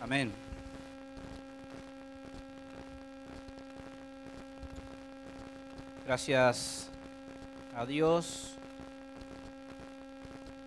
Amén. 0.00 0.32
Gracias 6.06 6.88
a 7.74 7.84
Dios 7.84 8.54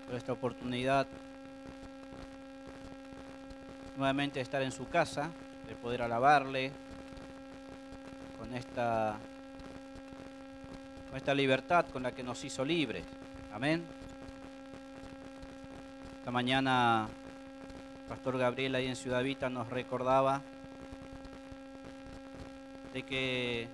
por 0.06 0.16
esta 0.16 0.34
oportunidad 0.34 1.08
nuevamente 3.96 4.40
de 4.40 4.44
estar 4.44 4.62
en 4.62 4.72
su 4.72 4.88
casa, 4.90 5.32
de 5.68 5.76
poder 5.76 6.02
alabarle 6.02 6.72
con 8.38 8.54
esta, 8.54 9.18
con 11.10 11.18
esta 11.18 11.34
libertad 11.34 11.86
con 11.88 12.04
la 12.04 12.12
que 12.12 12.22
nos 12.22 12.44
hizo 12.44 12.66
libres. 12.66 13.06
Amén. 13.54 13.86
Esta 16.20 16.32
mañana 16.32 17.08
Pastor 18.12 18.38
Gabriel 18.38 18.76
ahí 18.76 18.88
en 18.88 18.98
Ciudad 18.98 19.24
Vita 19.24 19.50
nos 19.50 19.70
recordaba 19.70 20.42
de 22.94 23.04
que 23.04 23.70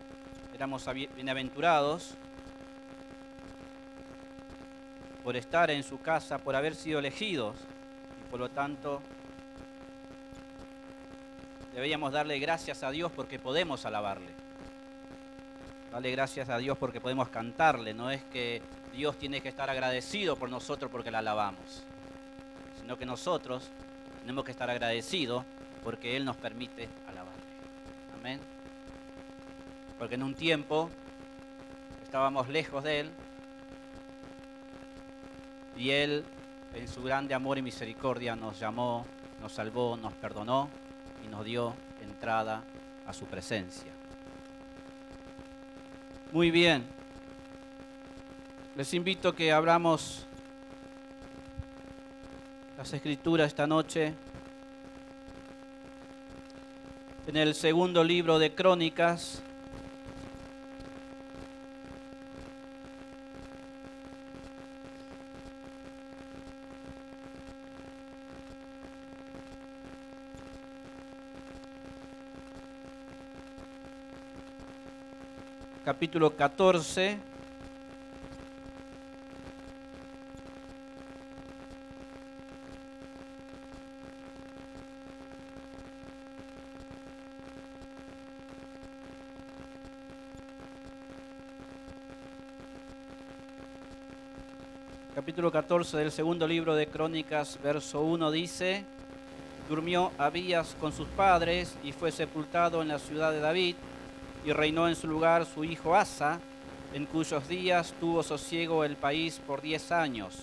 éramos 0.54 0.88
bienaventurados 1.16 2.12
por 5.24 5.36
estar 5.36 5.72
en 5.72 5.82
su 5.82 6.00
casa, 6.00 6.38
por 6.38 6.56
haber 6.56 6.76
sido 6.76 7.00
elegidos 7.00 7.56
y 8.22 8.30
por 8.30 8.40
lo 8.40 8.50
tanto 8.50 9.02
deberíamos 11.74 12.14
darle 12.14 12.38
gracias 12.38 12.84
a 12.84 12.92
Dios 12.92 13.12
porque 13.12 13.40
podemos 13.40 13.88
alabarle. 13.88 14.30
Darle 15.92 16.12
gracias 16.12 16.48
a 16.50 16.60
Dios 16.60 16.78
porque 16.78 17.02
podemos 17.02 17.30
cantarle, 17.30 17.96
no 17.96 18.12
es 18.12 18.24
que 18.26 18.62
Dios 18.94 19.18
tiene 19.18 19.42
que 19.42 19.50
estar 19.50 19.72
agradecido 19.72 20.36
por 20.36 20.52
nosotros 20.52 20.92
porque 20.92 21.10
le 21.10 21.18
alabamos, 21.18 21.84
sino 22.80 23.00
que 23.00 23.06
nosotros 23.08 23.72
tenemos 24.28 24.44
que 24.44 24.52
estar 24.52 24.70
agradecidos 24.70 25.46
porque 25.86 26.18
Él 26.18 26.26
nos 26.26 26.36
permite 26.36 26.90
alabarle. 27.08 27.42
Amén. 28.20 28.42
Porque 29.98 30.16
en 30.16 30.24
un 30.24 30.34
tiempo 30.34 30.90
estábamos 32.04 32.50
lejos 32.50 32.84
de 32.84 33.00
Él 33.00 33.10
y 35.78 35.92
Él 35.92 36.26
en 36.74 36.90
su 36.90 37.02
grande 37.02 37.36
amor 37.36 37.58
y 37.58 37.62
misericordia 37.62 38.36
nos 38.36 38.60
llamó, 38.60 39.06
nos 39.40 39.54
salvó, 39.54 39.96
nos 39.96 40.12
perdonó 40.12 40.68
y 41.26 41.30
nos 41.30 41.46
dio 41.46 41.74
entrada 42.02 42.66
a 43.06 43.14
su 43.14 43.28
presencia. 43.28 43.94
Muy 46.34 46.52
bien. 46.52 46.86
Les 48.76 48.94
invito 48.94 49.30
a 49.30 49.36
que 49.38 49.54
abramos 49.54 50.27
las 52.78 52.94
escrituras 52.94 53.48
esta 53.48 53.66
noche 53.66 54.14
en 57.26 57.36
el 57.36 57.56
segundo 57.56 58.04
libro 58.04 58.38
de 58.38 58.54
Crónicas. 58.54 59.42
capítulo 75.84 76.36
14. 76.36 77.37
Capítulo 95.38 95.52
14 95.52 95.98
del 95.98 96.12
segundo 96.12 96.48
libro 96.48 96.74
de 96.74 96.88
Crónicas, 96.88 97.60
verso 97.62 98.02
1 98.02 98.32
dice, 98.32 98.84
durmió 99.70 100.12
Abías 100.18 100.76
con 100.80 100.92
sus 100.92 101.08
padres 101.10 101.78
y 101.84 101.92
fue 101.92 102.12
sepultado 102.12 102.82
en 102.82 102.88
la 102.88 102.98
ciudad 102.98 103.32
de 103.32 103.40
David 103.40 103.76
y 104.44 104.52
reinó 104.52 104.88
en 104.88 104.96
su 104.96 105.08
lugar 105.08 105.46
su 105.46 105.64
hijo 105.64 105.96
Asa, 105.96 106.40
en 106.92 107.06
cuyos 107.06 107.48
días 107.48 107.94
tuvo 108.00 108.24
sosiego 108.24 108.84
el 108.84 108.96
país 108.96 109.40
por 109.46 109.62
diez 109.62 109.92
años. 109.92 110.34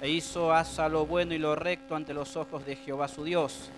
E 0.00 0.08
hizo 0.08 0.54
Asa 0.54 0.88
lo 0.88 1.04
bueno 1.04 1.34
y 1.34 1.38
lo 1.38 1.54
recto 1.54 1.94
ante 1.94 2.14
los 2.14 2.34
ojos 2.38 2.64
de 2.64 2.76
Jehová 2.76 3.08
su 3.08 3.24
Dios, 3.24 3.68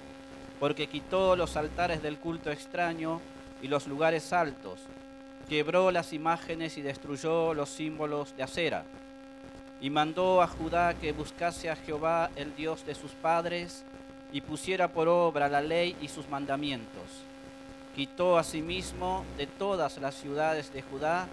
porque 0.60 0.86
quitó 0.86 1.34
los 1.34 1.56
altares 1.56 2.04
del 2.04 2.18
culto 2.18 2.52
extraño 2.52 3.20
y 3.62 3.66
los 3.66 3.88
lugares 3.88 4.32
altos, 4.32 4.78
quebró 5.48 5.90
las 5.90 6.12
imágenes 6.12 6.78
y 6.78 6.82
destruyó 6.82 7.52
los 7.52 7.68
símbolos 7.68 8.36
de 8.36 8.44
acera, 8.44 8.84
y 9.80 9.90
mandó 9.90 10.42
a 10.42 10.46
Judá 10.46 10.94
que 10.94 11.12
buscase 11.12 11.70
a 11.70 11.76
Jehová 11.76 12.30
el 12.36 12.54
Dios 12.56 12.84
de 12.86 12.94
sus 12.94 13.12
padres, 13.12 13.84
y 14.32 14.40
pusiera 14.40 14.88
por 14.88 15.08
obra 15.08 15.48
la 15.48 15.60
ley 15.60 15.96
y 16.00 16.08
sus 16.08 16.28
mandamientos 16.28 17.26
Quitó 17.96 18.36
asimismo 18.36 19.24
de 19.38 19.46
todas 19.46 19.96
las 19.96 20.14
ciudades 20.14 20.70
de 20.70 20.82
Judá 20.82 21.28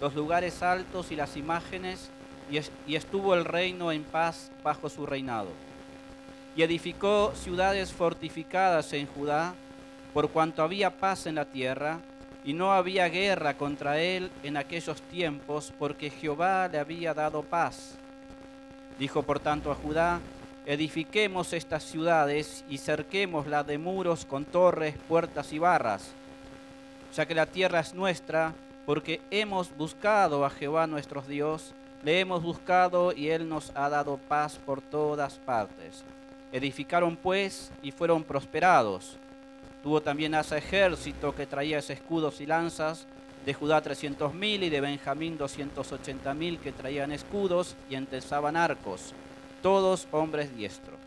los 0.00 0.16
lugares 0.16 0.64
altos 0.64 1.12
y 1.12 1.16
las 1.16 1.36
imágenes, 1.36 2.10
y 2.88 2.96
estuvo 2.96 3.34
el 3.34 3.44
reino 3.44 3.92
en 3.92 4.02
paz 4.02 4.50
bajo 4.64 4.88
su 4.88 5.06
reinado. 5.06 5.50
Y 6.56 6.62
edificó 6.62 7.32
ciudades 7.36 7.92
fortificadas 7.92 8.92
en 8.94 9.06
Judá, 9.06 9.54
por 10.12 10.30
cuanto 10.30 10.64
había 10.64 10.98
paz 10.98 11.26
en 11.26 11.36
la 11.36 11.44
tierra, 11.44 12.00
y 12.48 12.54
no 12.54 12.72
había 12.72 13.10
guerra 13.10 13.58
contra 13.58 14.00
él 14.00 14.30
en 14.42 14.56
aquellos 14.56 15.02
tiempos, 15.02 15.70
porque 15.78 16.08
Jehová 16.08 16.66
le 16.68 16.78
había 16.78 17.12
dado 17.12 17.42
paz. 17.42 17.98
Dijo 18.98 19.22
por 19.22 19.38
tanto 19.38 19.70
a 19.70 19.74
Judá, 19.74 20.18
edifiquemos 20.64 21.52
estas 21.52 21.82
ciudades 21.82 22.64
y 22.66 22.78
cerquémoslas 22.78 23.66
de 23.66 23.76
muros 23.76 24.24
con 24.24 24.46
torres, 24.46 24.94
puertas 25.06 25.52
y 25.52 25.58
barras, 25.58 26.12
ya 27.14 27.26
que 27.26 27.34
la 27.34 27.44
tierra 27.44 27.80
es 27.80 27.92
nuestra, 27.92 28.54
porque 28.86 29.20
hemos 29.30 29.76
buscado 29.76 30.46
a 30.46 30.48
Jehová 30.48 30.86
nuestro 30.86 31.20
Dios, 31.20 31.74
le 32.02 32.18
hemos 32.18 32.42
buscado 32.42 33.12
y 33.12 33.28
él 33.28 33.46
nos 33.46 33.72
ha 33.74 33.90
dado 33.90 34.16
paz 34.26 34.58
por 34.64 34.80
todas 34.80 35.34
partes. 35.34 36.02
Edificaron 36.50 37.14
pues 37.14 37.70
y 37.82 37.90
fueron 37.90 38.24
prosperados. 38.24 39.18
Tuvo 39.88 40.02
también 40.02 40.34
asa 40.34 40.58
ejército 40.58 41.34
que 41.34 41.46
traía 41.46 41.78
escudos 41.78 42.42
y 42.42 42.46
lanzas, 42.46 43.06
de 43.46 43.54
Judá 43.54 43.80
trescientos 43.80 44.34
mil 44.34 44.62
y 44.62 44.68
de 44.68 44.82
Benjamín 44.82 45.38
doscientos 45.38 45.90
ochenta 45.92 46.34
mil 46.34 46.58
que 46.58 46.72
traían 46.72 47.10
escudos 47.10 47.74
y 47.88 47.94
entesaban 47.94 48.54
arcos 48.54 49.14
todos 49.62 50.06
hombres 50.10 50.54
diestros. 50.54 50.98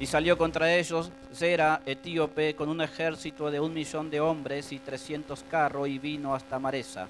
Y 0.00 0.06
salió 0.06 0.36
contra 0.36 0.74
ellos 0.74 1.12
Zera, 1.32 1.80
etíope, 1.86 2.56
con 2.56 2.68
un 2.68 2.80
ejército 2.80 3.52
de 3.52 3.60
un 3.60 3.72
millón 3.72 4.10
de 4.10 4.18
hombres 4.18 4.72
y 4.72 4.80
trescientos 4.80 5.44
carros, 5.48 5.86
y 5.86 6.00
vino 6.00 6.34
hasta 6.34 6.58
Maresa. 6.58 7.06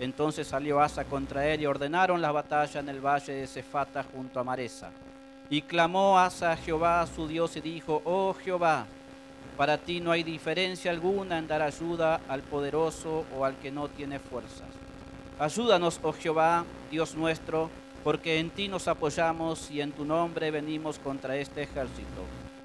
Entonces 0.00 0.48
salió 0.48 0.80
Asa 0.80 1.04
contra 1.04 1.46
él 1.46 1.60
y 1.60 1.66
ordenaron 1.66 2.20
la 2.20 2.32
batalla 2.32 2.80
en 2.80 2.88
el 2.88 3.00
valle 3.00 3.32
de 3.32 3.46
Cefata 3.46 4.02
junto 4.02 4.40
a 4.40 4.42
Maresa. 4.42 4.90
Y 5.48 5.62
clamó 5.62 6.18
Asa 6.18 6.50
a 6.50 6.56
Jehová 6.56 7.06
su 7.06 7.28
Dios 7.28 7.56
y 7.56 7.60
dijo, 7.60 8.02
Oh 8.04 8.34
Jehová, 8.34 8.88
para 9.56 9.78
ti 9.78 10.00
no 10.00 10.10
hay 10.12 10.22
diferencia 10.22 10.90
alguna 10.90 11.38
en 11.38 11.46
dar 11.46 11.62
ayuda 11.62 12.20
al 12.28 12.42
poderoso 12.42 13.24
o 13.36 13.44
al 13.44 13.56
que 13.56 13.70
no 13.70 13.88
tiene 13.88 14.18
fuerzas. 14.18 14.68
Ayúdanos, 15.38 16.00
oh 16.02 16.12
Jehová, 16.12 16.64
Dios 16.90 17.14
nuestro, 17.14 17.70
porque 18.04 18.38
en 18.38 18.50
ti 18.50 18.68
nos 18.68 18.88
apoyamos 18.88 19.70
y 19.70 19.80
en 19.80 19.92
tu 19.92 20.04
nombre 20.04 20.50
venimos 20.50 20.98
contra 20.98 21.36
este 21.36 21.62
ejército. 21.62 22.24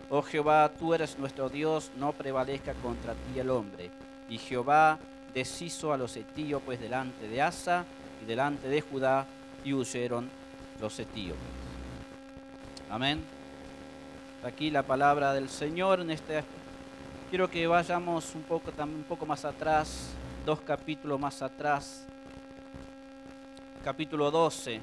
Oh 0.09 0.21
Jehová, 0.21 0.71
tú 0.77 0.94
eres 0.94 1.19
nuestro 1.19 1.50
Dios, 1.50 1.91
no 1.97 2.13
prevalezca 2.13 2.73
contra 2.75 3.13
ti 3.13 3.39
el 3.39 3.50
hombre. 3.50 3.91
Y 4.29 4.38
Jehová 4.38 5.00
deshizo 5.33 5.91
a 5.91 5.97
los 5.97 6.15
etíopes 6.15 6.79
delante 6.79 7.27
de 7.27 7.41
Asa 7.41 7.85
y 8.23 8.25
delante 8.25 8.67
de 8.69 8.81
Judá, 8.81 9.25
y 9.63 9.73
huyeron 9.73 10.29
los 10.79 10.97
etíopes. 11.00 11.41
Amén. 12.89 13.21
Aquí 14.44 14.71
la 14.71 14.83
palabra 14.83 15.33
del 15.33 15.50
Señor 15.50 16.00
en 16.00 16.12
este 16.12 16.44
quiero 17.29 17.50
que 17.50 17.68
vayamos 17.68 18.33
un 18.35 18.44
poco 18.44 18.71
un 18.79 19.06
poco 19.07 19.25
más 19.25 19.44
atrás, 19.44 20.12
dos 20.45 20.62
capítulos 20.62 21.19
más 21.19 21.41
atrás. 21.41 22.06
Capítulo 23.83 24.31
12. 24.31 24.81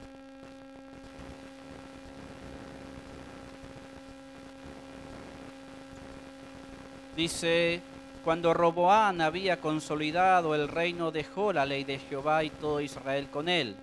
Dice, 7.16 7.80
cuando 8.24 8.52
Roboán 8.52 9.20
había 9.20 9.60
consolidado 9.60 10.54
el 10.54 10.68
reino, 10.68 11.12
dejó 11.12 11.52
la 11.52 11.64
ley 11.64 11.84
de 11.84 11.98
Jehová 11.98 12.44
y 12.44 12.50
todo 12.50 12.80
Israel 12.80 13.28
con 13.30 13.48
él, 13.48 13.76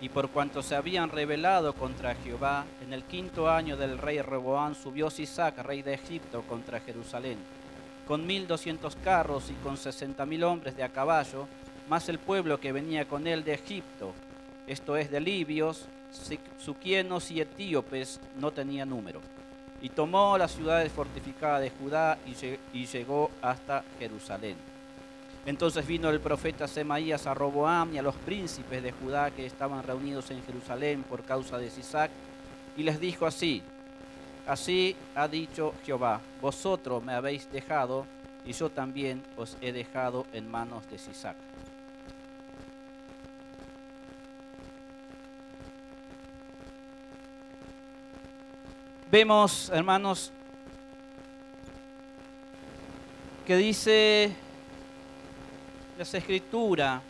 Y 0.00 0.10
por 0.10 0.28
cuanto 0.28 0.62
se 0.62 0.74
habían 0.74 1.08
rebelado 1.08 1.72
contra 1.72 2.14
Jehová, 2.16 2.66
en 2.84 2.92
el 2.92 3.04
quinto 3.04 3.48
año 3.48 3.76
del 3.76 3.96
rey 3.96 4.20
Reboán 4.20 4.74
subió 4.74 5.08
Sisac, 5.08 5.56
rey 5.58 5.80
de 5.82 5.94
Egipto, 5.94 6.42
contra 6.42 6.80
Jerusalén, 6.80 7.38
con 8.06 8.26
mil 8.26 8.46
doscientos 8.46 8.96
carros 8.96 9.50
y 9.50 9.54
con 9.54 9.76
sesenta 9.76 10.26
mil 10.26 10.44
hombres 10.44 10.76
de 10.76 10.82
a 10.82 10.88
caballo, 10.90 11.46
más 11.88 12.08
el 12.08 12.18
pueblo 12.18 12.60
que 12.60 12.72
venía 12.72 13.06
con 13.06 13.26
él 13.26 13.44
de 13.44 13.54
Egipto, 13.54 14.12
esto 14.66 14.96
es 14.96 15.10
de 15.10 15.20
libios, 15.20 15.86
suquienos 16.58 17.30
y 17.30 17.40
etíopes, 17.40 18.20
no 18.38 18.50
tenía 18.50 18.86
número. 18.86 19.20
Y 19.82 19.90
tomó 19.90 20.38
las 20.38 20.52
ciudades 20.52 20.90
fortificadas 20.90 21.60
de 21.60 21.70
Judá 21.70 22.18
y 22.72 22.86
llegó 22.86 23.30
hasta 23.42 23.84
Jerusalén. 23.98 24.56
Entonces 25.44 25.86
vino 25.86 26.08
el 26.08 26.20
profeta 26.20 26.66
Semaías 26.66 27.26
a 27.26 27.34
Roboam 27.34 27.94
y 27.94 27.98
a 27.98 28.02
los 28.02 28.14
príncipes 28.14 28.82
de 28.82 28.92
Judá 28.92 29.30
que 29.30 29.44
estaban 29.44 29.82
reunidos 29.82 30.30
en 30.30 30.42
Jerusalén 30.42 31.02
por 31.02 31.22
causa 31.22 31.58
de 31.58 31.70
Sisac, 31.70 32.10
y 32.76 32.82
les 32.82 32.98
dijo 32.98 33.26
así, 33.26 33.62
así 34.46 34.96
ha 35.14 35.28
dicho 35.28 35.74
Jehová, 35.84 36.20
vosotros 36.40 37.02
me 37.02 37.14
habéis 37.14 37.50
dejado, 37.50 38.06
y 38.44 38.52
yo 38.52 38.68
también 38.70 39.22
os 39.36 39.56
he 39.60 39.72
dejado 39.72 40.26
en 40.32 40.50
manos 40.50 40.88
de 40.90 40.98
Sisac. 40.98 41.36
Vemos, 49.10 49.70
hermanos, 49.70 50.32
que 53.46 53.56
dice 53.56 54.34
las 55.96 56.12
escrituras 56.12 57.00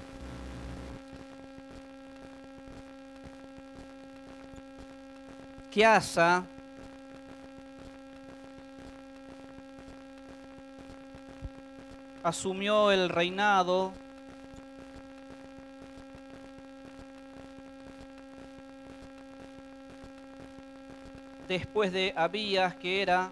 que 5.71 5.85
Asa 5.85 6.45
asumió 12.25 12.91
el 12.91 13.09
reinado 13.09 13.93
después 21.47 21.93
de 21.93 22.12
Abías, 22.17 22.75
que 22.75 23.03
era 23.03 23.31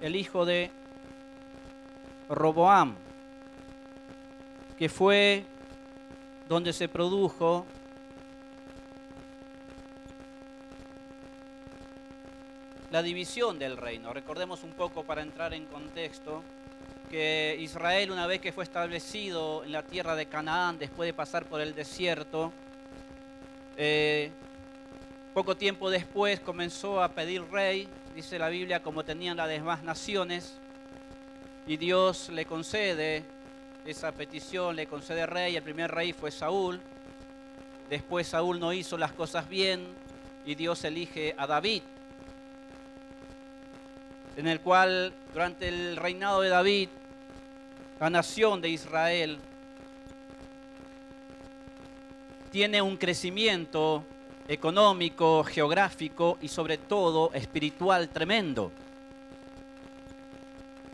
el 0.00 0.16
hijo 0.16 0.44
de 0.44 0.72
Roboam 2.28 2.96
que 4.78 4.88
fue 4.88 5.44
donde 6.48 6.72
se 6.72 6.88
produjo 6.88 7.66
la 12.90 13.02
división 13.02 13.58
del 13.58 13.76
reino. 13.76 14.12
Recordemos 14.12 14.62
un 14.62 14.72
poco 14.72 15.02
para 15.02 15.22
entrar 15.22 15.54
en 15.54 15.66
contexto 15.66 16.42
Israel 17.60 18.10
una 18.10 18.26
vez 18.26 18.40
que 18.40 18.52
fue 18.52 18.64
establecido 18.64 19.64
en 19.64 19.72
la 19.72 19.82
tierra 19.82 20.14
de 20.14 20.26
Canaán, 20.26 20.78
después 20.78 21.06
de 21.06 21.14
pasar 21.14 21.46
por 21.46 21.60
el 21.60 21.74
desierto, 21.74 22.52
eh, 23.76 24.30
poco 25.34 25.56
tiempo 25.56 25.90
después 25.90 26.40
comenzó 26.40 27.02
a 27.02 27.08
pedir 27.08 27.42
rey, 27.50 27.88
dice 28.14 28.38
la 28.38 28.48
Biblia, 28.48 28.82
como 28.82 29.04
tenían 29.04 29.36
las 29.36 29.48
demás 29.48 29.82
naciones, 29.82 30.54
y 31.66 31.76
Dios 31.76 32.28
le 32.28 32.44
concede 32.44 33.24
esa 33.84 34.12
petición, 34.12 34.76
le 34.76 34.86
concede 34.86 35.26
rey. 35.26 35.56
El 35.56 35.62
primer 35.62 35.90
rey 35.90 36.12
fue 36.12 36.30
Saúl. 36.30 36.80
Después 37.90 38.28
Saúl 38.28 38.60
no 38.60 38.72
hizo 38.72 38.96
las 38.96 39.12
cosas 39.12 39.48
bien 39.48 39.86
y 40.44 40.54
Dios 40.54 40.84
elige 40.84 41.34
a 41.36 41.46
David, 41.46 41.82
en 44.36 44.46
el 44.46 44.60
cual 44.60 45.12
durante 45.32 45.68
el 45.68 45.96
reinado 45.96 46.40
de 46.40 46.48
David, 46.48 46.88
la 47.98 48.10
nación 48.10 48.60
de 48.60 48.68
Israel 48.68 49.38
tiene 52.50 52.80
un 52.82 52.96
crecimiento 52.96 54.04
económico, 54.48 55.44
geográfico 55.44 56.38
y 56.40 56.48
sobre 56.48 56.78
todo 56.78 57.30
espiritual 57.32 58.08
tremendo. 58.08 58.70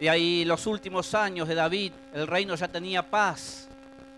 Y 0.01 0.09
ahí 0.09 0.45
los 0.45 0.67
últimos 0.67 1.15
años 1.15 1.47
de 1.47 1.55
David, 1.55 1.93
el 2.13 2.27
reino 2.27 2.55
ya 2.55 2.69
tenía 2.69 3.09
paz, 3.09 3.69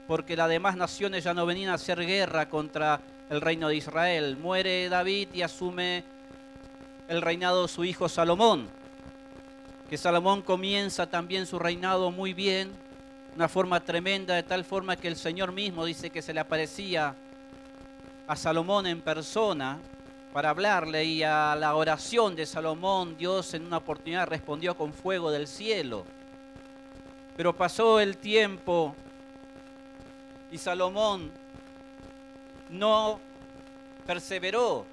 porque 0.06 0.36
las 0.36 0.48
demás 0.48 0.76
naciones 0.76 1.24
ya 1.24 1.34
no 1.34 1.46
venían 1.46 1.70
a 1.70 1.74
hacer 1.74 2.04
guerra 2.06 2.48
contra 2.48 3.00
el 3.28 3.40
reino 3.40 3.68
de 3.68 3.76
Israel. 3.76 4.36
Muere 4.36 4.88
David 4.88 5.28
y 5.34 5.42
asume 5.42 6.04
el 7.08 7.20
reinado 7.20 7.62
de 7.62 7.68
su 7.68 7.84
hijo 7.84 8.08
Salomón, 8.08 8.68
que 9.88 9.98
Salomón 9.98 10.42
comienza 10.42 11.06
también 11.06 11.46
su 11.46 11.58
reinado 11.58 12.10
muy 12.10 12.32
bien, 12.32 12.72
una 13.36 13.48
forma 13.48 13.80
tremenda, 13.80 14.34
de 14.34 14.42
tal 14.42 14.64
forma 14.64 14.96
que 14.96 15.08
el 15.08 15.16
Señor 15.16 15.52
mismo 15.52 15.84
dice 15.84 16.10
que 16.10 16.22
se 16.22 16.32
le 16.32 16.40
aparecía 16.40 17.14
a 18.26 18.36
Salomón 18.36 18.86
en 18.86 19.00
persona 19.00 19.78
para 20.32 20.50
hablarle 20.50 21.04
y 21.04 21.22
a 21.22 21.54
la 21.54 21.74
oración 21.74 22.34
de 22.34 22.46
Salomón 22.46 23.16
Dios 23.16 23.54
en 23.54 23.66
una 23.66 23.76
oportunidad 23.76 24.26
respondió 24.26 24.76
con 24.76 24.92
fuego 24.92 25.30
del 25.30 25.46
cielo. 25.46 26.04
Pero 27.36 27.54
pasó 27.54 28.00
el 28.00 28.16
tiempo 28.16 28.94
y 30.50 30.58
Salomón 30.58 31.30
no 32.70 33.20
perseveró 34.06 34.86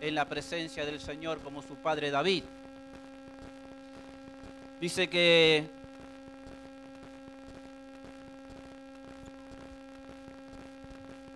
en 0.00 0.14
la 0.14 0.24
presencia 0.24 0.84
del 0.84 1.00
Señor 1.00 1.40
como 1.40 1.62
su 1.62 1.76
padre 1.76 2.10
David. 2.10 2.44
Dice 4.82 5.06
que 5.06 5.64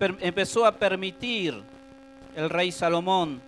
empezó 0.00 0.66
a 0.66 0.72
permitir 0.72 1.62
el 2.34 2.50
rey 2.50 2.72
Salomón. 2.72 3.40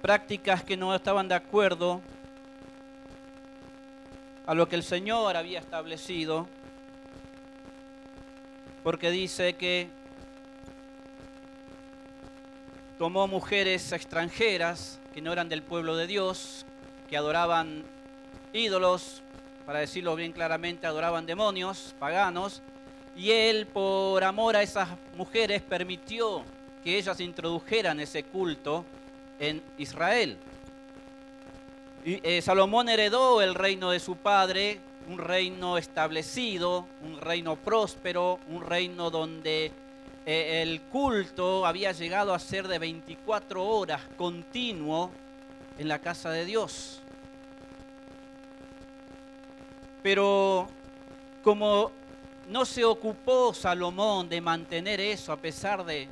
Prácticas 0.00 0.62
que 0.62 0.76
no 0.76 0.94
estaban 0.94 1.26
de 1.26 1.34
acuerdo 1.34 2.00
a 4.46 4.54
lo 4.54 4.68
que 4.68 4.76
el 4.76 4.84
Señor 4.84 5.36
había 5.36 5.58
establecido, 5.58 6.46
porque 8.84 9.10
dice 9.10 9.54
que 9.54 9.88
tomó 12.96 13.26
mujeres 13.26 13.90
extranjeras 13.90 15.00
que 15.12 15.20
no 15.20 15.32
eran 15.32 15.48
del 15.48 15.62
pueblo 15.62 15.96
de 15.96 16.06
Dios, 16.06 16.66
que 17.08 17.16
adoraban 17.16 17.84
ídolos, 18.52 19.22
para 19.66 19.80
decirlo 19.80 20.16
bien 20.16 20.32
claramente, 20.32 20.86
adoraban 20.86 21.26
demonios 21.26 21.94
paganos, 21.98 22.62
y 23.14 23.30
él, 23.30 23.66
por 23.66 24.24
amor 24.24 24.56
a 24.56 24.62
esas 24.62 24.88
mujeres, 25.16 25.62
permitió 25.62 26.42
que 26.82 26.96
ellas 26.96 27.20
introdujeran 27.20 28.00
ese 28.00 28.24
culto 28.24 28.84
en 29.38 29.62
Israel. 29.78 30.36
Y, 32.04 32.18
eh, 32.22 32.42
Salomón 32.42 32.88
heredó 32.88 33.42
el 33.42 33.54
reino 33.54 33.90
de 33.90 34.00
su 34.00 34.16
padre, 34.16 34.80
un 35.08 35.18
reino 35.18 35.78
establecido, 35.78 36.86
un 37.02 37.20
reino 37.20 37.56
próspero, 37.56 38.40
un 38.48 38.62
reino 38.62 39.10
donde 39.10 39.72
eh, 40.24 40.62
el 40.62 40.80
culto 40.82 41.66
había 41.66 41.92
llegado 41.92 42.32
a 42.32 42.38
ser 42.38 42.68
de 42.68 42.78
24 42.78 43.64
horas 43.64 44.02
continuo 44.16 45.10
en 45.78 45.88
la 45.88 45.98
casa 45.98 46.30
de 46.30 46.44
Dios. 46.44 47.00
Pero 50.02 50.68
como 51.42 51.90
no 52.48 52.64
se 52.64 52.84
ocupó 52.84 53.54
Salomón 53.54 54.28
de 54.28 54.40
mantener 54.40 55.00
eso 55.00 55.32
a 55.32 55.36
pesar 55.36 55.84
de, 55.84 56.08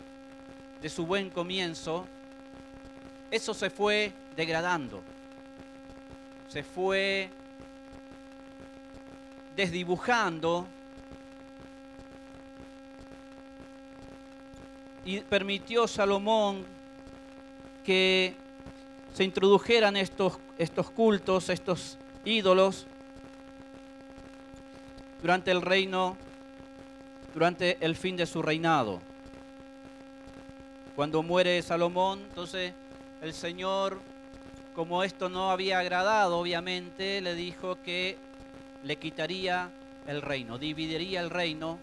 su 0.89 1.07
buen 1.07 1.31
comienzo, 1.31 2.07
eso 3.31 3.55
se 3.55 3.71
fue 3.71 4.13
degradando, 4.35 5.03
se 6.49 6.63
fue 6.63 7.31
desdibujando 9.55 10.67
y 15.05 15.21
permitió 15.21 15.87
Salomón 15.89 16.65
que 17.85 18.35
se 19.15 19.25
introdujeran 19.25 19.97
estos, 19.97 20.39
estos 20.59 20.91
cultos, 20.91 21.49
estos 21.49 21.99
ídolos 22.25 22.87
durante 25.23 25.51
el 25.51 25.63
reino 25.63 26.17
durante 27.33 27.79
el 27.81 27.97
fin 27.97 28.17
de 28.17 28.27
su 28.27 28.43
reinado. 28.43 29.01
Cuando 30.97 31.23
muere 31.23 31.63
Salomón, 31.63 32.21
entonces 32.29 32.75
el 33.23 33.33
Señor, 33.33 34.01
como 34.75 35.05
esto 35.05 35.29
no 35.29 35.51
había 35.51 35.79
agradado, 35.79 36.39
obviamente, 36.39 37.21
le 37.21 37.35
dijo 37.35 37.79
que 37.85 38.19
le 38.83 38.97
quitaría 38.97 39.71
el 40.07 40.23
reino, 40.23 40.59
dividiría 40.59 41.21
el 41.21 41.31
reino 41.31 41.79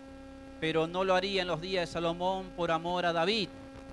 pero 0.60 0.88
no 0.88 1.04
lo 1.04 1.16
haría 1.16 1.42
en 1.42 1.48
los 1.48 1.62
días 1.62 1.88
de 1.88 1.94
Salomón 1.94 2.50
por 2.56 2.72
amor 2.72 3.06
a 3.06 3.14
David, 3.14 3.50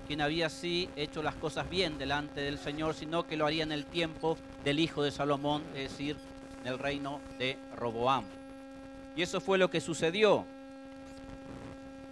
quien 0.07 0.21
había 0.21 0.47
así 0.47 0.89
hecho 0.95 1.23
las 1.23 1.35
cosas 1.35 1.69
bien 1.69 1.97
delante 1.97 2.41
del 2.41 2.57
Señor, 2.57 2.93
sino 2.93 3.25
que 3.25 3.37
lo 3.37 3.45
haría 3.45 3.63
en 3.63 3.71
el 3.71 3.85
tiempo 3.85 4.37
del 4.63 4.79
hijo 4.79 5.03
de 5.03 5.11
Salomón, 5.11 5.63
es 5.75 5.91
decir, 5.91 6.15
en 6.63 6.71
el 6.71 6.79
reino 6.79 7.19
de 7.39 7.57
Roboam. 7.75 8.25
Y 9.15 9.21
eso 9.21 9.39
fue 9.39 9.57
lo 9.57 9.69
que 9.69 9.81
sucedió. 9.81 10.45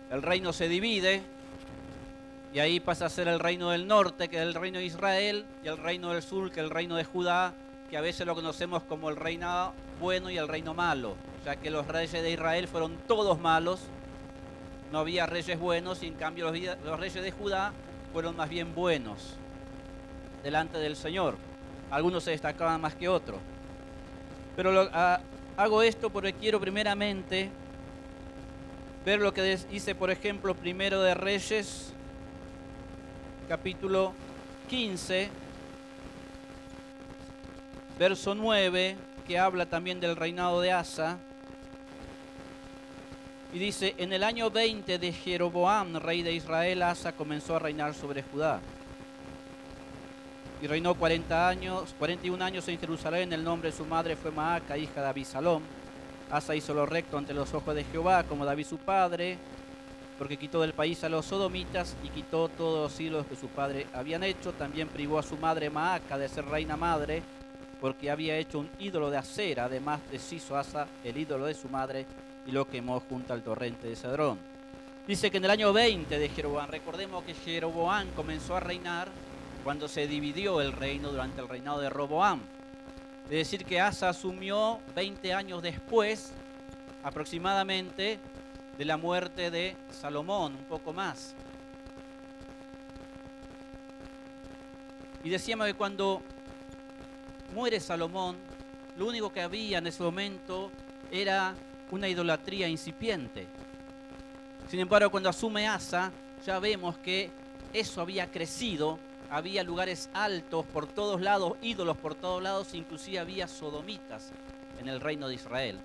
El 0.09 0.21
reino 0.21 0.53
se 0.53 0.67
divide 0.67 1.23
y 2.53 2.59
ahí 2.59 2.79
pasa 2.79 3.07
a 3.07 3.09
ser 3.09 3.27
el 3.27 3.39
reino 3.39 3.71
del 3.71 3.87
norte, 3.87 4.27
que 4.27 4.37
es 4.37 4.43
el 4.43 4.53
reino 4.53 4.77
de 4.77 4.85
Israel, 4.85 5.45
y 5.63 5.67
el 5.67 5.77
reino 5.77 6.11
del 6.13 6.21
sur, 6.21 6.51
que 6.51 6.59
es 6.59 6.63
el 6.63 6.69
reino 6.69 6.95
de 6.95 7.03
Judá, 7.03 7.53
que 7.89 7.97
a 7.97 8.01
veces 8.01 8.27
lo 8.27 8.35
conocemos 8.35 8.83
como 8.83 9.09
el 9.09 9.15
reino 9.15 9.73
bueno 9.99 10.29
y 10.29 10.37
el 10.37 10.47
reino 10.47 10.75
malo. 10.75 11.15
O 11.41 11.43
sea 11.43 11.55
que 11.55 11.71
los 11.71 11.87
reyes 11.87 12.11
de 12.11 12.31
Israel 12.31 12.67
fueron 12.67 12.97
todos 13.07 13.39
malos, 13.39 13.81
no 14.91 14.99
había 14.99 15.25
reyes 15.25 15.59
buenos 15.59 16.03
y 16.03 16.07
en 16.07 16.13
cambio 16.13 16.51
los, 16.51 16.99
reyes 16.99 17.23
de 17.23 17.31
Judá 17.31 17.73
fueron 18.11 18.35
más 18.35 18.49
bien 18.49 18.75
buenos 18.75 19.35
delante 20.43 20.77
del 20.77 20.95
Señor. 20.95 21.35
Algunos 21.89 22.23
se 22.23 22.31
destacaban 22.31 22.81
más 22.81 22.95
que 22.95 23.07
otros. 23.07 23.39
Pero 24.55 24.89
ah, 24.93 25.19
hago 25.57 25.81
esto 25.81 26.09
porque 26.09 26.33
quiero 26.33 26.59
primeramente 26.59 27.49
ver 29.05 29.19
lo 29.19 29.33
que 29.33 29.57
dice, 29.69 29.95
por 29.95 30.11
ejemplo, 30.11 30.55
primero 30.55 31.01
de 31.01 31.13
Reyes, 31.13 31.91
capítulo 33.49 34.13
15, 34.69 35.29
verso 37.99 38.35
9, 38.35 38.95
que 39.27 39.39
habla 39.39 39.65
también 39.65 39.99
del 39.99 40.15
reinado 40.15 40.61
de 40.61 40.71
Asa. 40.71 41.17
Y 43.53 43.59
dice, 43.59 43.93
en 43.99 44.11
el 44.11 44.23
año 44.23 44.49
20 44.49 44.97
de 44.97 45.13
Jeroboam, 45.13 45.97
rey 45.97 46.23
de 46.23 46.33
Israel, 46.33 46.81
Asa 46.81 47.11
comenzó 47.11 47.55
a 47.55 47.59
reinar 47.59 47.93
sobre 47.93 48.23
Judá. 48.23 48.59
Y 50.59 50.65
reinó 50.65 50.95
40 50.95 51.47
años, 51.49 51.93
41 51.99 52.43
años 52.43 52.67
en 52.67 52.79
Jerusalén. 52.79 53.31
El 53.31 53.43
nombre 53.43 53.69
de 53.69 53.77
su 53.77 53.85
madre 53.85 54.15
fue 54.15 54.31
Maaca, 54.31 54.75
hija 54.75 55.01
de 55.01 55.07
Abisalom. 55.07 55.61
Asa 56.31 56.55
hizo 56.55 56.73
lo 56.73 56.87
recto 56.87 57.15
ante 57.15 57.35
los 57.35 57.53
ojos 57.53 57.75
de 57.75 57.83
Jehová, 57.83 58.23
como 58.23 58.43
David 58.43 58.65
su 58.65 58.79
padre, 58.79 59.37
porque 60.17 60.37
quitó 60.37 60.61
del 60.61 60.73
país 60.73 61.03
a 61.03 61.09
los 61.09 61.27
sodomitas 61.27 61.95
y 62.03 62.09
quitó 62.09 62.49
todos 62.49 62.91
los 62.91 62.99
ídolos 62.99 63.27
que 63.27 63.35
su 63.35 63.49
padre 63.49 63.85
habían 63.93 64.23
hecho. 64.23 64.53
También 64.53 64.87
privó 64.87 65.19
a 65.19 65.23
su 65.23 65.37
madre 65.37 65.69
Maaca 65.69 66.17
de 66.17 66.27
ser 66.27 66.45
reina 66.45 66.75
madre, 66.75 67.21
porque 67.83 68.09
había 68.09 68.37
hecho 68.37 68.59
un 68.59 68.69
ídolo 68.79 69.11
de 69.11 69.17
acera. 69.17 69.65
Además 69.65 69.99
deshizo 70.09 70.55
Asa 70.55 70.87
el 71.03 71.17
ídolo 71.17 71.47
de 71.47 71.53
su 71.53 71.67
madre 71.67 72.05
y 72.47 72.51
lo 72.53 72.65
quemó 72.65 73.01
junto 73.01 73.33
al 73.33 73.43
torrente 73.43 73.89
de 73.89 73.97
Cedrón. 73.97 74.39
Dice 75.05 75.29
que 75.29 75.35
en 75.35 75.43
el 75.43 75.51
año 75.51 75.73
20 75.73 76.17
de 76.17 76.29
Jeroboam, 76.29 76.69
recordemos 76.69 77.25
que 77.25 77.33
Jeroboam 77.33 78.07
comenzó 78.11 78.55
a 78.55 78.61
reinar 78.61 79.09
cuando 79.65 79.89
se 79.89 80.07
dividió 80.07 80.61
el 80.61 80.71
reino 80.71 81.11
durante 81.11 81.41
el 81.41 81.49
reinado 81.49 81.81
de 81.81 81.89
Roboam. 81.89 82.39
Es 83.25 83.31
decir, 83.31 83.65
que 83.65 83.81
Asa 83.81 84.07
asumió 84.07 84.79
20 84.95 85.33
años 85.33 85.61
después, 85.61 86.31
aproximadamente, 87.03 88.17
de 88.77 88.85
la 88.85 88.95
muerte 88.95 89.51
de 89.51 89.75
Salomón, 89.91 90.55
un 90.55 90.65
poco 90.69 90.93
más. 90.93 91.35
Y 95.21 95.29
decíamos 95.29 95.67
que 95.67 95.73
cuando 95.73 96.21
muere 97.53 97.79
Salomón, 97.79 98.35
lo 98.97 99.05
único 99.07 99.31
que 99.31 99.41
había 99.41 99.77
en 99.77 99.87
ese 99.87 100.03
momento 100.03 100.71
era 101.11 101.55
una 101.91 102.09
idolatría 102.09 102.67
incipiente. 102.67 103.47
Sin 104.67 104.79
embargo, 104.79 105.09
cuando 105.11 105.29
asume 105.29 105.67
Asa, 105.67 106.11
ya 106.45 106.59
vemos 106.59 106.97
que 106.97 107.31
eso 107.71 108.01
había 108.01 108.29
crecido, 108.31 108.99
había 109.29 109.63
lugares 109.63 110.09
altos 110.13 110.65
por 110.65 110.87
todos 110.87 111.21
lados, 111.21 111.53
ídolos 111.61 111.97
por 111.97 112.15
todos 112.15 112.41
lados, 112.41 112.73
inclusive 112.73 113.19
había 113.19 113.47
sodomitas 113.47 114.31
en 114.79 114.89
el 114.89 114.99
reino 114.99 115.27
de 115.27 115.35
Israel. 115.35 115.79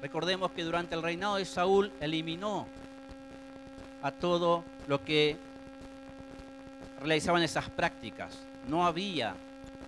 Recordemos 0.00 0.52
que 0.52 0.62
durante 0.62 0.94
el 0.94 1.02
reinado 1.02 1.36
de 1.36 1.44
Saúl 1.44 1.92
eliminó 2.00 2.66
a 4.02 4.12
todo 4.12 4.62
lo 4.86 5.02
que 5.02 5.36
realizaban 7.00 7.42
esas 7.42 7.68
prácticas. 7.70 8.38
No 8.68 8.86
había 8.86 9.34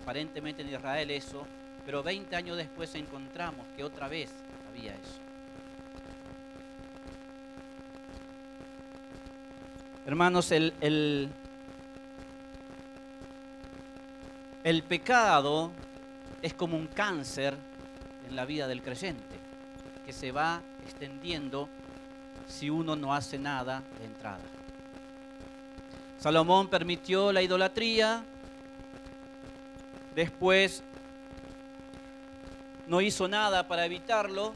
aparentemente 0.09 0.63
en 0.63 0.71
Israel 0.71 1.11
eso, 1.11 1.47
pero 1.85 2.03
20 2.03 2.35
años 2.35 2.57
después 2.57 2.95
encontramos 2.95 3.67
que 3.77 3.85
otra 3.85 4.09
vez 4.09 4.31
eso. 4.87 5.21
Hermanos, 10.07 10.51
el, 10.53 10.73
el, 10.81 11.29
el 14.65 14.83
pecado 14.85 15.73
es 16.41 16.55
como 16.55 16.79
un 16.79 16.87
cáncer 16.87 17.55
en 18.27 18.35
la 18.35 18.47
vida 18.47 18.67
del 18.67 18.81
creyente, 18.81 19.37
que 20.07 20.15
se 20.15 20.33
va 20.33 20.63
extendiendo 20.87 21.69
si 22.47 22.71
uno 22.71 22.97
no 22.97 23.13
hace 23.13 23.39
nada 23.39 23.83
de 23.99 24.07
entrada. 24.07 24.41
Salomón 26.19 26.69
permitió 26.69 27.31
la 27.31 27.43
idolatría, 27.43 28.25
después 30.19 30.83
no 32.89 33.01
hizo 33.01 33.29
nada 33.29 33.69
para 33.69 33.87
evitarlo, 33.87 34.53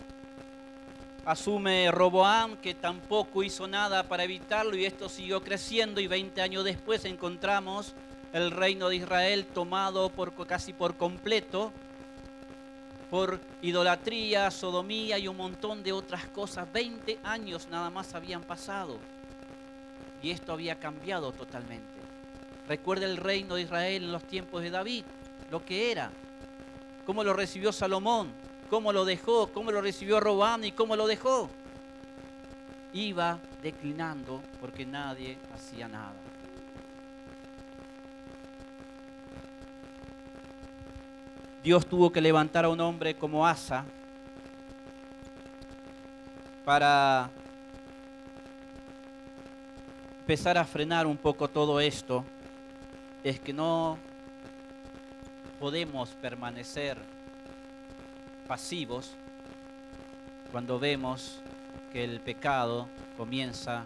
Asume 1.24 1.88
Roboam 1.92 2.56
que 2.56 2.74
tampoco 2.74 3.44
hizo 3.44 3.68
nada 3.68 4.02
para 4.02 4.24
evitarlo 4.24 4.74
y 4.76 4.86
esto 4.86 5.08
siguió 5.08 5.40
creciendo 5.40 6.00
y 6.00 6.08
20 6.08 6.42
años 6.42 6.64
después 6.64 7.04
encontramos 7.04 7.94
el 8.32 8.50
reino 8.50 8.88
de 8.88 8.96
Israel 8.96 9.46
tomado 9.46 10.10
casi 10.48 10.72
por 10.72 10.96
completo 10.96 11.72
por 13.08 13.38
idolatría, 13.60 14.50
sodomía 14.50 15.16
y 15.18 15.28
un 15.28 15.36
montón 15.36 15.84
de 15.84 15.92
otras 15.92 16.26
cosas. 16.26 16.66
20 16.72 17.20
años 17.22 17.68
nada 17.70 17.88
más 17.88 18.16
habían 18.16 18.42
pasado 18.42 18.98
y 20.22 20.32
esto 20.32 20.54
había 20.54 20.80
cambiado 20.80 21.30
totalmente. 21.30 21.86
Recuerda 22.66 23.06
el 23.06 23.16
reino 23.16 23.54
de 23.54 23.62
Israel 23.62 24.02
en 24.02 24.12
los 24.12 24.24
tiempos 24.24 24.62
de 24.62 24.70
David, 24.70 25.04
lo 25.52 25.62
que 25.62 25.92
era, 25.92 26.10
cómo 27.04 27.22
lo 27.22 27.34
recibió 27.34 27.72
Salomón, 27.72 28.32
cómo 28.70 28.90
lo 28.90 29.04
dejó, 29.04 29.48
cómo 29.48 29.70
lo 29.70 29.82
recibió 29.82 30.18
Robán 30.18 30.64
y 30.64 30.72
cómo 30.72 30.96
lo 30.96 31.06
dejó. 31.06 31.50
Iba 32.94 33.38
declinando 33.62 34.40
porque 34.62 34.86
nadie 34.86 35.36
hacía 35.54 35.88
nada. 35.88 36.14
Dios 41.62 41.84
tuvo 41.84 42.10
que 42.10 42.22
levantar 42.22 42.64
a 42.64 42.70
un 42.70 42.80
hombre 42.80 43.14
como 43.14 43.46
Asa 43.46 43.84
para 46.64 47.28
empezar 50.20 50.56
a 50.56 50.64
frenar 50.64 51.06
un 51.06 51.18
poco 51.18 51.46
todo 51.46 51.78
esto. 51.78 52.24
Es 53.22 53.38
que 53.38 53.52
no 53.52 53.98
podemos 55.62 56.08
permanecer 56.20 56.98
pasivos 58.48 59.12
cuando 60.50 60.76
vemos 60.80 61.38
que 61.92 62.02
el 62.02 62.18
pecado 62.18 62.88
comienza 63.16 63.84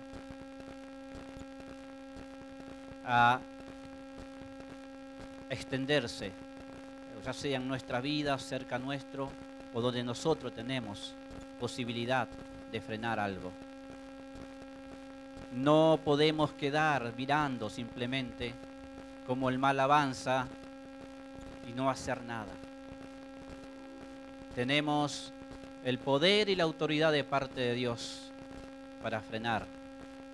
a 3.05 3.39
extenderse, 5.51 6.33
ya 7.23 7.35
sea 7.35 7.59
en 7.59 7.69
nuestra 7.69 8.01
vida, 8.01 8.39
cerca 8.39 8.79
nuestro, 8.79 9.31
o 9.75 9.83
donde 9.83 10.03
nosotros 10.03 10.55
tenemos 10.55 11.13
posibilidad 11.61 12.27
de 12.73 12.81
frenar 12.81 13.21
algo. 13.21 13.53
No 15.53 16.01
podemos 16.03 16.53
quedar 16.53 17.13
mirando 17.19 17.69
simplemente 17.69 18.55
como 19.27 19.51
el 19.51 19.59
mal 19.59 19.79
avanza 19.79 20.49
y 21.67 21.73
no 21.73 21.91
hacer 21.91 22.23
nada 22.25 22.53
tenemos 24.57 25.35
el 25.85 25.99
poder 25.99 26.49
y 26.49 26.57
la 26.57 26.65
autoridad 26.65 27.13
de 27.13 27.25
parte 27.25 27.61
de 27.61 27.75
Dios 27.75 28.33
para 29.03 29.21
frenar 29.21 29.67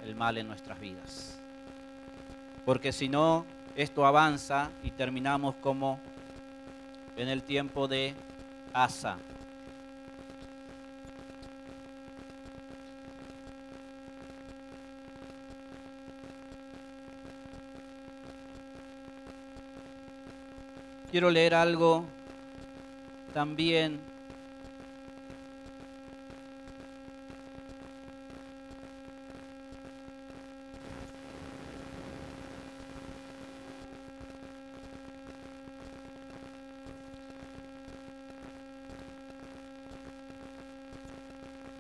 el 0.04 0.14
mal 0.14 0.38
en 0.38 0.46
nuestras 0.46 0.78
vidas. 0.78 1.40
Porque 2.64 2.92
si 2.92 3.08
no, 3.08 3.44
esto 3.74 4.06
avanza 4.06 4.70
y 4.84 4.92
terminamos 4.92 5.56
como 5.56 5.98
en 7.16 7.28
el 7.28 7.42
tiempo 7.42 7.88
de 7.88 8.14
Asa. 8.72 9.16
Quiero 21.12 21.28
leer 21.28 21.54
algo 21.54 22.06
también. 23.34 24.00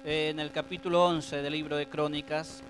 En 0.04 0.38
el 0.40 0.50
capítulo 0.50 1.06
11 1.06 1.40
del 1.40 1.54
libro 1.54 1.78
de 1.78 1.86
Crónicas, 1.86 2.62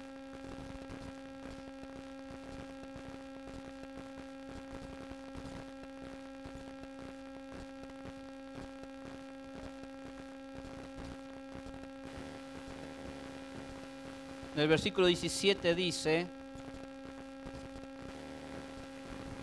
En 14.54 14.60
el 14.60 14.68
versículo 14.68 15.06
17 15.06 15.74
dice, 15.74 16.26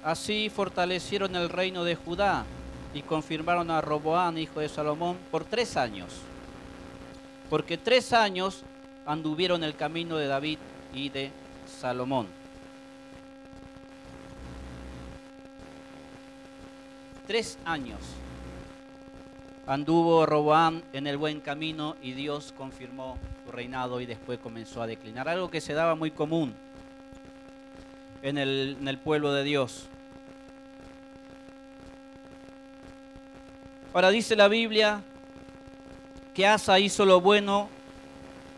Así 0.04 0.50
fortalecieron 0.50 1.36
el 1.36 1.50
reino 1.50 1.84
de 1.84 1.96
Judá 1.96 2.46
y 2.94 3.02
confirmaron 3.02 3.70
a 3.72 3.82
Roboán, 3.82 4.38
hijo 4.38 4.60
de 4.60 4.70
Salomón, 4.70 5.18
por 5.30 5.44
tres 5.44 5.78
años. 5.78 6.14
Porque 7.50 7.78
tres 7.78 8.14
años 8.14 8.64
anduvieron 9.06 9.64
el 9.64 9.76
camino 9.76 10.18
de 10.18 10.28
David 10.28 10.60
y 10.94 11.10
de 11.10 11.32
Salomón. 11.66 12.28
Tres 17.28 17.60
años 17.66 18.00
anduvo 19.68 20.26
Roboán 20.26 20.84
en 20.94 21.06
el 21.06 21.18
buen 21.18 21.42
camino 21.42 21.96
y 22.02 22.14
Dios 22.14 22.54
confirmó 22.58 23.18
reinado 23.52 24.02
y 24.02 24.06
después 24.06 24.40
comenzó 24.40 24.82
a 24.82 24.88
declinar. 24.88 25.28
Algo 25.28 25.50
que 25.50 25.62
se 25.62 25.74
daba 25.74 25.96
muy 25.96 26.12
común 26.12 26.56
en 28.22 28.38
el, 28.38 28.78
en 28.80 28.88
el 28.88 28.98
pueblo 28.98 29.34
de 29.34 29.44
Dios. 29.44 29.88
Ahora 33.94 34.12
dice 34.12 34.36
la 34.36 34.48
Biblia 34.48 35.02
que 36.34 36.46
Asa 36.46 36.80
hizo 36.80 37.06
lo 37.06 37.22
bueno, 37.22 37.70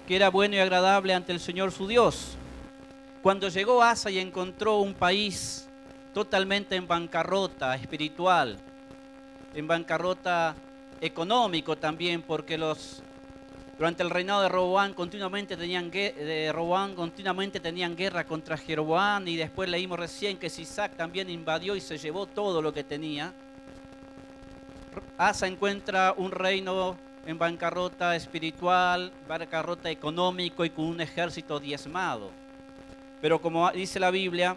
que 0.07 0.15
era 0.15 0.29
bueno 0.29 0.55
y 0.55 0.59
agradable 0.59 1.13
ante 1.13 1.31
el 1.31 1.39
Señor 1.39 1.71
su 1.71 1.87
Dios. 1.87 2.35
Cuando 3.21 3.49
llegó 3.49 3.81
Asa 3.81 4.11
y 4.11 4.19
encontró 4.19 4.79
un 4.79 4.93
país 4.93 5.67
totalmente 6.13 6.75
en 6.75 6.87
bancarrota 6.87 7.75
espiritual, 7.75 8.57
en 9.53 9.67
bancarrota 9.67 10.55
económico 10.99 11.77
también, 11.77 12.21
porque 12.21 12.57
los 12.57 13.01
durante 13.81 14.03
el 14.03 14.11
reinado 14.11 14.43
de 14.43 14.49
Roboán 14.49 14.93
continuamente 14.93 15.57
tenían, 15.57 15.89
de 15.89 16.51
Roboán 16.53 16.93
continuamente 16.93 17.59
tenían 17.59 17.95
guerra 17.95 18.25
contra 18.25 18.55
Jeroboán 18.55 19.27
y 19.27 19.37
después 19.37 19.67
leímos 19.67 19.97
recién 19.97 20.37
que 20.37 20.51
Sisac 20.51 20.95
también 20.95 21.31
invadió 21.31 21.75
y 21.75 21.81
se 21.81 21.97
llevó 21.97 22.27
todo 22.27 22.61
lo 22.61 22.71
que 22.71 22.83
tenía. 22.83 23.33
Asa 25.17 25.47
encuentra 25.47 26.13
un 26.15 26.29
reino 26.29 26.95
en 27.25 27.39
bancarrota 27.39 28.15
espiritual, 28.15 29.11
bancarrota 29.27 29.89
económico 29.89 30.63
y 30.63 30.69
con 30.69 30.85
un 30.85 31.01
ejército 31.01 31.59
diezmado. 31.59 32.29
Pero 33.19 33.41
como 33.41 33.67
dice 33.71 33.99
la 33.99 34.11
Biblia, 34.11 34.55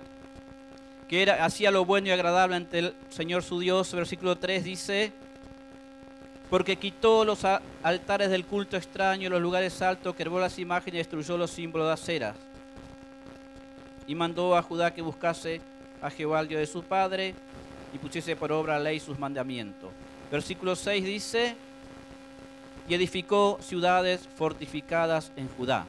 que 1.09 1.31
hacía 1.31 1.71
lo 1.71 1.87
bueno 1.87 2.09
y 2.09 2.11
agradable 2.11 2.57
ante 2.57 2.79
el 2.79 2.95
Señor 3.09 3.43
su 3.43 3.59
Dios, 3.59 3.91
versículo 3.95 4.37
3 4.37 4.63
dice, 4.65 5.15
porque 6.51 6.77
quitó 6.77 7.25
los 7.25 7.45
altares 7.83 8.31
del 8.31 8.45
culto 8.45 8.77
extraño, 8.77 9.31
los 9.31 9.41
lugares 9.41 9.81
altos, 9.83 10.15
quebró 10.15 10.39
las 10.39 10.59
imágenes 10.59 10.95
y 10.95 10.99
destruyó 10.99 11.37
los 11.37 11.51
símbolos 11.51 11.89
de 11.89 11.93
aceras. 11.95 12.37
Y 14.07 14.15
mandó 14.15 14.57
a 14.57 14.63
Judá 14.63 14.93
que 14.93 15.03
buscase 15.03 15.61
a 16.03 16.11
Jehová, 16.11 16.45
de 16.45 16.67
su 16.67 16.83
padre, 16.83 17.35
y 17.93 17.99
pusiese 17.99 18.37
por 18.37 18.53
obra 18.53 18.75
la 18.75 18.85
ley 18.85 19.01
sus 19.01 19.19
mandamientos. 19.19 19.91
Versículo 20.31 20.77
6 20.77 21.05
dice, 21.05 21.57
y 22.89 22.95
edificó 22.95 23.59
ciudades 23.63 24.29
fortificadas 24.37 25.33
en 25.37 25.49
Judá. 25.49 25.87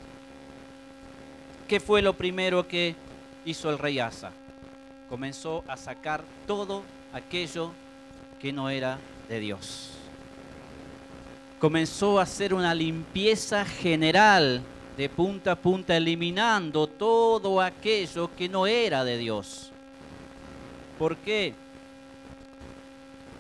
¿Qué 1.68 1.80
fue 1.80 2.02
lo 2.02 2.14
primero 2.14 2.68
que 2.68 2.96
hizo 3.44 3.70
el 3.70 3.78
rey 3.78 4.00
Asa? 4.00 4.32
Comenzó 5.10 5.64
a 5.68 5.76
sacar 5.76 6.24
todo 6.48 6.84
aquello 7.12 7.72
que 8.40 8.54
no 8.54 8.70
era 8.70 9.00
de 9.28 9.40
Dios 9.40 9.95
comenzó 11.60 12.20
a 12.20 12.24
hacer 12.24 12.54
una 12.54 12.74
limpieza 12.74 13.66
general 13.66 14.62
de 14.98 15.10
punta 15.10 15.54
a 15.54 15.56
punta, 15.56 15.98
eliminando 15.98 16.88
todo 16.88 17.62
aquello 17.62 18.30
que 18.36 18.48
no 18.48 18.66
era 18.66 19.04
de 19.04 19.18
Dios. 19.18 19.72
¿Por 20.98 21.18
qué? 21.18 21.54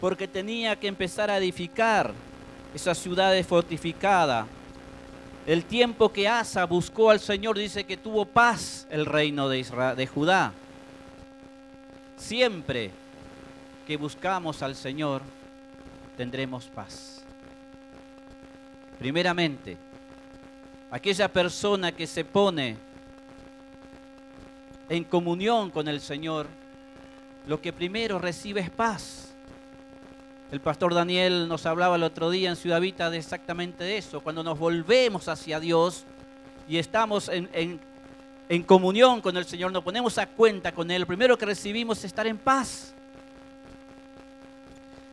Porque 0.01 0.28
tenía 0.28 0.75
que 0.75 0.88
empezar 0.88 1.30
a 1.30 1.38
edificar 1.38 2.13
esas 2.73 2.97
ciudades 2.97 3.47
fortificadas. 3.47 4.45
El 5.47 5.63
tiempo 5.63 6.12
que 6.12 6.28
Asa 6.28 6.65
buscó 6.65 7.12
al 7.12 7.19
Señor 7.19 7.58
dice 7.58 7.86
que 7.86 7.97
tuvo 7.97 8.25
paz 8.25 8.88
el 8.89 9.06
reino 9.06 9.47
de, 9.47 9.60
Israel, 9.60 9.95
de 9.95 10.08
Judá. 10.08 10.51
Siempre 12.17 12.91
que 13.88 13.95
buscamos 13.95 14.62
al 14.63 14.75
Señor, 14.75 15.21
tendremos 16.17 16.65
paz. 16.65 17.14
Primeramente, 19.00 19.78
aquella 20.92 21.28
persona 21.28 21.92
que 21.92 22.08
se 22.08 22.24
pone 22.24 22.78
en 24.90 25.04
comunión 25.04 25.72
con 25.72 25.88
el 25.88 26.00
Señor, 26.02 26.48
lo 27.48 27.62
que 27.62 27.74
primero 27.74 28.20
recibe 28.20 28.62
es 28.62 28.70
paz. 28.70 29.36
El 30.52 30.62
pastor 30.62 30.94
Daniel 30.94 31.48
nos 31.48 31.66
hablaba 31.66 31.96
el 31.96 32.04
otro 32.04 32.30
día 32.30 32.50
en 32.50 32.56
Ciudad 32.56 32.80
Vita 32.80 33.10
de 33.10 33.18
exactamente 33.18 33.98
eso. 33.98 34.22
Cuando 34.22 34.44
nos 34.44 34.58
volvemos 34.58 35.28
hacia 35.28 35.60
Dios 35.60 36.06
y 36.68 36.78
estamos 36.78 37.30
en, 37.30 37.50
en 38.48 38.64
comunión 38.64 39.22
con 39.22 39.36
el 39.38 39.46
Señor, 39.46 39.72
nos 39.72 39.84
ponemos 39.84 40.18
a 40.18 40.28
cuenta 40.28 40.72
con 40.72 40.90
Él, 40.92 41.02
lo 41.02 41.08
primero 41.08 41.38
que 41.38 41.46
recibimos 41.46 41.98
es 42.00 42.06
estar 42.06 42.28
en 42.28 42.38
paz. 42.38 42.94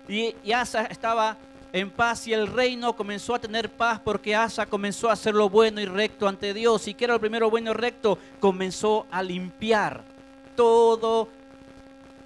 Y, 0.09 0.35
y 0.43 0.53
estaba 0.91 1.37
en 1.73 1.91
paz 1.91 2.27
y 2.27 2.35
el 2.35 2.47
reino 2.47 2.95
comenzó 2.95 3.35
a 3.35 3.39
tener 3.39 3.71
paz 3.71 4.01
porque 4.05 4.37
Asa 4.37 4.67
comenzó 4.67 5.09
a 5.09 5.15
hacer 5.15 5.35
lo 5.35 5.49
bueno 5.49 5.81
y 5.81 5.87
recto 5.87 6.29
ante 6.29 6.53
Dios. 6.53 6.87
Y 6.87 6.95
que 6.95 7.05
era 7.05 7.15
lo 7.15 7.21
primero 7.21 7.51
bueno 7.51 7.71
y 7.71 7.75
recto, 7.75 8.19
comenzó 8.41 9.07
a 9.11 9.23
limpiar 9.23 10.05
todo 10.55 11.29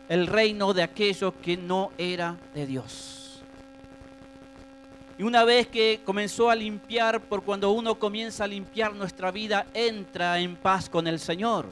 el 0.08 0.26
reino 0.26 0.74
de 0.74 0.82
aquello 0.82 1.32
que 1.40 1.56
no 1.56 1.92
era 1.96 2.36
de 2.54 2.66
Dios. 2.66 3.42
Y 5.18 5.22
una 5.22 5.44
vez 5.44 5.68
que 5.68 6.00
comenzó 6.04 6.50
a 6.50 6.54
limpiar, 6.54 7.22
por 7.22 7.42
cuando 7.42 7.70
uno 7.70 7.94
comienza 7.98 8.44
a 8.44 8.48
limpiar 8.48 8.94
nuestra 8.94 9.30
vida, 9.30 9.66
entra 9.72 10.38
en 10.40 10.56
paz 10.56 10.90
con 10.90 11.06
el 11.06 11.18
Señor. 11.18 11.66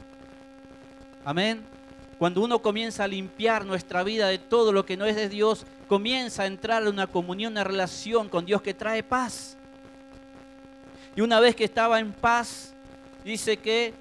Amén. 1.23 1.74
Cuando 2.17 2.41
uno 2.41 2.59
comienza 2.59 3.03
a 3.03 3.07
limpiar 3.07 3.65
nuestra 3.65 4.03
vida 4.03 4.27
de 4.27 4.37
todo 4.37 4.71
lo 4.71 4.85
que 4.85 4.95
no 4.95 5.05
es 5.05 5.15
de 5.15 5.27
Dios, 5.27 5.65
comienza 5.87 6.43
a 6.43 6.45
entrar 6.47 6.83
en 6.83 6.89
una 6.89 7.07
comunión, 7.07 7.53
una 7.53 7.63
relación 7.63 8.29
con 8.29 8.45
Dios 8.45 8.61
que 8.61 8.73
trae 8.73 9.03
paz. 9.03 9.57
Y 11.15 11.21
una 11.21 11.39
vez 11.39 11.55
que 11.55 11.65
estaba 11.65 11.99
en 11.99 12.13
paz, 12.13 12.73
dice 13.23 13.57
que 13.57 13.93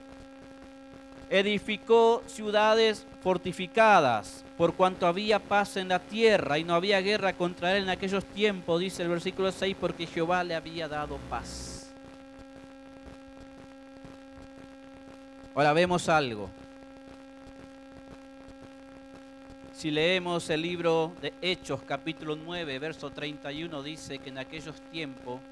edificó 1.28 2.22
ciudades 2.26 3.04
fortificadas, 3.22 4.44
por 4.56 4.74
cuanto 4.74 5.06
había 5.06 5.40
paz 5.40 5.76
en 5.76 5.88
la 5.88 5.98
tierra 5.98 6.58
y 6.58 6.64
no 6.64 6.74
había 6.74 7.00
guerra 7.00 7.32
contra 7.32 7.76
él 7.76 7.84
en 7.84 7.88
aquellos 7.88 8.24
tiempos, 8.24 8.80
dice 8.80 9.02
el 9.02 9.08
versículo 9.08 9.50
6, 9.50 9.76
porque 9.80 10.06
Jehová 10.06 10.44
le 10.44 10.54
había 10.54 10.86
dado 10.86 11.18
paz. 11.28 11.92
Ahora 15.54 15.72
vemos 15.72 16.08
algo. 16.08 16.50
Si 19.84 19.90
leemos 19.90 20.48
el 20.48 20.62
libro 20.62 21.12
de 21.20 21.34
Hechos 21.42 21.82
capítulo 21.82 22.36
9, 22.36 22.78
verso 22.78 23.10
31, 23.10 23.82
dice 23.82 24.18
que 24.18 24.30
en 24.30 24.38
aquellos 24.38 24.80
tiempos 24.90 25.42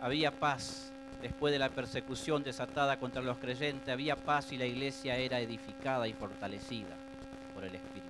había 0.00 0.30
paz 0.30 0.92
después 1.20 1.50
de 1.50 1.58
la 1.58 1.68
persecución 1.68 2.44
desatada 2.44 2.96
contra 2.96 3.22
los 3.22 3.36
creyentes, 3.38 3.88
había 3.88 4.14
paz 4.14 4.52
y 4.52 4.56
la 4.56 4.66
iglesia 4.66 5.16
era 5.16 5.40
edificada 5.40 6.06
y 6.06 6.12
fortalecida 6.12 6.94
por 7.52 7.64
el 7.64 7.74
Espíritu. 7.74 8.06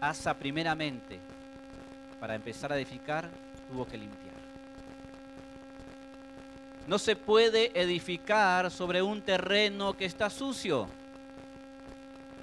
Asa 0.00 0.32
primeramente, 0.32 1.20
para 2.18 2.36
empezar 2.36 2.72
a 2.72 2.76
edificar, 2.76 3.28
tuvo 3.70 3.86
que 3.86 3.98
limpiar. 3.98 4.34
No 6.86 6.98
se 6.98 7.16
puede 7.16 7.78
edificar 7.78 8.70
sobre 8.70 9.02
un 9.02 9.20
terreno 9.20 9.94
que 9.94 10.06
está 10.06 10.30
sucio. 10.30 10.88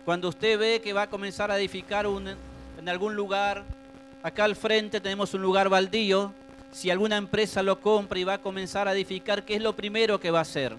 Cuando 0.05 0.27
usted 0.27 0.59
ve 0.59 0.81
que 0.81 0.91
va 0.91 1.03
a 1.03 1.09
comenzar 1.09 1.49
a 1.49 1.57
edificar 1.57 2.05
en 2.05 2.89
algún 2.89 3.15
lugar, 3.15 3.63
acá 4.21 4.43
al 4.43 4.57
frente 4.57 4.99
tenemos 4.99 5.33
un 5.33 5.41
lugar 5.41 5.69
baldío, 5.69 6.33
si 6.73 6.89
alguna 6.89 7.15
empresa 7.15 7.63
lo 7.63 7.79
compra 7.79 8.19
y 8.19 8.25
va 8.25 8.33
a 8.33 8.41
comenzar 8.41 8.87
a 8.87 8.93
edificar, 8.93 9.43
¿qué 9.45 9.55
es 9.55 9.61
lo 9.61 9.73
primero 9.73 10.19
que 10.19 10.29
va 10.31 10.39
a 10.39 10.41
hacer? 10.41 10.75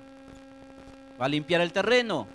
Va 1.19 1.25
a 1.25 1.29
limpiar 1.29 1.63
el 1.63 1.73
terreno, 1.73 2.27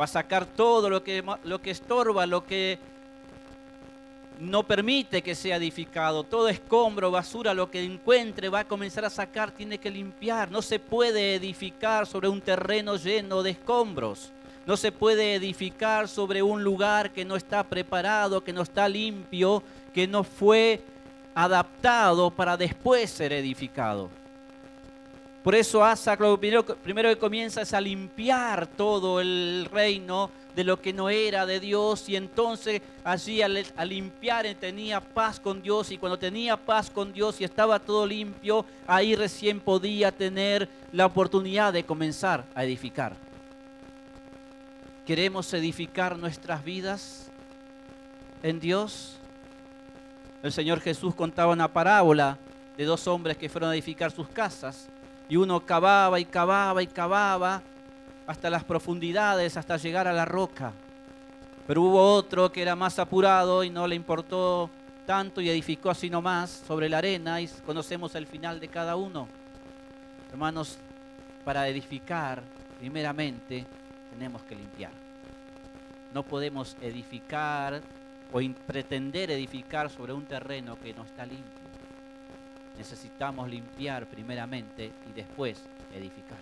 va 0.00 0.04
a 0.04 0.08
sacar 0.08 0.46
todo 0.46 0.90
lo 0.90 1.04
que, 1.04 1.22
lo 1.44 1.60
que 1.60 1.70
estorba, 1.70 2.26
lo 2.26 2.44
que 2.44 2.80
no 4.40 4.64
permite 4.64 5.22
que 5.22 5.36
sea 5.36 5.56
edificado. 5.56 6.24
Todo 6.24 6.48
escombro, 6.48 7.10
basura, 7.12 7.54
lo 7.54 7.70
que 7.70 7.84
encuentre 7.84 8.48
va 8.48 8.60
a 8.60 8.64
comenzar 8.64 9.04
a 9.04 9.10
sacar, 9.10 9.52
tiene 9.52 9.78
que 9.78 9.90
limpiar. 9.90 10.50
No 10.50 10.62
se 10.62 10.80
puede 10.80 11.36
edificar 11.36 12.06
sobre 12.06 12.28
un 12.28 12.40
terreno 12.40 12.96
lleno 12.96 13.42
de 13.42 13.50
escombros. 13.50 14.32
No 14.68 14.76
se 14.76 14.92
puede 14.92 15.34
edificar 15.34 16.08
sobre 16.08 16.42
un 16.42 16.62
lugar 16.62 17.10
que 17.10 17.24
no 17.24 17.36
está 17.36 17.64
preparado, 17.64 18.44
que 18.44 18.52
no 18.52 18.60
está 18.60 18.86
limpio, 18.86 19.62
que 19.94 20.06
no 20.06 20.22
fue 20.22 20.82
adaptado 21.34 22.30
para 22.30 22.54
después 22.54 23.08
ser 23.08 23.32
edificado. 23.32 24.10
Por 25.42 25.54
eso 25.54 25.82
Asa 25.82 26.16
lo 26.16 26.38
primero, 26.38 26.66
primero 26.66 27.08
que 27.08 27.16
comienza 27.16 27.62
es 27.62 27.72
a 27.72 27.80
limpiar 27.80 28.66
todo 28.66 29.22
el 29.22 29.66
reino 29.72 30.30
de 30.54 30.64
lo 30.64 30.78
que 30.78 30.92
no 30.92 31.08
era 31.08 31.46
de 31.46 31.60
Dios 31.60 32.06
y 32.10 32.16
entonces 32.16 32.82
allí 33.04 33.40
al, 33.40 33.64
limpiar 33.86 34.44
tenía 34.60 35.00
paz 35.00 35.40
con 35.40 35.62
Dios 35.62 35.90
y 35.92 35.96
cuando 35.96 36.18
tenía 36.18 36.58
paz 36.58 36.90
con 36.90 37.10
Dios 37.14 37.40
y 37.40 37.44
estaba 37.44 37.78
todo 37.78 38.06
limpio, 38.06 38.66
ahí 38.86 39.16
recién 39.16 39.60
podía 39.60 40.12
tener 40.12 40.68
la 40.92 41.06
oportunidad 41.06 41.72
de 41.72 41.84
comenzar 41.84 42.44
a 42.54 42.64
edificar. 42.64 43.27
¿Queremos 45.08 45.54
edificar 45.54 46.18
nuestras 46.18 46.62
vidas 46.62 47.30
en 48.42 48.60
Dios? 48.60 49.16
El 50.42 50.52
Señor 50.52 50.80
Jesús 50.80 51.14
contaba 51.14 51.54
una 51.54 51.72
parábola 51.72 52.36
de 52.76 52.84
dos 52.84 53.08
hombres 53.08 53.38
que 53.38 53.48
fueron 53.48 53.70
a 53.70 53.72
edificar 53.72 54.10
sus 54.10 54.28
casas 54.28 54.86
y 55.26 55.36
uno 55.36 55.64
cavaba 55.64 56.20
y 56.20 56.26
cavaba 56.26 56.82
y 56.82 56.86
cavaba 56.86 57.62
hasta 58.26 58.50
las 58.50 58.64
profundidades, 58.64 59.56
hasta 59.56 59.78
llegar 59.78 60.06
a 60.06 60.12
la 60.12 60.26
roca. 60.26 60.74
Pero 61.66 61.80
hubo 61.84 62.12
otro 62.12 62.52
que 62.52 62.60
era 62.60 62.76
más 62.76 62.98
apurado 62.98 63.64
y 63.64 63.70
no 63.70 63.88
le 63.88 63.94
importó 63.94 64.68
tanto 65.06 65.40
y 65.40 65.48
edificó 65.48 65.88
así 65.88 66.10
nomás 66.10 66.64
sobre 66.66 66.90
la 66.90 66.98
arena 66.98 67.40
y 67.40 67.48
conocemos 67.64 68.14
el 68.14 68.26
final 68.26 68.60
de 68.60 68.68
cada 68.68 68.94
uno. 68.94 69.26
Hermanos, 70.30 70.76
para 71.46 71.66
edificar, 71.66 72.42
primeramente, 72.78 73.64
tenemos 74.10 74.42
que 74.42 74.54
limpiar. 74.54 74.92
No 76.12 76.22
podemos 76.22 76.76
edificar 76.80 77.82
o 78.32 78.40
pretender 78.66 79.30
edificar 79.30 79.90
sobre 79.90 80.12
un 80.12 80.24
terreno 80.24 80.78
que 80.78 80.94
no 80.94 81.04
está 81.04 81.24
limpio. 81.24 81.68
Necesitamos 82.76 83.48
limpiar 83.48 84.06
primeramente 84.06 84.92
y 85.08 85.12
después 85.12 85.62
edificar. 85.94 86.38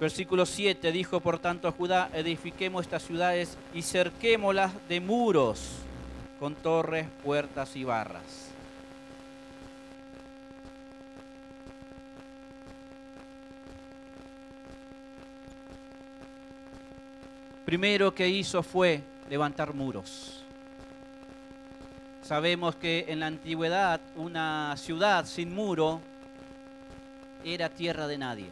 Versículo 0.00 0.46
7 0.46 0.92
dijo 0.92 1.18
por 1.20 1.40
tanto 1.40 1.66
a 1.66 1.72
Judá, 1.72 2.08
edifiquemos 2.12 2.82
estas 2.82 3.02
ciudades 3.02 3.58
y 3.74 3.82
cerquémoslas 3.82 4.72
de 4.88 5.00
muros 5.00 5.78
con 6.38 6.54
torres, 6.54 7.08
puertas 7.24 7.74
y 7.74 7.82
barras. 7.82 8.47
Primero 17.68 18.14
que 18.14 18.26
hizo 18.26 18.62
fue 18.62 19.02
levantar 19.28 19.74
muros. 19.74 20.42
Sabemos 22.22 22.76
que 22.76 23.04
en 23.08 23.20
la 23.20 23.26
antigüedad 23.26 24.00
una 24.16 24.74
ciudad 24.78 25.26
sin 25.26 25.54
muro 25.54 26.00
era 27.44 27.68
tierra 27.68 28.06
de 28.06 28.16
nadie. 28.16 28.46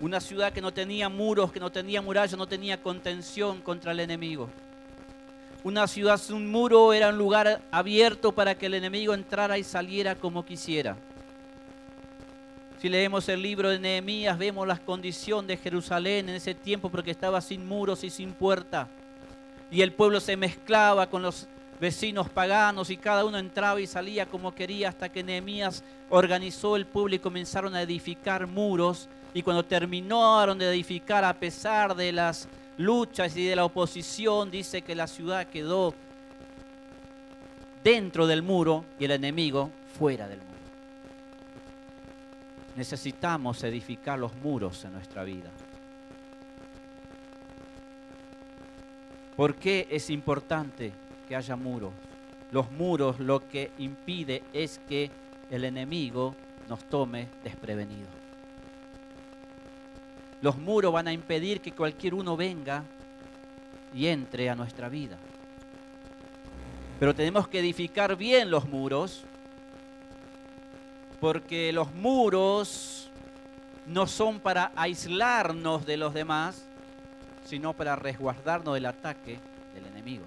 Una 0.00 0.20
ciudad 0.20 0.52
que 0.52 0.60
no 0.60 0.72
tenía 0.72 1.08
muros, 1.08 1.50
que 1.50 1.58
no 1.58 1.72
tenía 1.72 2.00
murallas, 2.00 2.38
no 2.38 2.46
tenía 2.46 2.80
contención 2.80 3.60
contra 3.60 3.90
el 3.90 3.98
enemigo. 3.98 4.48
Una 5.64 5.88
ciudad 5.88 6.18
sin 6.18 6.48
muro 6.48 6.92
era 6.92 7.08
un 7.08 7.18
lugar 7.18 7.60
abierto 7.72 8.30
para 8.30 8.54
que 8.54 8.66
el 8.66 8.74
enemigo 8.74 9.14
entrara 9.14 9.58
y 9.58 9.64
saliera 9.64 10.14
como 10.14 10.46
quisiera. 10.46 10.96
Si 12.84 12.90
leemos 12.90 13.26
el 13.30 13.40
libro 13.40 13.70
de 13.70 13.78
Nehemías, 13.78 14.36
vemos 14.36 14.68
la 14.68 14.76
condición 14.76 15.46
de 15.46 15.56
Jerusalén 15.56 16.28
en 16.28 16.34
ese 16.34 16.54
tiempo 16.54 16.90
porque 16.90 17.12
estaba 17.12 17.40
sin 17.40 17.66
muros 17.66 18.04
y 18.04 18.10
sin 18.10 18.34
puerta. 18.34 18.88
Y 19.70 19.80
el 19.80 19.94
pueblo 19.94 20.20
se 20.20 20.36
mezclaba 20.36 21.08
con 21.08 21.22
los 21.22 21.48
vecinos 21.80 22.28
paganos 22.28 22.90
y 22.90 22.98
cada 22.98 23.24
uno 23.24 23.38
entraba 23.38 23.80
y 23.80 23.86
salía 23.86 24.26
como 24.26 24.54
quería 24.54 24.90
hasta 24.90 25.08
que 25.08 25.24
Nehemías 25.24 25.82
organizó 26.10 26.76
el 26.76 26.84
pueblo 26.84 27.14
y 27.14 27.20
comenzaron 27.20 27.74
a 27.74 27.80
edificar 27.80 28.46
muros 28.46 29.08
y 29.32 29.40
cuando 29.40 29.64
terminaron 29.64 30.58
de 30.58 30.68
edificar 30.68 31.24
a 31.24 31.32
pesar 31.32 31.96
de 31.96 32.12
las 32.12 32.50
luchas 32.76 33.34
y 33.34 33.46
de 33.46 33.56
la 33.56 33.64
oposición, 33.64 34.50
dice 34.50 34.82
que 34.82 34.94
la 34.94 35.06
ciudad 35.06 35.46
quedó 35.46 35.94
dentro 37.82 38.26
del 38.26 38.42
muro 38.42 38.84
y 38.98 39.06
el 39.06 39.12
enemigo 39.12 39.70
fuera 39.98 40.28
del 40.28 40.40
muro. 40.40 40.53
Necesitamos 42.76 43.62
edificar 43.62 44.18
los 44.18 44.34
muros 44.36 44.84
en 44.84 44.92
nuestra 44.92 45.22
vida. 45.24 45.50
¿Por 49.36 49.56
qué 49.56 49.86
es 49.90 50.10
importante 50.10 50.92
que 51.28 51.34
haya 51.34 51.56
muros? 51.56 51.92
Los 52.52 52.70
muros 52.70 53.18
lo 53.18 53.48
que 53.48 53.72
impide 53.78 54.42
es 54.52 54.80
que 54.88 55.10
el 55.50 55.64
enemigo 55.64 56.34
nos 56.68 56.84
tome 56.84 57.28
desprevenidos. 57.42 58.12
Los 60.40 60.56
muros 60.58 60.92
van 60.92 61.08
a 61.08 61.12
impedir 61.12 61.60
que 61.60 61.72
cualquier 61.72 62.14
uno 62.14 62.36
venga 62.36 62.84
y 63.92 64.06
entre 64.06 64.50
a 64.50 64.54
nuestra 64.54 64.88
vida. 64.88 65.18
Pero 67.00 67.14
tenemos 67.14 67.48
que 67.48 67.60
edificar 67.60 68.16
bien 68.16 68.50
los 68.50 68.68
muros, 68.68 69.24
porque 71.24 71.72
los 71.72 71.90
muros 71.94 73.08
no 73.86 74.06
son 74.06 74.40
para 74.40 74.72
aislarnos 74.76 75.86
de 75.86 75.96
los 75.96 76.12
demás, 76.12 76.66
sino 77.46 77.72
para 77.72 77.96
resguardarnos 77.96 78.74
del 78.74 78.84
ataque 78.84 79.38
del 79.72 79.86
enemigo. 79.86 80.26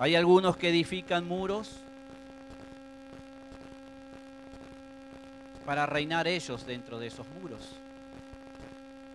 Hay 0.00 0.16
algunos 0.16 0.56
que 0.56 0.70
edifican 0.70 1.28
muros 1.28 1.76
para 5.64 5.86
reinar 5.86 6.26
ellos 6.26 6.66
dentro 6.66 6.98
de 6.98 7.06
esos 7.06 7.24
muros. 7.40 7.60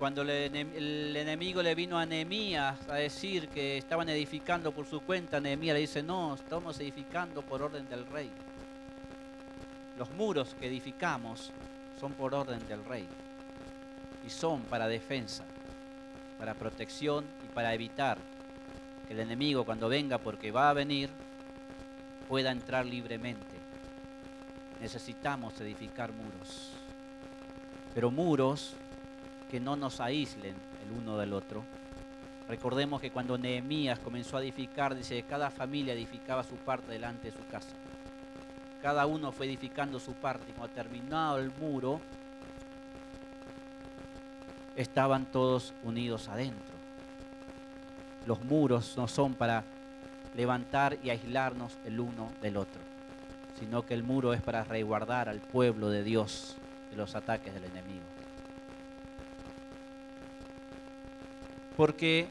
Cuando 0.04 0.22
el 0.24 1.16
enemigo 1.16 1.64
le 1.64 1.76
vino 1.76 1.98
a 1.98 2.06
Nehemías 2.06 2.78
a 2.90 2.96
decir 2.96 3.48
que 3.48 3.78
estaban 3.78 4.10
edificando 4.10 4.74
por 4.74 4.86
su 4.86 5.00
cuenta, 5.00 5.40
Nehemías 5.40 5.76
le 5.76 5.80
dice, 5.80 6.04
no, 6.04 6.36
estamos 6.36 6.78
edificando 6.82 7.42
por 7.42 7.62
orden 7.62 7.88
del 7.88 8.06
rey. 8.08 8.30
Los 9.98 10.12
muros 10.12 10.58
que 10.60 10.68
edificamos 10.68 11.52
son 11.98 12.12
por 12.12 12.36
orden 12.36 12.68
del 12.68 12.84
rey 12.84 13.08
y 14.28 14.30
son 14.30 14.64
para 14.64 14.90
defensa, 14.90 15.46
para 16.38 16.54
protección 16.54 17.24
y 17.46 17.54
para 17.54 17.74
evitar 17.74 18.18
que 19.08 19.14
el 19.14 19.22
enemigo 19.22 19.64
cuando 19.64 19.88
venga, 19.88 20.18
porque 20.18 20.52
va 20.52 20.70
a 20.70 20.74
venir, 20.74 21.10
pueda 22.28 22.52
entrar 22.52 22.86
libremente 22.86 23.56
necesitamos 24.82 25.62
edificar 25.62 26.12
muros. 26.12 26.72
Pero 27.94 28.12
muros 28.12 28.76
que 29.54 29.60
no 29.60 29.76
nos 29.76 30.02
aíslen 30.02 30.56
el 30.84 30.98
uno 30.98 31.16
del 31.16 31.32
otro. 31.32 31.64
Recordemos 32.50 33.00
que 33.00 33.12
cuando 33.12 33.38
Nehemías 33.38 34.00
comenzó 34.00 34.38
a 34.38 34.42
edificar, 34.42 34.96
dice 34.96 35.22
cada 35.30 35.52
familia 35.52 35.94
edificaba 35.94 36.44
su 36.44 36.56
parte 36.56 36.92
delante 36.92 37.30
de 37.30 37.38
su 37.38 37.46
casa. 37.52 37.70
Cada 38.82 39.06
uno 39.06 39.32
fue 39.32 39.46
edificando 39.46 40.00
su 40.00 40.14
parte 40.14 40.46
y 40.50 40.54
cuando 40.54 40.74
terminado 40.74 41.38
el 41.38 41.52
muro, 41.52 42.02
estaban 44.76 45.28
todos 45.28 45.76
unidos 45.84 46.30
adentro. 46.30 46.74
Los 48.26 48.44
muros 48.44 48.98
no 48.98 49.08
son 49.08 49.36
para 49.36 49.64
levantar 50.34 50.98
y 51.04 51.12
aislarnos 51.12 51.78
el 51.86 52.00
uno 52.00 52.32
del 52.42 52.58
otro 52.58 52.82
sino 53.60 53.86
que 53.86 53.94
el 53.94 54.02
muro 54.02 54.34
es 54.34 54.42
para 54.42 54.64
resguardar 54.64 55.30
al 55.30 55.40
pueblo 55.40 55.90
de 55.90 56.04
Dios 56.04 56.56
de 56.90 56.98
los 56.98 57.16
ataques 57.16 57.54
del 57.54 57.66
enemigo. 57.66 58.03
Porque 61.76 62.28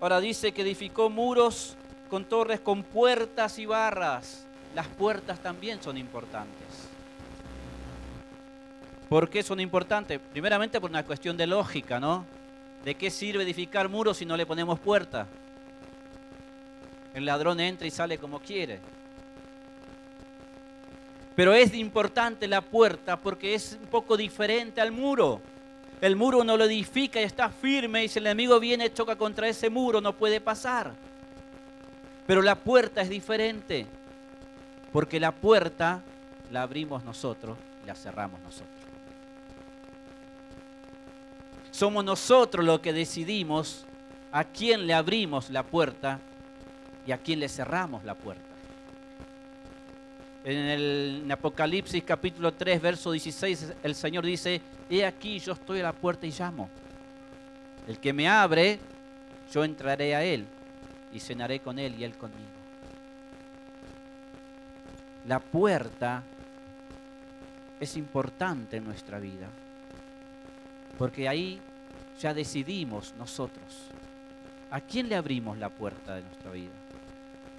ahora 0.00 0.20
dice 0.20 0.52
que 0.52 0.62
edificó 0.62 1.10
muros 1.10 1.76
con 2.08 2.24
torres 2.24 2.60
con 2.60 2.82
puertas 2.82 3.58
y 3.58 3.66
barras. 3.66 4.46
Las 4.74 4.86
puertas 4.86 5.40
también 5.40 5.82
son 5.82 5.96
importantes. 5.98 6.88
¿Por 9.08 9.30
qué 9.30 9.42
son 9.42 9.60
importantes? 9.60 10.20
Primeramente 10.32 10.80
por 10.80 10.90
una 10.90 11.04
cuestión 11.04 11.36
de 11.36 11.46
lógica, 11.46 11.98
¿no? 11.98 12.26
¿De 12.84 12.94
qué 12.94 13.10
sirve 13.10 13.42
edificar 13.42 13.88
muros 13.88 14.18
si 14.18 14.26
no 14.26 14.36
le 14.36 14.46
ponemos 14.46 14.78
puerta? 14.78 15.26
El 17.14 17.24
ladrón 17.24 17.58
entra 17.60 17.86
y 17.86 17.90
sale 17.90 18.18
como 18.18 18.38
quiere. 18.38 18.80
Pero 21.38 21.54
es 21.54 21.72
importante 21.72 22.48
la 22.48 22.60
puerta 22.60 23.16
porque 23.16 23.54
es 23.54 23.78
un 23.80 23.86
poco 23.86 24.16
diferente 24.16 24.80
al 24.80 24.90
muro. 24.90 25.40
El 26.00 26.16
muro 26.16 26.38
uno 26.38 26.56
lo 26.56 26.64
edifica 26.64 27.20
y 27.20 27.22
está 27.22 27.48
firme 27.48 28.02
y 28.02 28.08
si 28.08 28.18
el 28.18 28.26
enemigo 28.26 28.58
viene 28.58 28.92
choca 28.92 29.14
contra 29.14 29.46
ese 29.46 29.70
muro 29.70 30.00
no 30.00 30.14
puede 30.14 30.40
pasar. 30.40 30.92
Pero 32.26 32.42
la 32.42 32.56
puerta 32.56 33.02
es 33.02 33.08
diferente 33.08 33.86
porque 34.92 35.20
la 35.20 35.30
puerta 35.30 36.02
la 36.50 36.62
abrimos 36.62 37.04
nosotros 37.04 37.56
y 37.84 37.86
la 37.86 37.94
cerramos 37.94 38.40
nosotros. 38.40 38.80
Somos 41.70 42.04
nosotros 42.04 42.66
los 42.66 42.80
que 42.80 42.92
decidimos 42.92 43.86
a 44.32 44.42
quién 44.42 44.88
le 44.88 44.94
abrimos 44.94 45.50
la 45.50 45.62
puerta 45.62 46.18
y 47.06 47.12
a 47.12 47.18
quién 47.18 47.38
le 47.38 47.48
cerramos 47.48 48.02
la 48.02 48.16
puerta 48.16 48.47
en 50.44 50.56
el 50.56 51.28
Apocalipsis 51.30 52.02
capítulo 52.04 52.52
3, 52.52 52.80
verso 52.80 53.12
16, 53.12 53.74
el 53.82 53.94
Señor 53.94 54.24
dice, 54.24 54.60
he 54.88 55.04
aquí 55.04 55.38
yo 55.38 55.52
estoy 55.52 55.80
a 55.80 55.84
la 55.84 55.92
puerta 55.92 56.26
y 56.26 56.30
llamo. 56.30 56.68
El 57.86 57.98
que 57.98 58.12
me 58.12 58.28
abre, 58.28 58.78
yo 59.52 59.64
entraré 59.64 60.14
a 60.14 60.24
él 60.24 60.46
y 61.12 61.20
cenaré 61.20 61.60
con 61.60 61.78
él 61.78 61.94
y 61.98 62.04
él 62.04 62.16
conmigo. 62.16 62.40
La 65.26 65.40
puerta 65.40 66.22
es 67.80 67.96
importante 67.96 68.78
en 68.78 68.84
nuestra 68.84 69.18
vida, 69.18 69.48
porque 70.96 71.28
ahí 71.28 71.60
ya 72.20 72.34
decidimos 72.34 73.14
nosotros 73.16 73.88
a 74.70 74.80
quién 74.80 75.08
le 75.08 75.16
abrimos 75.16 75.58
la 75.58 75.68
puerta 75.70 76.16
de 76.16 76.22
nuestra 76.22 76.50
vida. 76.50 76.77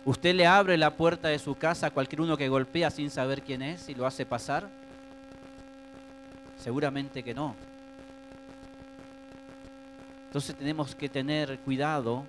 ¿Usted 0.06 0.34
le 0.34 0.48
abre 0.48 0.78
la 0.78 0.96
puerta 0.96 1.28
de 1.28 1.40
su 1.40 1.56
casa 1.56 1.88
a 1.88 1.92
cualquier 1.92 2.22
uno 2.22 2.38
que 2.38 2.48
golpea 2.48 2.90
sin 2.90 3.10
saber 3.10 3.42
quién 3.42 3.62
es 3.62 3.90
y 3.90 3.96
lo 3.96 4.06
hace 4.06 4.26
pasar? 4.26 4.70
Seguramente 6.58 7.22
que 7.22 7.34
no. 7.34 7.56
Entonces 10.28 10.56
tenemos 10.56 10.96
que 10.96 11.10
tener 11.10 11.60
cuidado 11.60 12.24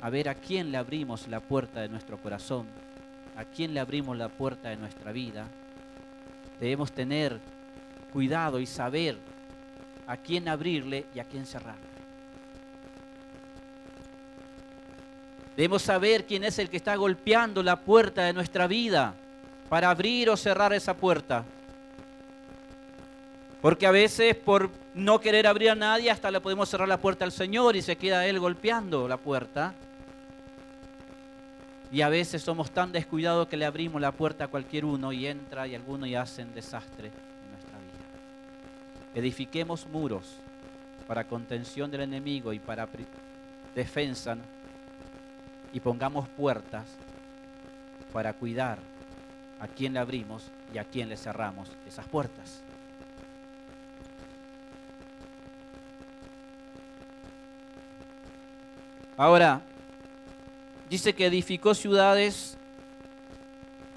a 0.00 0.10
ver 0.10 0.28
a 0.28 0.34
quién 0.34 0.70
le 0.70 0.78
abrimos 0.78 1.28
la 1.28 1.40
puerta 1.40 1.80
de 1.80 1.88
nuestro 1.88 2.18
corazón, 2.18 2.66
a 3.36 3.44
quién 3.44 3.74
le 3.74 3.80
abrimos 3.80 4.16
la 4.16 4.28
puerta 4.28 4.68
de 4.68 4.76
nuestra 4.76 5.12
vida. 5.12 5.46
Debemos 6.60 6.92
tener 6.92 7.40
cuidado 8.12 8.60
y 8.60 8.66
saber 8.66 9.18
a 10.06 10.16
quién 10.16 10.48
abrirle 10.48 11.06
y 11.14 11.18
a 11.18 11.24
quién 11.24 11.46
cerrarle. 11.46 11.93
Debemos 15.56 15.82
saber 15.82 16.24
quién 16.24 16.42
es 16.44 16.58
el 16.58 16.68
que 16.68 16.76
está 16.76 16.96
golpeando 16.96 17.62
la 17.62 17.80
puerta 17.80 18.24
de 18.24 18.32
nuestra 18.32 18.66
vida 18.66 19.14
para 19.68 19.90
abrir 19.90 20.28
o 20.28 20.36
cerrar 20.36 20.72
esa 20.72 20.94
puerta. 20.94 21.44
Porque 23.60 23.86
a 23.86 23.92
veces 23.92 24.34
por 24.34 24.68
no 24.94 25.20
querer 25.20 25.46
abrir 25.46 25.70
a 25.70 25.74
nadie 25.74 26.10
hasta 26.10 26.30
le 26.30 26.40
podemos 26.40 26.68
cerrar 26.68 26.88
la 26.88 27.00
puerta 27.00 27.24
al 27.24 27.32
Señor 27.32 27.76
y 27.76 27.82
se 27.82 27.96
queda 27.96 28.26
Él 28.26 28.40
golpeando 28.40 29.06
la 29.06 29.16
puerta. 29.16 29.74
Y 31.92 32.02
a 32.02 32.08
veces 32.08 32.42
somos 32.42 32.72
tan 32.72 32.90
descuidados 32.90 33.46
que 33.46 33.56
le 33.56 33.64
abrimos 33.64 34.00
la 34.00 34.10
puerta 34.10 34.44
a 34.44 34.48
cualquier 34.48 34.84
uno 34.84 35.12
y 35.12 35.28
entra 35.28 35.68
y 35.68 35.76
algunos 35.76 36.08
y 36.08 36.16
hacen 36.16 36.52
desastre 36.52 37.06
en 37.06 37.50
nuestra 37.52 37.78
vida. 37.78 39.14
Edifiquemos 39.14 39.86
muros 39.86 40.34
para 41.06 41.24
contención 41.24 41.92
del 41.92 42.00
enemigo 42.00 42.52
y 42.52 42.58
para 42.58 42.88
defensa 43.74 44.36
y 45.74 45.80
pongamos 45.80 46.28
puertas 46.28 46.86
para 48.12 48.32
cuidar 48.32 48.78
a 49.58 49.66
quién 49.66 49.92
le 49.92 49.98
abrimos 49.98 50.44
y 50.72 50.78
a 50.78 50.84
quién 50.84 51.08
le 51.08 51.16
cerramos 51.16 51.68
esas 51.86 52.06
puertas. 52.06 52.62
Ahora, 59.16 59.62
dice 60.88 61.12
que 61.12 61.26
edificó 61.26 61.74
ciudades 61.74 62.56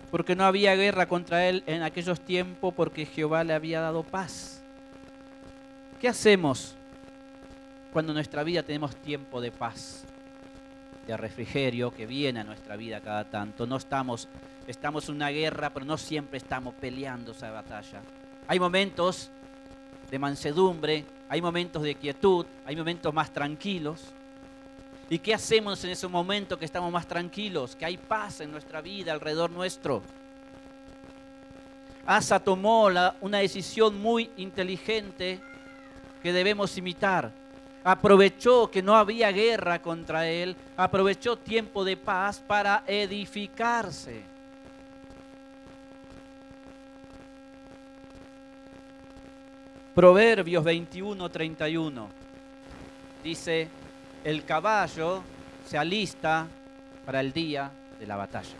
porque 0.10 0.36
no 0.36 0.46
había 0.46 0.76
guerra 0.76 1.06
contra 1.06 1.48
él 1.48 1.64
en 1.68 1.84
aquellos 1.84 2.20
tiempos 2.20 2.74
porque 2.74 3.06
Jehová 3.06 3.44
le 3.44 3.54
había 3.54 3.82
dado 3.82 4.02
paz. 4.02 4.64
¿Qué 6.02 6.08
hacemos 6.08 6.76
cuando 7.94 8.14
en 8.14 8.16
nuestra 8.16 8.44
vida 8.44 8.64
tenemos 8.64 8.96
tiempo 8.96 9.42
de 9.42 9.52
paz? 9.52 10.06
De 11.08 11.16
refrigerio 11.16 11.92
que 11.92 12.06
viene 12.06 12.42
a 12.42 12.44
nuestra 12.44 12.76
vida 12.76 13.00
cada 13.00 13.24
tanto. 13.24 13.66
No 13.66 13.78
estamos, 13.78 14.28
estamos 14.68 15.08
en 15.08 15.16
una 15.16 15.30
guerra, 15.30 15.70
pero 15.70 15.86
no 15.86 15.98
siempre 15.98 16.38
estamos 16.38 16.76
peleando 16.76 17.32
esa 17.32 17.50
batalla. 17.50 18.02
Hay 18.48 18.60
momentos 18.60 19.32
de 20.12 20.20
mansedumbre, 20.20 21.06
hay 21.30 21.42
momentos 21.42 21.82
de 21.82 21.96
quietud, 21.96 22.46
hay 22.66 22.76
momentos 22.76 23.14
más 23.14 23.32
tranquilos. 23.32 24.04
¿Y 25.10 25.20
qué 25.20 25.34
hacemos 25.34 25.82
en 25.86 25.92
ese 25.92 26.08
momento 26.10 26.60
que 26.60 26.66
estamos 26.66 26.92
más 26.92 27.08
tranquilos? 27.08 27.78
Que 27.78 27.86
hay 27.86 27.98
paz 27.98 28.42
en 28.42 28.52
nuestra 28.52 28.82
vida 28.82 29.14
alrededor 29.14 29.50
nuestro. 29.50 30.04
Asa 32.06 32.40
tomó 32.40 32.90
una 33.22 33.38
decisión 33.40 34.00
muy 34.02 34.30
inteligente 34.36 35.40
que 36.22 36.34
debemos 36.34 36.78
imitar 36.78 37.32
aprovechó 37.88 38.70
que 38.70 38.84
no 38.84 38.98
había 38.98 39.32
guerra 39.32 39.82
contra 39.82 40.28
él, 40.28 40.58
aprovechó 40.76 41.38
tiempo 41.38 41.86
de 41.86 41.96
paz 41.96 42.44
para 42.46 42.84
edificarse. 42.86 44.24
Proverbios 49.96 50.66
21, 50.66 51.30
31 51.30 52.10
dice, 53.24 53.70
el 54.26 54.44
caballo 54.44 55.24
se 55.66 55.78
alista 55.78 56.46
para 57.06 57.22
el 57.22 57.32
día 57.32 57.72
de 57.98 58.06
la 58.06 58.18
batalla. 58.18 58.58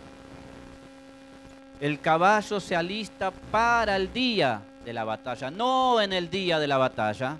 El 1.80 2.00
caballo 2.00 2.60
se 2.60 2.74
alista 2.74 3.30
para 3.30 3.94
el 3.96 4.10
día 4.10 4.62
de 4.86 4.92
la 4.94 5.04
batalla, 5.04 5.50
no 5.50 6.00
en 6.00 6.14
el 6.14 6.30
día 6.30 6.58
de 6.58 6.66
la 6.66 6.78
batalla, 6.78 7.36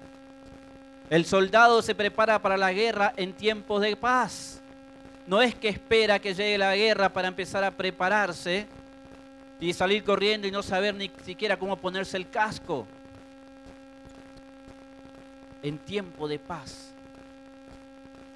el 1.11 1.25
soldado 1.25 1.81
se 1.83 1.94
prepara 1.94 2.38
para 2.40 2.57
la 2.57 2.73
guerra 2.73 3.12
en 3.16 3.33
tiempos 3.33 3.81
de 3.81 3.97
paz. 3.97 4.61
No 5.27 5.42
es 5.42 5.55
que 5.55 5.68
espera 5.68 6.18
que 6.18 6.35
llegue 6.35 6.59
la 6.59 6.75
guerra 6.77 7.09
para 7.09 7.29
empezar 7.29 7.64
a 7.64 7.71
prepararse 7.71 8.66
y 9.61 9.73
salir 9.73 10.05
corriendo 10.05 10.47
y 10.47 10.51
no 10.51 10.62
saber 10.62 10.94
ni 10.94 11.11
siquiera 11.25 11.59
cómo 11.59 11.77
ponerse 11.77 12.16
el 12.16 12.29
casco. 12.29 12.87
En 15.62 15.79
tiempo 15.79 16.29
de 16.29 16.38
paz, 16.38 16.92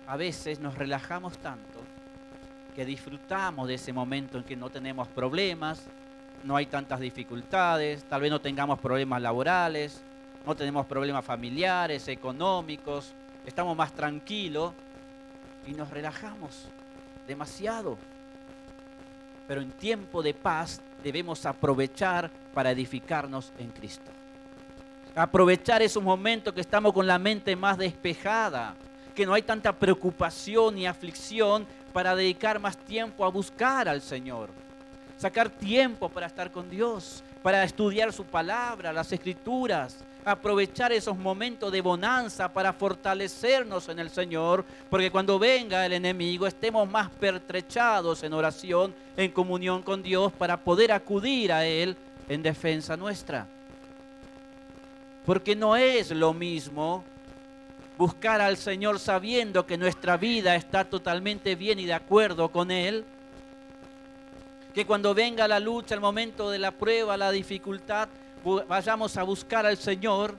a 0.06 0.16
veces 0.16 0.58
nos 0.58 0.76
relajamos 0.76 1.38
tanto 1.38 1.80
que 2.74 2.84
disfrutamos 2.84 3.68
de 3.68 3.74
ese 3.74 3.92
momento 3.92 4.38
en 4.38 4.44
que 4.44 4.56
no 4.56 4.70
tenemos 4.70 5.06
problemas, 5.08 5.84
no 6.42 6.56
hay 6.56 6.66
tantas 6.66 7.00
dificultades, 7.00 8.04
tal 8.04 8.22
vez 8.22 8.30
no 8.30 8.40
tengamos 8.40 8.80
problemas 8.80 9.20
laborales, 9.22 10.02
no 10.46 10.54
tenemos 10.56 10.86
problemas 10.86 11.24
familiares, 11.24 12.08
económicos, 12.08 13.14
estamos 13.46 13.76
más 13.76 13.92
tranquilos 13.92 14.72
y 15.66 15.72
nos 15.72 15.90
relajamos 15.90 16.68
demasiado. 17.26 17.96
Pero 19.46 19.60
en 19.60 19.70
tiempo 19.72 20.22
de 20.22 20.34
paz 20.34 20.80
debemos 21.02 21.46
aprovechar 21.46 22.30
para 22.54 22.70
edificarnos 22.70 23.52
en 23.58 23.70
Cristo. 23.70 24.10
Aprovechar 25.14 25.82
esos 25.82 26.02
momentos 26.02 26.54
que 26.54 26.60
estamos 26.60 26.92
con 26.92 27.06
la 27.06 27.18
mente 27.18 27.54
más 27.54 27.76
despejada, 27.76 28.74
que 29.14 29.26
no 29.26 29.34
hay 29.34 29.42
tanta 29.42 29.72
preocupación 29.72 30.74
ni 30.74 30.86
aflicción 30.86 31.66
para 31.92 32.16
dedicar 32.16 32.58
más 32.58 32.76
tiempo 32.76 33.24
a 33.24 33.28
buscar 33.28 33.88
al 33.88 34.00
Señor. 34.00 34.50
Sacar 35.18 35.50
tiempo 35.50 36.08
para 36.08 36.26
estar 36.26 36.50
con 36.50 36.70
Dios, 36.70 37.22
para 37.42 37.62
estudiar 37.62 38.12
su 38.12 38.24
palabra, 38.24 38.92
las 38.92 39.12
escrituras, 39.12 39.98
aprovechar 40.24 40.92
esos 40.92 41.16
momentos 41.16 41.72
de 41.72 41.80
bonanza 41.80 42.52
para 42.52 42.72
fortalecernos 42.72 43.88
en 43.88 43.98
el 43.98 44.10
Señor, 44.10 44.64
porque 44.88 45.10
cuando 45.10 45.38
venga 45.38 45.84
el 45.84 45.92
enemigo 45.92 46.46
estemos 46.46 46.88
más 46.88 47.10
pertrechados 47.10 48.22
en 48.22 48.32
oración, 48.32 48.94
en 49.16 49.30
comunión 49.30 49.82
con 49.82 50.02
Dios, 50.02 50.32
para 50.32 50.56
poder 50.56 50.92
acudir 50.92 51.52
a 51.52 51.66
Él 51.66 51.96
en 52.28 52.42
defensa 52.42 52.96
nuestra. 52.96 53.46
Porque 55.26 55.54
no 55.54 55.76
es 55.76 56.10
lo 56.10 56.32
mismo 56.32 57.04
buscar 57.98 58.40
al 58.40 58.56
Señor 58.56 58.98
sabiendo 58.98 59.66
que 59.66 59.78
nuestra 59.78 60.16
vida 60.16 60.56
está 60.56 60.84
totalmente 60.84 61.54
bien 61.54 61.78
y 61.78 61.86
de 61.86 61.94
acuerdo 61.94 62.48
con 62.48 62.70
Él, 62.70 63.04
que 64.74 64.86
cuando 64.86 65.14
venga 65.14 65.46
la 65.46 65.60
lucha, 65.60 65.94
el 65.94 66.00
momento 66.00 66.50
de 66.50 66.58
la 66.58 66.70
prueba, 66.70 67.16
la 67.16 67.30
dificultad, 67.30 68.08
vayamos 68.68 69.16
a 69.16 69.22
buscar 69.22 69.66
al 69.66 69.76
Señor 69.76 70.34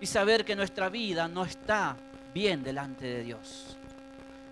y 0.00 0.06
saber 0.06 0.44
que 0.44 0.56
nuestra 0.56 0.88
vida 0.88 1.28
no 1.28 1.44
está 1.44 1.96
bien 2.34 2.62
delante 2.62 3.06
de 3.06 3.22
Dios. 3.22 3.76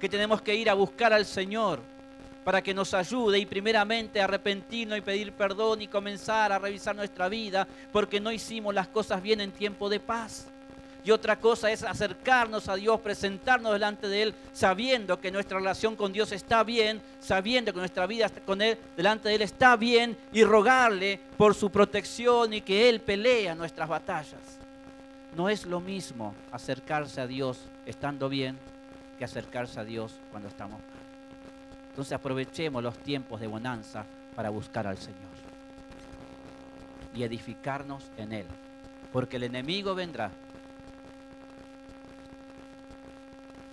Que 0.01 0.09
tenemos 0.09 0.43
que 0.43 0.55
ir 0.55 0.71
a 0.71 0.75
buscar 0.75 1.13
al 1.13 1.25
Señor 1.25 1.81
para 2.45 2.63
que 2.63 2.75
nos 2.75 2.93
ayude 2.93 3.39
y 3.39 3.47
primeramente 3.47 4.21
arrepentirnos 4.21 4.99
y 4.99 5.01
pedir 5.01 5.33
perdón 5.33 5.83
y 5.83 5.89
comenzar 5.89 6.53
a 6.53 6.59
revisar 6.59 6.95
nuestra 6.95 7.29
vida 7.29 7.67
porque 7.91 8.21
no 8.21 8.31
hicimos 8.31 8.75
las 8.75 8.89
cosas 8.89 9.23
bien 9.23 9.41
en 9.41 9.51
tiempo 9.51 9.89
de 9.89 10.01
paz. 10.01 10.47
Y 11.05 11.11
otra 11.11 11.39
cosa 11.39 11.71
es 11.71 11.83
acercarnos 11.83 12.67
a 12.67 12.77
Dios, 12.77 12.99
presentarnos 12.99 13.75
delante 13.75 14.09
de 14.09 14.23
Él, 14.23 14.35
sabiendo 14.55 15.21
que 15.21 15.31
nuestra 15.31 15.59
relación 15.59 15.97
con 15.97 16.15
Dios 16.15 16.33
está 16.33 16.65
bien, 16.65 17.03
sabiendo 17.21 17.75
que 17.75 17.79
nuestra 17.79 18.07
vida 18.07 18.31
con 18.47 18.63
Él, 18.63 18.79
delante 18.97 19.29
de 19.29 19.35
Él 19.35 19.43
está 19.43 19.77
bien, 19.77 20.17
y 20.33 20.45
rogarle 20.45 21.21
por 21.37 21.55
su 21.55 21.71
protección 21.71 22.55
y 22.55 22.63
que 22.63 22.89
Él 22.89 23.01
pelea 23.01 23.55
nuestras 23.55 23.87
batallas. 23.87 24.41
No 25.37 25.51
es 25.51 25.67
lo 25.67 25.79
mismo 25.79 26.35
acercarse 26.51 27.21
a 27.21 27.27
Dios 27.27 27.59
estando 27.85 28.31
bien 28.31 28.57
que 29.19 29.27
acercarse 29.27 29.79
a 29.79 29.85
Dios 29.85 30.15
cuando 30.31 30.49
estamos 30.49 30.79
mal. 30.79 30.89
Entonces 31.91 32.13
aprovechemos 32.15 32.83
los 32.83 32.97
tiempos 32.99 33.41
de 33.41 33.47
bonanza 33.47 34.07
para 34.35 34.49
buscar 34.49 34.87
al 34.87 34.97
Señor 34.97 35.35
y 37.15 37.23
edificarnos 37.23 38.05
en 38.17 38.33
Él, 38.33 38.47
porque 39.13 39.37
el 39.37 39.45
enemigo 39.45 39.95
vendrá 39.95 40.31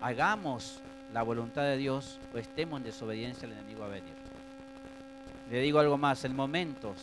hagamos 0.01 0.79
la 1.13 1.23
voluntad 1.23 1.63
de 1.63 1.77
Dios 1.77 2.19
o 2.33 2.37
estemos 2.37 2.77
en 2.77 2.83
desobediencia, 2.83 3.45
el 3.45 3.53
enemigo 3.53 3.83
a 3.83 3.87
venir. 3.87 4.13
Le 5.49 5.61
digo 5.61 5.79
algo 5.79 5.97
más, 5.97 6.25
en 6.25 6.35
momentos 6.35 6.97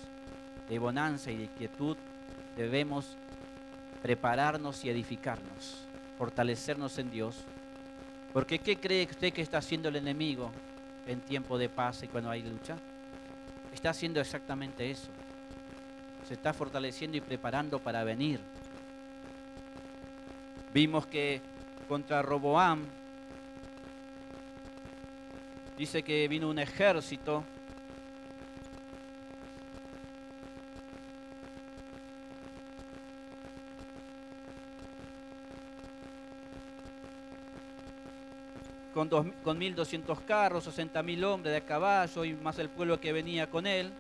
de 0.69 0.79
bonanza 0.79 1.31
y 1.31 1.37
de 1.37 1.49
quietud 1.49 1.97
debemos 2.57 3.17
prepararnos 4.03 4.85
y 4.85 4.91
edificarnos, 4.91 5.85
fortalecernos 6.17 6.99
en 6.99 7.11
Dios. 7.11 7.37
Porque 8.33 8.59
¿qué 8.59 8.77
cree 8.77 9.07
usted 9.11 9.33
que 9.33 9.43
está 9.43 9.59
haciendo 9.59 9.89
el 9.89 9.97
enemigo 9.97 10.51
en 11.07 11.21
tiempo 11.21 11.57
de 11.59 11.69
paz 11.69 12.03
y 12.03 12.09
cuando 12.09 12.31
hay 12.31 12.43
lucha? 12.43 12.77
Está 13.73 13.91
haciendo 13.91 14.21
exactamente 14.21 14.91
eso. 14.91 15.09
Se 16.27 16.35
está 16.35 16.53
fortaleciendo 16.53 17.17
y 17.17 17.21
preparando 17.21 17.79
para 17.79 18.05
venir. 18.05 18.41
Vimos 20.75 21.07
que 21.07 21.41
contra 21.89 22.23
Roboam. 22.23 22.85
Dice 25.77 26.03
que 26.03 26.29
vino 26.29 26.49
un 26.49 26.59
ejército 26.59 27.45
con, 38.93 39.09
dos, 39.09 39.27
con 39.45 39.61
1.200 39.61 40.25
carros, 40.25 40.67
60.000 40.67 41.25
hombres 41.25 41.55
de 41.55 41.63
caballo 41.63 42.25
y 42.25 42.35
más 42.35 42.59
el 42.59 42.69
pueblo 42.69 43.01
que 43.01 43.13
venía 43.13 43.49
con 43.49 43.67
él. 43.67 43.93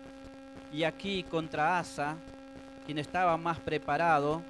Y 0.73 0.83
aquí 0.83 1.23
contra 1.23 1.79
Asa, 1.79 2.17
quien 2.85 2.99
estaba 2.99 3.37
más 3.37 3.61
preparado, 3.61 4.43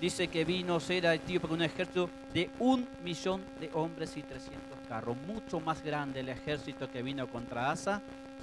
dice 0.00 0.28
que 0.28 0.44
vino 0.44 0.78
era 0.88 1.14
etíope 1.14 1.48
con 1.48 1.56
un 1.56 1.62
ejército 1.62 2.10
de 2.32 2.50
un 2.58 2.86
millón 3.02 3.42
de 3.60 3.70
hombres 3.74 4.16
y 4.16 4.22
300 4.22 4.78
carros. 4.88 5.16
Mucho 5.26 5.60
más 5.60 5.82
grande 5.82 6.20
el 6.20 6.28
ejército 6.28 6.90
que 6.90 7.02
vino 7.02 7.26
contra 7.26 7.70
Asa 7.70 8.00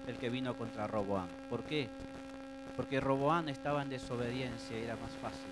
el 0.07 0.17
que 0.17 0.29
vino 0.29 0.55
contra 0.55 0.85
Roboán. 0.85 1.27
¿Por 1.49 1.63
qué? 1.63 1.89
Porque 2.75 2.99
Roboán 2.99 3.49
estaba 3.49 3.81
en 3.81 3.89
desobediencia 3.89 4.77
y 4.77 4.83
era 4.83 4.95
más 4.97 5.11
fácil. 5.21 5.49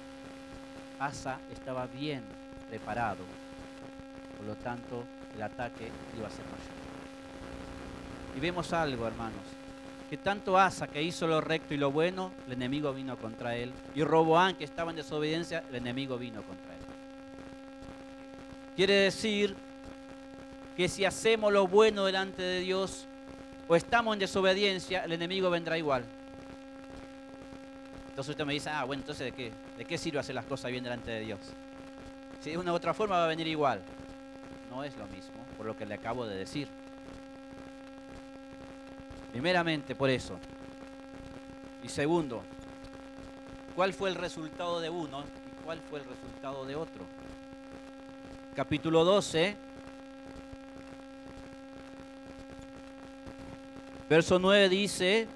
Asa 0.99 1.39
estaba 1.51 1.87
bien 1.87 2.23
preparado. 2.69 3.23
Por 4.37 4.45
lo 4.45 4.55
tanto, 4.55 5.03
el 5.35 5.41
ataque 5.41 5.89
iba 6.17 6.27
a 6.27 6.31
ser 6.31 6.45
mayor. 6.45 6.83
Y 8.35 8.39
vemos 8.39 8.73
algo, 8.73 9.07
hermanos 9.07 9.52
que 10.13 10.17
tanto 10.17 10.59
Asa, 10.59 10.85
que 10.85 11.01
hizo 11.01 11.25
lo 11.25 11.41
recto 11.41 11.73
y 11.73 11.77
lo 11.77 11.91
bueno, 11.91 12.31
el 12.45 12.53
enemigo 12.53 12.93
vino 12.93 13.17
contra 13.17 13.55
él. 13.55 13.73
Y 13.95 14.03
Roboán, 14.03 14.55
que 14.55 14.63
estaba 14.63 14.91
en 14.91 14.97
desobediencia, 14.97 15.63
el 15.69 15.77
enemigo 15.77 16.19
vino 16.19 16.43
contra 16.43 16.71
él. 16.75 16.81
Quiere 18.75 18.93
decir 18.93 19.55
que 20.77 20.87
si 20.87 21.03
hacemos 21.03 21.51
lo 21.51 21.65
bueno 21.65 22.05
delante 22.05 22.43
de 22.43 22.59
Dios 22.59 23.07
o 23.67 23.75
estamos 23.75 24.13
en 24.13 24.19
desobediencia, 24.19 25.03
el 25.03 25.13
enemigo 25.13 25.49
vendrá 25.49 25.79
igual. 25.79 26.05
Entonces 28.09 28.29
usted 28.29 28.45
me 28.45 28.53
dice, 28.53 28.69
ah, 28.69 28.83
bueno, 28.83 29.01
entonces 29.01 29.25
¿de 29.25 29.31
qué? 29.31 29.51
¿De 29.79 29.83
qué 29.83 29.97
sirve 29.97 30.19
hacer 30.19 30.35
las 30.35 30.45
cosas 30.45 30.69
bien 30.69 30.83
delante 30.83 31.09
de 31.09 31.21
Dios? 31.21 31.39
Si 32.39 32.51
de 32.51 32.59
una 32.59 32.71
u 32.71 32.75
otra 32.75 32.93
forma 32.93 33.17
va 33.17 33.25
a 33.25 33.29
venir 33.29 33.47
igual. 33.47 33.81
No 34.69 34.83
es 34.83 34.95
lo 34.95 35.07
mismo, 35.07 35.43
por 35.57 35.65
lo 35.65 35.75
que 35.75 35.87
le 35.87 35.95
acabo 35.95 36.27
de 36.27 36.35
decir. 36.35 36.67
Primeramente 39.33 39.95
por 39.95 40.11
eso. 40.11 40.37
Y 41.81 41.89
segundo, 41.89 42.43
¿cuál 43.75 43.91
fue 43.91 44.11
el 44.11 44.15
resultado 44.15 44.79
de 44.79 44.91
uno 44.91 45.21
y 45.21 45.65
cuál 45.65 45.79
fue 45.89 46.01
el 46.01 46.05
resultado 46.05 46.65
de 46.65 46.75
otro? 46.75 47.03
Capítulo 48.55 49.03
12, 49.03 49.57
verso 54.07 54.37
9 54.37 54.69
dice 54.69 55.27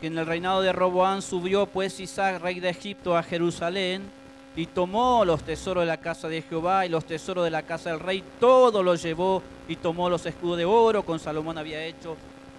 que 0.00 0.08
en 0.08 0.18
el 0.18 0.26
reinado 0.26 0.60
de 0.60 0.72
Roboán 0.72 1.22
subió 1.22 1.66
pues 1.66 2.00
Isaac, 2.00 2.42
rey 2.42 2.58
de 2.58 2.70
Egipto, 2.70 3.16
a 3.16 3.22
Jerusalén 3.22 4.10
y 4.56 4.66
tomó 4.66 5.24
los 5.24 5.44
tesoros 5.44 5.82
de 5.82 5.86
la 5.86 5.98
casa 5.98 6.26
de 6.26 6.42
Jehová 6.42 6.84
y 6.84 6.88
los 6.88 7.04
tesoros 7.04 7.44
de 7.44 7.50
la 7.52 7.62
casa 7.62 7.90
del 7.90 8.00
rey, 8.00 8.24
todo 8.40 8.82
lo 8.82 8.96
llevó 8.96 9.40
y 9.68 9.76
tomó 9.76 10.10
los 10.10 10.26
escudos 10.26 10.58
de 10.58 10.64
oro 10.64 11.04
con 11.04 11.20
Salomón 11.20 11.56
había 11.56 11.86
hecho 11.86 12.16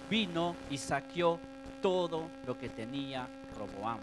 vino 0.08 0.56
y 0.70 0.78
saqueó 0.78 1.38
todo 1.80 2.28
lo 2.46 2.58
que 2.58 2.68
tenía 2.68 3.26
Roboam. 3.58 3.98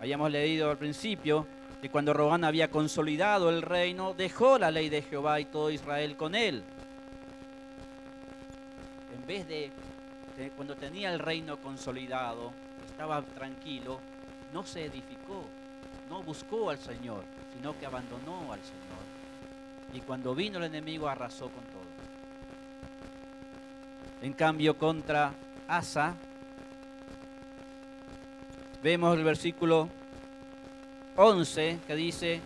Habíamos 0.00 0.30
leído 0.30 0.70
al 0.70 0.78
principio 0.78 1.46
que 1.80 1.90
cuando 1.90 2.12
Roboam 2.12 2.44
había 2.44 2.68
consolidado 2.68 3.50
el 3.50 3.62
reino, 3.62 4.14
dejó 4.14 4.58
la 4.58 4.70
ley 4.70 4.88
de 4.88 5.02
Jehová 5.02 5.40
y 5.40 5.46
todo 5.46 5.70
Israel 5.70 6.16
con 6.16 6.34
él. 6.34 6.62
En 9.14 9.26
vez 9.26 9.46
de, 9.48 9.70
cuando 10.56 10.76
tenía 10.76 11.12
el 11.12 11.18
reino 11.18 11.56
consolidado, 11.56 12.52
estaba 12.88 13.22
tranquilo, 13.22 14.00
no 14.52 14.64
se 14.64 14.84
edificó, 14.84 15.44
no 16.08 16.22
buscó 16.22 16.70
al 16.70 16.78
Señor, 16.78 17.24
sino 17.54 17.78
que 17.78 17.86
abandonó 17.86 18.52
al 18.52 18.60
Señor. 18.60 19.02
Y 19.92 20.00
cuando 20.00 20.34
vino 20.34 20.58
el 20.58 20.64
enemigo 20.64 21.08
arrasó 21.08 21.48
con 21.48 21.64
todo. 21.64 21.81
En 24.20 24.32
cambio, 24.32 24.76
contra 24.76 25.32
Asa, 25.68 26.14
vemos 28.82 29.16
el 29.16 29.24
versículo 29.24 29.88
11 31.16 31.78
que 31.86 31.96
dice, 31.96 32.40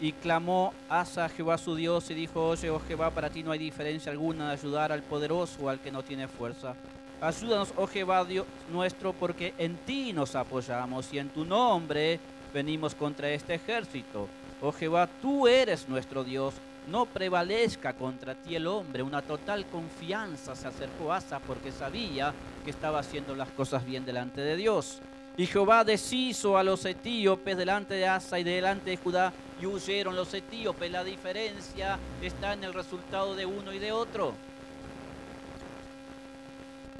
y 0.00 0.12
clamó 0.12 0.72
Asa 0.88 1.24
a 1.24 1.28
Jehová 1.28 1.58
su 1.58 1.74
Dios 1.74 2.10
y 2.10 2.14
dijo, 2.14 2.48
oye, 2.48 2.70
oh 2.70 2.80
Jehová, 2.80 3.10
para 3.10 3.30
ti 3.30 3.42
no 3.42 3.50
hay 3.50 3.58
diferencia 3.58 4.12
alguna 4.12 4.46
de 4.48 4.52
ayudar 4.52 4.92
al 4.92 5.02
poderoso 5.02 5.64
o 5.64 5.68
al 5.68 5.80
que 5.80 5.90
no 5.90 6.02
tiene 6.02 6.28
fuerza. 6.28 6.74
Ayúdanos, 7.20 7.72
oh 7.76 7.86
Jehová 7.88 8.24
Dios 8.24 8.46
nuestro, 8.70 9.12
porque 9.12 9.54
en 9.58 9.76
ti 9.76 10.12
nos 10.12 10.36
apoyamos 10.36 11.12
y 11.12 11.18
en 11.18 11.30
tu 11.30 11.44
nombre 11.44 12.20
venimos 12.54 12.94
contra 12.94 13.28
este 13.30 13.54
ejército. 13.54 14.28
Oh 14.60 14.72
Jehová, 14.72 15.08
tú 15.20 15.48
eres 15.48 15.88
nuestro 15.88 16.22
Dios, 16.22 16.54
no 16.88 17.06
prevalezca 17.06 17.92
contra 17.92 18.34
ti 18.34 18.56
el 18.56 18.66
hombre. 18.66 19.02
Una 19.02 19.22
total 19.22 19.66
confianza 19.66 20.56
se 20.56 20.68
acercó 20.68 21.12
a 21.12 21.18
Asa 21.18 21.38
porque 21.38 21.70
sabía 21.70 22.32
que 22.64 22.70
estaba 22.70 22.98
haciendo 22.98 23.34
las 23.34 23.50
cosas 23.50 23.84
bien 23.84 24.04
delante 24.04 24.40
de 24.40 24.56
Dios. 24.56 25.00
Y 25.36 25.46
Jehová 25.46 25.84
deshizo 25.84 26.58
a 26.58 26.64
los 26.64 26.84
etíopes 26.84 27.56
delante 27.56 27.94
de 27.94 28.08
Asa 28.08 28.38
y 28.38 28.44
delante 28.44 28.90
de 28.90 28.96
Judá 28.96 29.32
y 29.60 29.66
huyeron 29.66 30.16
los 30.16 30.32
etíopes. 30.34 30.90
La 30.90 31.04
diferencia 31.04 31.98
está 32.22 32.54
en 32.54 32.64
el 32.64 32.74
resultado 32.74 33.36
de 33.36 33.46
uno 33.46 33.72
y 33.72 33.78
de 33.78 33.92
otro. 33.92 34.34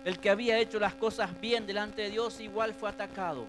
El 0.05 0.19
que 0.19 0.31
había 0.31 0.59
hecho 0.59 0.79
las 0.79 0.95
cosas 0.95 1.31
bien 1.41 1.67
delante 1.67 2.03
de 2.03 2.11
Dios 2.11 2.41
igual 2.41 2.75
fue 2.75 2.89
atacado. 2.89 3.47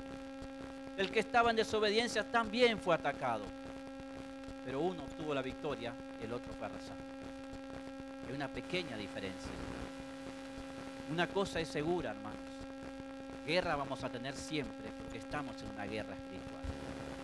El 0.97 1.11
que 1.11 1.19
estaba 1.19 1.51
en 1.51 1.57
desobediencia 1.57 2.23
también 2.23 2.79
fue 2.79 2.95
atacado. 2.95 3.43
Pero 4.65 4.81
uno 4.81 5.03
obtuvo 5.03 5.33
la 5.33 5.41
victoria 5.41 5.93
el 6.21 6.33
otro 6.33 6.53
arrasado. 6.61 6.99
Hay 8.27 8.35
una 8.35 8.47
pequeña 8.47 8.97
diferencia. 8.97 9.51
Una 11.11 11.27
cosa 11.27 11.59
es 11.59 11.67
segura, 11.67 12.11
hermanos. 12.11 12.39
Guerra 13.45 13.75
vamos 13.75 14.03
a 14.03 14.09
tener 14.09 14.35
siempre 14.35 14.91
porque 14.97 15.17
estamos 15.17 15.55
en 15.63 15.69
una 15.69 15.85
guerra 15.85 16.13
espiritual. 16.13 16.61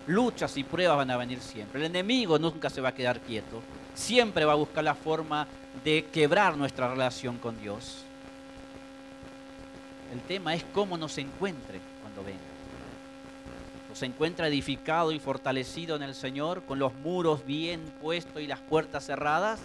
Luchas 0.07 0.57
y 0.57 0.63
pruebas 0.63 0.97
van 0.97 1.11
a 1.11 1.17
venir 1.17 1.39
siempre. 1.39 1.79
El 1.79 1.87
enemigo 1.87 2.39
nunca 2.39 2.69
se 2.69 2.81
va 2.81 2.89
a 2.89 2.95
quedar 2.95 3.19
quieto. 3.19 3.61
Siempre 3.93 4.45
va 4.45 4.53
a 4.53 4.55
buscar 4.55 4.83
la 4.83 4.95
forma 4.95 5.47
de 5.83 6.05
quebrar 6.11 6.57
nuestra 6.57 6.89
relación 6.89 7.37
con 7.37 7.59
Dios. 7.59 8.03
El 10.11 10.21
tema 10.21 10.55
es 10.55 10.63
cómo 10.73 10.97
nos 10.97 11.17
encuentre 11.17 11.79
cuando 12.01 12.23
venga 12.23 12.54
se 13.95 14.05
encuentra 14.05 14.49
edificado 14.49 15.13
y 15.13 15.19
fortalecido 15.19 15.95
en 15.95 16.03
el 16.03 16.15
Señor, 16.15 16.63
con 16.63 16.79
los 16.79 16.93
muros 16.95 17.45
bien 17.45 17.81
puestos 18.01 18.41
y 18.41 18.45
las 18.47 18.59
puertas 18.59 19.05
cerradas, 19.05 19.61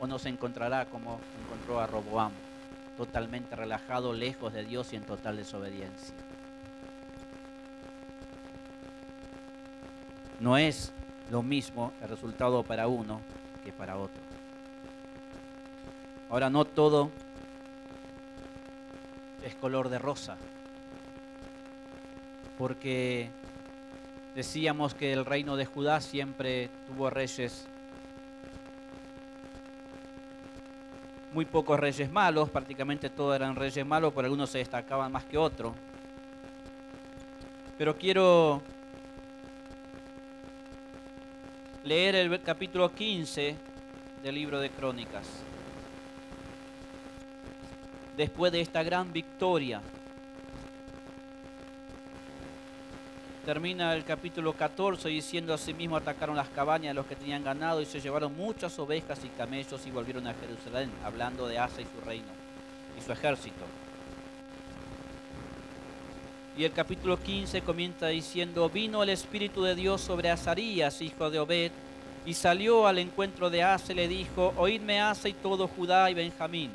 o 0.00 0.06
nos 0.06 0.24
encontrará 0.24 0.86
como 0.86 1.20
encontró 1.44 1.78
a 1.78 1.86
Roboam, 1.86 2.32
totalmente 2.96 3.54
relajado, 3.54 4.14
lejos 4.14 4.54
de 4.54 4.64
Dios 4.64 4.94
y 4.94 4.96
en 4.96 5.02
total 5.02 5.36
desobediencia. 5.36 6.14
No 10.40 10.56
es 10.56 10.90
lo 11.30 11.42
mismo 11.42 11.92
el 12.00 12.08
resultado 12.08 12.62
para 12.62 12.88
uno 12.88 13.20
que 13.62 13.72
para 13.72 13.98
otro. 13.98 14.22
Ahora 16.30 16.48
no 16.48 16.64
todo 16.64 17.10
es 19.42 19.54
color 19.56 19.90
de 19.90 19.98
rosa, 19.98 20.38
porque 22.58 23.30
decíamos 24.34 24.92
que 24.92 25.12
el 25.12 25.24
reino 25.24 25.56
de 25.56 25.64
Judá 25.64 26.00
siempre 26.00 26.68
tuvo 26.88 27.08
reyes, 27.08 27.66
muy 31.32 31.44
pocos 31.44 31.78
reyes 31.78 32.10
malos, 32.10 32.50
prácticamente 32.50 33.10
todos 33.10 33.36
eran 33.36 33.54
reyes 33.54 33.86
malos, 33.86 34.12
pero 34.12 34.26
algunos 34.26 34.50
se 34.50 34.58
destacaban 34.58 35.12
más 35.12 35.24
que 35.24 35.38
otros. 35.38 35.72
Pero 37.78 37.96
quiero 37.96 38.60
leer 41.84 42.16
el 42.16 42.42
capítulo 42.42 42.92
15 42.92 43.54
del 44.24 44.34
libro 44.34 44.58
de 44.58 44.70
Crónicas. 44.70 45.28
Después 48.16 48.50
de 48.50 48.60
esta 48.60 48.82
gran 48.82 49.12
victoria, 49.12 49.80
termina 53.48 53.94
el 53.94 54.04
capítulo 54.04 54.52
14 54.52 55.08
diciendo 55.08 55.54
asimismo 55.54 55.96
atacaron 55.96 56.36
las 56.36 56.50
cabañas 56.50 56.90
de 56.90 56.94
los 56.94 57.06
que 57.06 57.16
tenían 57.16 57.42
ganado 57.42 57.80
y 57.80 57.86
se 57.86 57.98
llevaron 57.98 58.36
muchas 58.36 58.78
ovejas 58.78 59.24
y 59.24 59.28
camellos 59.28 59.86
y 59.86 59.90
volvieron 59.90 60.26
a 60.26 60.34
Jerusalén, 60.34 60.90
hablando 61.02 61.48
de 61.48 61.58
Asa 61.58 61.80
y 61.80 61.86
su 61.86 62.06
reino 62.06 62.26
y 62.98 63.00
su 63.00 63.10
ejército. 63.10 63.64
Y 66.58 66.64
el 66.64 66.72
capítulo 66.72 67.18
15 67.18 67.62
comienza 67.62 68.08
diciendo, 68.08 68.68
vino 68.68 69.02
el 69.02 69.08
Espíritu 69.08 69.62
de 69.62 69.74
Dios 69.74 70.02
sobre 70.02 70.30
Azarías, 70.30 71.00
hijo 71.00 71.30
de 71.30 71.38
Obed, 71.38 71.72
y 72.26 72.34
salió 72.34 72.86
al 72.86 72.98
encuentro 72.98 73.48
de 73.48 73.62
Asa 73.62 73.92
y 73.92 73.96
le 73.96 74.08
dijo, 74.08 74.52
oídme 74.58 75.00
Asa 75.00 75.26
y 75.26 75.32
todo 75.32 75.68
Judá 75.68 76.10
y 76.10 76.12
Benjamín, 76.12 76.70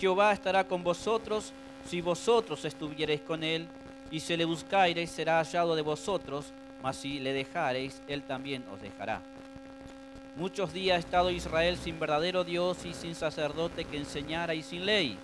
Jehová 0.00 0.32
estará 0.32 0.64
con 0.64 0.82
vosotros 0.82 1.52
si 1.86 2.00
vosotros 2.00 2.64
estuviereis 2.64 3.20
con 3.20 3.44
él, 3.44 3.68
y 4.10 4.20
si 4.20 4.36
le 4.36 4.44
buscareis 4.44 5.10
será 5.10 5.38
hallado 5.38 5.74
de 5.74 5.82
vosotros, 5.82 6.52
mas 6.82 6.96
si 6.96 7.20
le 7.20 7.32
dejareis, 7.32 8.00
él 8.08 8.22
también 8.22 8.64
os 8.72 8.80
dejará. 8.80 9.20
Muchos 10.36 10.72
días 10.72 10.96
ha 10.96 11.00
estado 11.00 11.30
Israel 11.30 11.78
sin 11.78 11.98
verdadero 11.98 12.44
Dios 12.44 12.84
y 12.84 12.92
sin 12.92 13.14
sacerdote 13.14 13.84
que 13.84 13.96
enseñara 13.96 14.54
y 14.54 14.62
sin 14.62 14.84
ley 14.84 15.18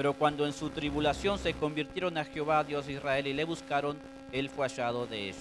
pero 0.00 0.14
cuando 0.14 0.46
en 0.46 0.52
su 0.52 0.70
tribulación 0.70 1.38
se 1.38 1.54
convirtieron 1.54 2.16
a 2.16 2.24
Jehová, 2.24 2.64
Dios 2.64 2.86
de 2.86 2.94
Israel, 2.94 3.26
y 3.26 3.34
le 3.34 3.44
buscaron, 3.44 3.98
él 4.32 4.48
fue 4.48 4.66
hallado 4.66 5.06
de 5.06 5.24
ellos. 5.24 5.36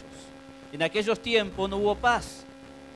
En 0.73 0.83
aquellos 0.83 1.19
tiempos 1.19 1.69
no 1.69 1.77
hubo 1.77 1.95
paz, 1.95 2.43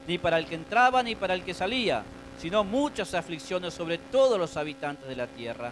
ni 0.07 0.17
para 0.17 0.37
el 0.37 0.45
que 0.45 0.55
entraba 0.55 1.01
ni 1.01 1.15
para 1.15 1.33
el 1.33 1.43
que 1.43 1.53
salía, 1.53 2.03
sino 2.37 2.63
muchas 2.63 3.13
aflicciones 3.13 3.73
sobre 3.73 3.97
todos 3.97 4.37
los 4.37 4.57
habitantes 4.57 5.07
de 5.07 5.15
la 5.15 5.27
tierra. 5.27 5.71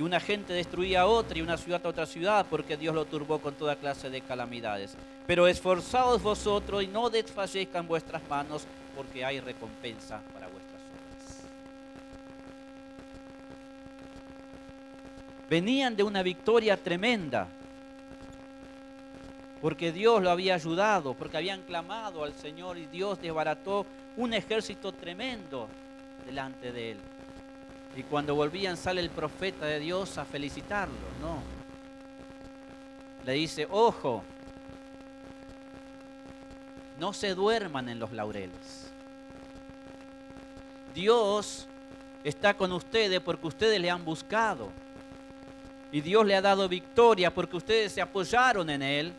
Y 0.00 0.02
una 0.02 0.18
gente 0.18 0.54
destruía 0.54 1.02
a 1.02 1.06
otra 1.06 1.36
y 1.36 1.42
una 1.42 1.58
ciudad 1.58 1.84
a 1.84 1.88
otra 1.90 2.06
ciudad, 2.06 2.46
porque 2.48 2.78
Dios 2.78 2.94
lo 2.94 3.04
turbó 3.04 3.38
con 3.38 3.52
toda 3.52 3.76
clase 3.76 4.08
de 4.08 4.22
calamidades. 4.22 4.96
Pero 5.26 5.46
esforzaos 5.46 6.22
vosotros 6.22 6.82
y 6.82 6.86
no 6.86 7.10
desfallezcan 7.10 7.86
vuestras 7.86 8.26
manos, 8.26 8.64
porque 8.96 9.26
hay 9.26 9.40
recompensa 9.40 10.22
para 10.32 10.46
vosotros. 10.46 10.80
Venían 15.50 15.94
de 15.94 16.02
una 16.02 16.22
victoria 16.22 16.78
tremenda, 16.78 17.46
porque 19.60 19.92
Dios 19.92 20.22
lo 20.22 20.30
había 20.30 20.54
ayudado, 20.54 21.12
porque 21.12 21.36
habían 21.36 21.60
clamado 21.60 22.24
al 22.24 22.32
Señor 22.32 22.78
y 22.78 22.86
Dios 22.86 23.20
desbarató 23.20 23.84
un 24.16 24.32
ejército 24.32 24.92
tremendo 24.92 25.68
delante 26.24 26.72
de 26.72 26.92
él. 26.92 26.98
Y 27.96 28.02
cuando 28.04 28.34
volvían 28.34 28.76
sale 28.76 29.00
el 29.00 29.10
profeta 29.10 29.66
de 29.66 29.80
Dios 29.80 30.16
a 30.18 30.24
felicitarlo, 30.24 30.94
no. 31.20 31.42
Le 33.24 33.32
dice, 33.32 33.66
ojo, 33.70 34.22
no 36.98 37.12
se 37.12 37.34
duerman 37.34 37.88
en 37.88 37.98
los 37.98 38.12
laureles. 38.12 38.90
Dios 40.94 41.66
está 42.24 42.54
con 42.54 42.72
ustedes 42.72 43.20
porque 43.20 43.46
ustedes 43.46 43.80
le 43.80 43.90
han 43.90 44.04
buscado. 44.04 44.70
Y 45.92 46.00
Dios 46.00 46.24
le 46.24 46.36
ha 46.36 46.42
dado 46.42 46.68
victoria 46.68 47.32
porque 47.32 47.56
ustedes 47.56 47.92
se 47.92 48.00
apoyaron 48.00 48.70
en 48.70 48.82
Él. 48.82 49.12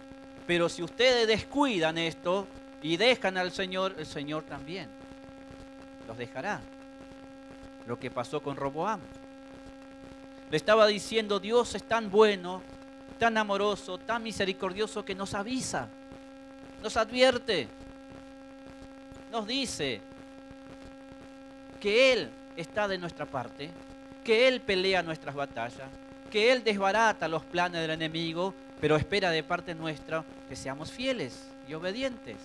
Pero 0.47 0.69
si 0.69 0.81
ustedes 0.81 1.27
descuidan 1.27 1.97
esto 1.97 2.47
y 2.81 2.97
dejan 2.97 3.37
al 3.37 3.51
Señor, 3.51 3.95
el 3.97 4.05
Señor 4.05 4.43
también 4.43 4.89
los 6.07 6.17
dejará. 6.17 6.61
Lo 7.87 7.99
que 7.99 8.11
pasó 8.11 8.41
con 8.41 8.55
Roboam. 8.55 8.99
Le 10.49 10.57
estaba 10.57 10.85
diciendo, 10.87 11.39
Dios 11.39 11.75
es 11.75 11.83
tan 11.83 12.09
bueno, 12.11 12.61
tan 13.17 13.37
amoroso, 13.37 13.97
tan 13.97 14.23
misericordioso 14.23 15.05
que 15.05 15.15
nos 15.15 15.33
avisa, 15.33 15.87
nos 16.81 16.97
advierte, 16.97 17.67
nos 19.31 19.47
dice 19.47 20.01
que 21.79 22.11
Él 22.13 22.29
está 22.57 22.87
de 22.87 22.97
nuestra 22.97 23.25
parte, 23.25 23.69
que 24.23 24.47
Él 24.47 24.59
pelea 24.61 25.03
nuestras 25.03 25.35
batallas, 25.35 25.89
que 26.29 26.51
Él 26.51 26.63
desbarata 26.63 27.27
los 27.27 27.43
planes 27.45 27.81
del 27.81 27.91
enemigo, 27.91 28.53
pero 28.79 28.95
espera 28.95 29.29
de 29.29 29.43
parte 29.43 29.75
nuestra 29.75 30.23
que 30.49 30.55
seamos 30.55 30.91
fieles 30.91 31.47
y 31.67 31.73
obedientes. 31.73 32.37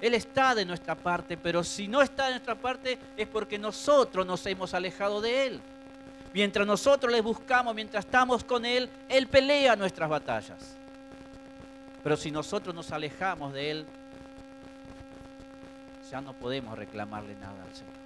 Él 0.00 0.14
está 0.14 0.54
de 0.54 0.64
nuestra 0.64 0.94
parte, 0.94 1.36
pero 1.36 1.62
si 1.62 1.86
no 1.86 2.00
está 2.00 2.26
de 2.26 2.30
nuestra 2.32 2.54
parte 2.54 2.98
es 3.16 3.28
porque 3.28 3.58
nosotros 3.58 4.26
nos 4.26 4.44
hemos 4.46 4.72
alejado 4.72 5.20
de 5.20 5.46
Él. 5.46 5.60
Mientras 6.32 6.66
nosotros 6.66 7.12
le 7.12 7.20
buscamos, 7.20 7.74
mientras 7.74 8.04
estamos 8.04 8.44
con 8.44 8.64
Él, 8.64 8.88
Él 9.08 9.26
pelea 9.26 9.76
nuestras 9.76 10.08
batallas. 10.08 10.76
Pero 12.02 12.16
si 12.16 12.30
nosotros 12.30 12.74
nos 12.74 12.90
alejamos 12.92 13.52
de 13.52 13.70
Él, 13.70 13.86
ya 16.10 16.20
no 16.20 16.32
podemos 16.32 16.78
reclamarle 16.78 17.34
nada 17.34 17.62
al 17.62 17.74
Señor. 17.74 18.00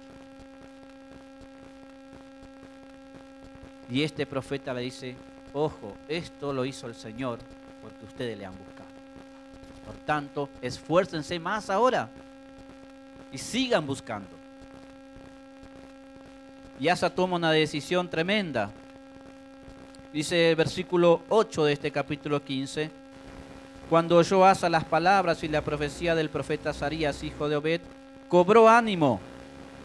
Y 3.89 4.03
este 4.03 4.25
profeta 4.25 4.73
le 4.73 4.81
dice, 4.81 5.15
ojo, 5.53 5.95
esto 6.07 6.51
lo 6.51 6.65
hizo 6.65 6.87
el 6.87 6.95
Señor 6.95 7.39
porque 7.81 8.05
ustedes 8.05 8.37
le 8.37 8.45
han 8.45 8.57
buscado. 8.57 8.74
Por 9.85 9.95
tanto, 9.97 10.49
esfuércense 10.61 11.39
más 11.39 11.69
ahora 11.69 12.09
y 13.31 13.37
sigan 13.37 13.85
buscando. 13.85 14.29
Y 16.79 16.87
Asa 16.89 17.09
toma 17.09 17.35
una 17.35 17.51
decisión 17.51 18.09
tremenda. 18.09 18.71
Dice 20.11 20.51
el 20.51 20.55
versículo 20.55 21.21
8 21.29 21.65
de 21.65 21.73
este 21.73 21.91
capítulo 21.91 22.43
15, 22.43 22.89
cuando 23.89 24.17
oyó 24.17 24.45
Asa 24.45 24.69
las 24.69 24.85
palabras 24.85 25.43
y 25.43 25.47
la 25.47 25.61
profecía 25.61 26.15
del 26.15 26.29
profeta 26.29 26.73
Sarías, 26.73 27.23
hijo 27.23 27.47
de 27.47 27.57
Obed, 27.57 27.81
cobró 28.27 28.67
ánimo 28.67 29.19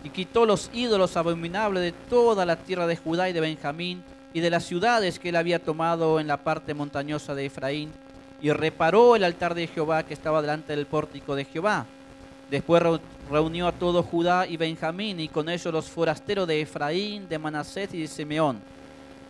y 0.03 0.11
quitó 0.11 0.47
los 0.47 0.71
ídolos 0.73 1.17
abominables 1.17 1.83
de 1.83 1.93
toda 1.93 2.47
la 2.47 2.57
tierra 2.57 2.87
de 2.87 2.97
Judá 2.97 3.29
y 3.29 3.33
de 3.33 3.41
Benjamín 3.41 4.03
y 4.33 4.41
de 4.41 4.51
las 4.51 4.65
ciudades 4.65 5.19
que 5.19 5.31
él 5.31 5.37
había 5.37 5.59
tomado 5.59 6.21
en 6.21 6.27
la 6.27 6.39
parte 6.39 6.73
montañosa 6.75 7.35
de 7.35 7.47
Efraín, 7.47 7.93
y 8.41 8.51
reparó 8.53 9.17
el 9.17 9.25
altar 9.25 9.55
de 9.55 9.67
Jehová 9.67 10.03
que 10.05 10.15
estaba 10.15 10.41
delante 10.41 10.75
del 10.75 10.87
pórtico 10.87 11.35
de 11.35 11.45
Jehová. 11.45 11.87
Después 12.51 12.83
reunió 13.31 13.69
a 13.69 13.73
todo 13.73 14.03
Judá 14.03 14.47
y 14.47 14.57
Benjamín, 14.57 15.21
y 15.21 15.29
con 15.29 15.49
ellos 15.49 15.73
los 15.73 15.89
forasteros 15.89 16.49
de 16.49 16.63
Efraín, 16.63 17.29
de 17.29 17.39
Manasés 17.39 17.95
y 17.95 18.01
de 18.01 18.09
Simeón, 18.09 18.61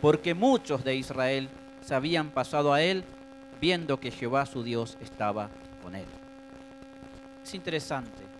porque 0.01 0.33
muchos 0.33 0.83
de 0.83 0.95
Israel 0.95 1.49
se 1.85 1.93
habían 1.93 2.29
pasado 2.29 2.73
a 2.73 2.81
él, 2.81 3.03
viendo 3.59 3.99
que 3.99 4.11
Jehová 4.11 4.45
su 4.45 4.63
Dios 4.63 4.97
estaba 5.01 5.49
con 5.83 5.95
él. 5.95 6.05
Es 7.43 7.53
interesante 7.53 8.31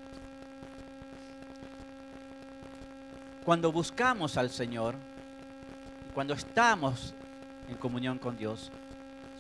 Cuando 3.44 3.72
buscamos 3.72 4.38
al 4.38 4.52
Señor, 4.52 4.94
cuando 6.14 6.36
estamos 6.36 7.16
en 7.68 7.76
comunión 7.76 8.20
con 8.20 8.38
Dios, 8.38 8.72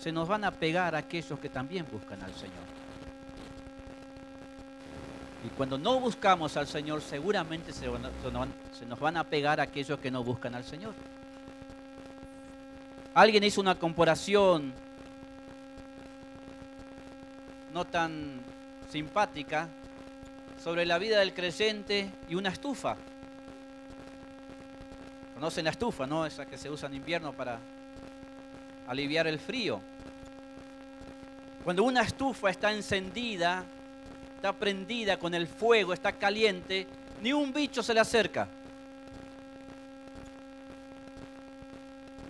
se 0.02 0.12
nos 0.12 0.28
van 0.28 0.44
a 0.44 0.50
pegar 0.50 0.96
aquellos 0.96 1.40
que 1.40 1.48
también 1.48 1.86
buscan 1.92 2.20
al 2.24 2.34
Señor. 2.34 2.66
Y 5.46 5.50
cuando 5.50 5.78
no 5.78 6.00
buscamos 6.00 6.58
al 6.58 6.66
Señor, 6.66 7.04
seguramente 7.04 7.72
se, 7.72 7.86
nos 7.86 9.00
van 9.00 9.18
a 9.18 9.24
pegar 9.24 9.62
aquellos 9.62 10.00
que 10.00 10.10
no 10.10 10.24
buscan 10.24 10.56
al 10.56 10.64
Señor. 10.64 10.96
Alguien 13.14 13.44
hizo 13.44 13.62
una 13.62 13.76
comparación 13.76 14.74
no 17.72 17.86
tan 17.86 18.42
simpática 18.90 19.70
sobre 20.64 20.88
la 20.88 20.98
vida 20.98 21.20
del 21.20 21.36
creyente 21.36 22.10
y 22.28 22.34
una 22.34 22.50
estufa. 22.50 22.98
Conocen 25.36 25.66
la 25.66 25.72
estufa, 25.72 26.08
¿no? 26.08 26.26
Esa 26.26 26.48
que 26.48 26.58
se 26.58 26.72
usa 26.72 26.90
en 26.90 26.96
invierno 26.96 27.34
para 27.34 27.60
aliviar 28.88 29.28
el 29.28 29.40
frío. 29.40 29.80
Cuando 31.64 31.84
una 31.84 32.02
estufa 32.02 32.50
está 32.50 32.72
encendida, 32.72 33.64
está 34.36 34.52
prendida 34.52 35.18
con 35.18 35.36
el 35.36 35.48
fuego, 35.48 35.94
está 35.94 36.12
caliente, 36.12 36.88
ni 37.22 37.32
un 37.32 37.54
bicho 37.54 37.84
se 37.84 37.94
le 37.94 38.00
acerca. 38.00 38.48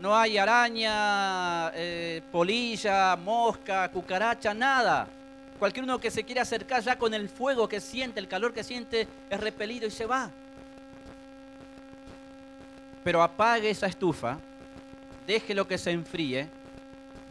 No 0.01 0.17
hay 0.17 0.37
araña, 0.37 1.71
eh, 1.75 2.21
polilla, 2.31 3.15
mosca, 3.15 3.89
cucaracha, 3.89 4.53
nada. 4.53 5.07
Cualquier 5.59 5.85
uno 5.85 5.99
que 5.99 6.11
se 6.11 6.23
quiera 6.23 6.41
acercar 6.41 6.81
ya 6.81 6.97
con 6.97 7.13
el 7.13 7.29
fuego 7.29 7.69
que 7.69 7.79
siente, 7.79 8.19
el 8.19 8.27
calor 8.27 8.53
que 8.53 8.63
siente, 8.63 9.07
es 9.29 9.39
repelido 9.39 9.87
y 9.87 9.91
se 9.91 10.05
va. 10.05 10.29
Pero 13.03 13.23
apague 13.23 13.69
esa 13.69 13.87
estufa, 13.87 14.37
deje 15.25 15.53
lo 15.53 15.67
que 15.67 15.77
se 15.77 15.91
enfríe, 15.91 16.49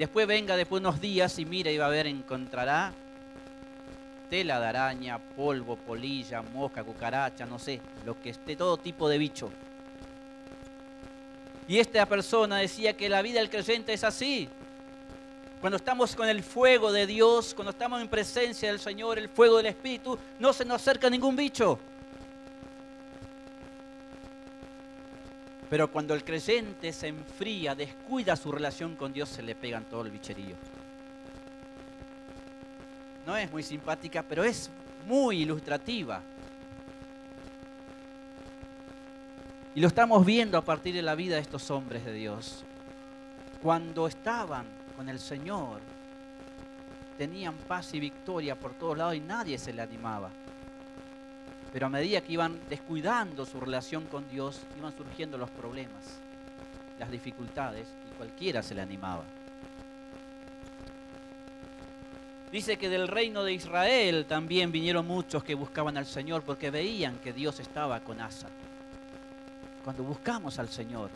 después 0.00 0.26
venga 0.26 0.56
después 0.56 0.80
de 0.82 0.88
unos 0.88 0.98
días 0.98 1.38
y 1.38 1.44
mire 1.44 1.74
y 1.74 1.76
va 1.76 1.84
a 1.84 1.90
ver, 1.90 2.06
encontrará 2.06 2.90
tela 4.30 4.58
de 4.58 4.66
araña, 4.66 5.18
polvo, 5.18 5.76
polilla, 5.76 6.40
mosca, 6.40 6.82
cucaracha, 6.82 7.44
no 7.44 7.58
sé, 7.58 7.82
lo 8.06 8.18
que 8.18 8.30
esté, 8.30 8.56
todo 8.56 8.78
tipo 8.78 9.10
de 9.10 9.18
bicho. 9.18 9.50
Y 11.68 11.78
esta 11.78 12.06
persona 12.06 12.56
decía 12.56 12.96
que 12.96 13.10
la 13.10 13.20
vida 13.20 13.40
del 13.40 13.50
creyente 13.50 13.92
es 13.92 14.02
así. 14.02 14.48
Cuando 15.60 15.76
estamos 15.76 16.16
con 16.16 16.30
el 16.30 16.42
fuego 16.42 16.90
de 16.92 17.06
Dios, 17.06 17.52
cuando 17.52 17.72
estamos 17.72 18.00
en 18.00 18.08
presencia 18.08 18.70
del 18.70 18.80
Señor, 18.80 19.18
el 19.18 19.28
fuego 19.28 19.58
del 19.58 19.66
Espíritu, 19.66 20.18
no 20.38 20.54
se 20.54 20.64
nos 20.64 20.80
acerca 20.80 21.10
ningún 21.10 21.36
bicho. 21.36 21.78
Pero 25.70 25.88
cuando 25.90 26.14
el 26.14 26.24
creyente 26.24 26.92
se 26.92 27.06
enfría, 27.06 27.76
descuida 27.76 28.34
su 28.34 28.50
relación 28.50 28.96
con 28.96 29.12
Dios, 29.12 29.28
se 29.28 29.40
le 29.40 29.54
pegan 29.54 29.84
todo 29.84 30.02
el 30.02 30.10
bicherío. 30.10 30.56
No 33.24 33.36
es 33.36 33.50
muy 33.52 33.62
simpática, 33.62 34.24
pero 34.24 34.42
es 34.42 34.68
muy 35.06 35.42
ilustrativa. 35.42 36.20
Y 39.76 39.80
lo 39.80 39.86
estamos 39.86 40.26
viendo 40.26 40.58
a 40.58 40.64
partir 40.64 40.92
de 40.92 41.02
la 41.02 41.14
vida 41.14 41.36
de 41.36 41.42
estos 41.42 41.70
hombres 41.70 42.04
de 42.04 42.14
Dios. 42.14 42.64
Cuando 43.62 44.08
estaban 44.08 44.66
con 44.96 45.08
el 45.08 45.20
Señor, 45.20 45.80
tenían 47.16 47.54
paz 47.54 47.94
y 47.94 48.00
victoria 48.00 48.58
por 48.58 48.74
todos 48.74 48.98
lados 48.98 49.14
y 49.14 49.20
nadie 49.20 49.56
se 49.56 49.72
le 49.72 49.82
animaba. 49.82 50.30
Pero 51.72 51.86
a 51.86 51.90
medida 51.90 52.20
que 52.20 52.32
iban 52.32 52.60
descuidando 52.68 53.46
su 53.46 53.60
relación 53.60 54.06
con 54.06 54.28
Dios, 54.28 54.60
iban 54.78 54.96
surgiendo 54.96 55.38
los 55.38 55.50
problemas, 55.50 56.18
las 56.98 57.10
dificultades 57.10 57.86
y 58.10 58.16
cualquiera 58.16 58.62
se 58.62 58.74
le 58.74 58.82
animaba. 58.82 59.24
Dice 62.50 62.76
que 62.76 62.88
del 62.88 63.06
reino 63.06 63.44
de 63.44 63.52
Israel 63.52 64.26
también 64.26 64.72
vinieron 64.72 65.06
muchos 65.06 65.44
que 65.44 65.54
buscaban 65.54 65.96
al 65.96 66.06
Señor 66.06 66.42
porque 66.42 66.70
veían 66.70 67.18
que 67.18 67.32
Dios 67.32 67.60
estaba 67.60 68.00
con 68.00 68.20
Asa 68.20 68.48
cuando 69.84 70.02
buscamos 70.02 70.58
al 70.58 70.68
Señor, 70.68 71.10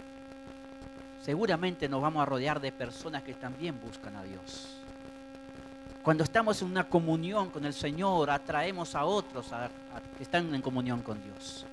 seguramente 1.22 1.88
nos 1.88 2.00
vamos 2.00 2.22
a 2.22 2.26
rodear 2.26 2.60
de 2.60 2.72
personas 2.72 3.22
que 3.22 3.34
también 3.34 3.78
buscan 3.80 4.16
a 4.16 4.22
Dios. 4.22 4.83
Cuando 6.04 6.22
estamos 6.22 6.60
en 6.60 6.68
una 6.68 6.84
comunión 6.84 7.48
con 7.48 7.64
el 7.64 7.72
Señor, 7.72 8.28
atraemos 8.28 8.94
a 8.94 9.06
otros 9.06 9.46
que 10.18 10.22
están 10.22 10.54
en 10.54 10.60
comunión 10.60 11.00
con 11.00 11.18
Dios. 11.22 11.64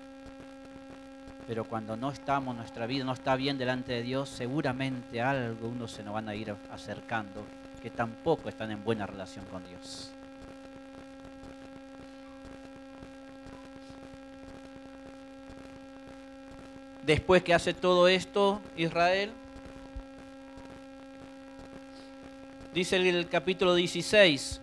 Pero 1.46 1.66
cuando 1.66 1.98
no 1.98 2.12
estamos, 2.12 2.56
nuestra 2.56 2.86
vida 2.86 3.04
no 3.04 3.12
está 3.12 3.36
bien 3.36 3.58
delante 3.58 3.92
de 3.92 4.04
Dios, 4.04 4.30
seguramente 4.30 5.22
algunos 5.22 5.92
se 5.92 6.02
nos 6.02 6.14
van 6.14 6.30
a 6.30 6.36
ir 6.36 6.56
acercando 6.72 7.44
que 7.82 7.90
tampoco 7.90 8.48
están 8.48 8.72
en 8.72 8.82
buena 8.86 9.06
relación 9.06 9.44
con 9.52 9.68
Dios. 9.68 10.12
Después 17.06 17.44
que 17.44 17.54
hace 17.54 17.74
todo 17.74 18.08
esto 18.08 18.62
Israel, 18.78 19.34
dice 22.74 22.96
el 22.96 23.28
capítulo 23.28 23.76
16, 23.76 24.62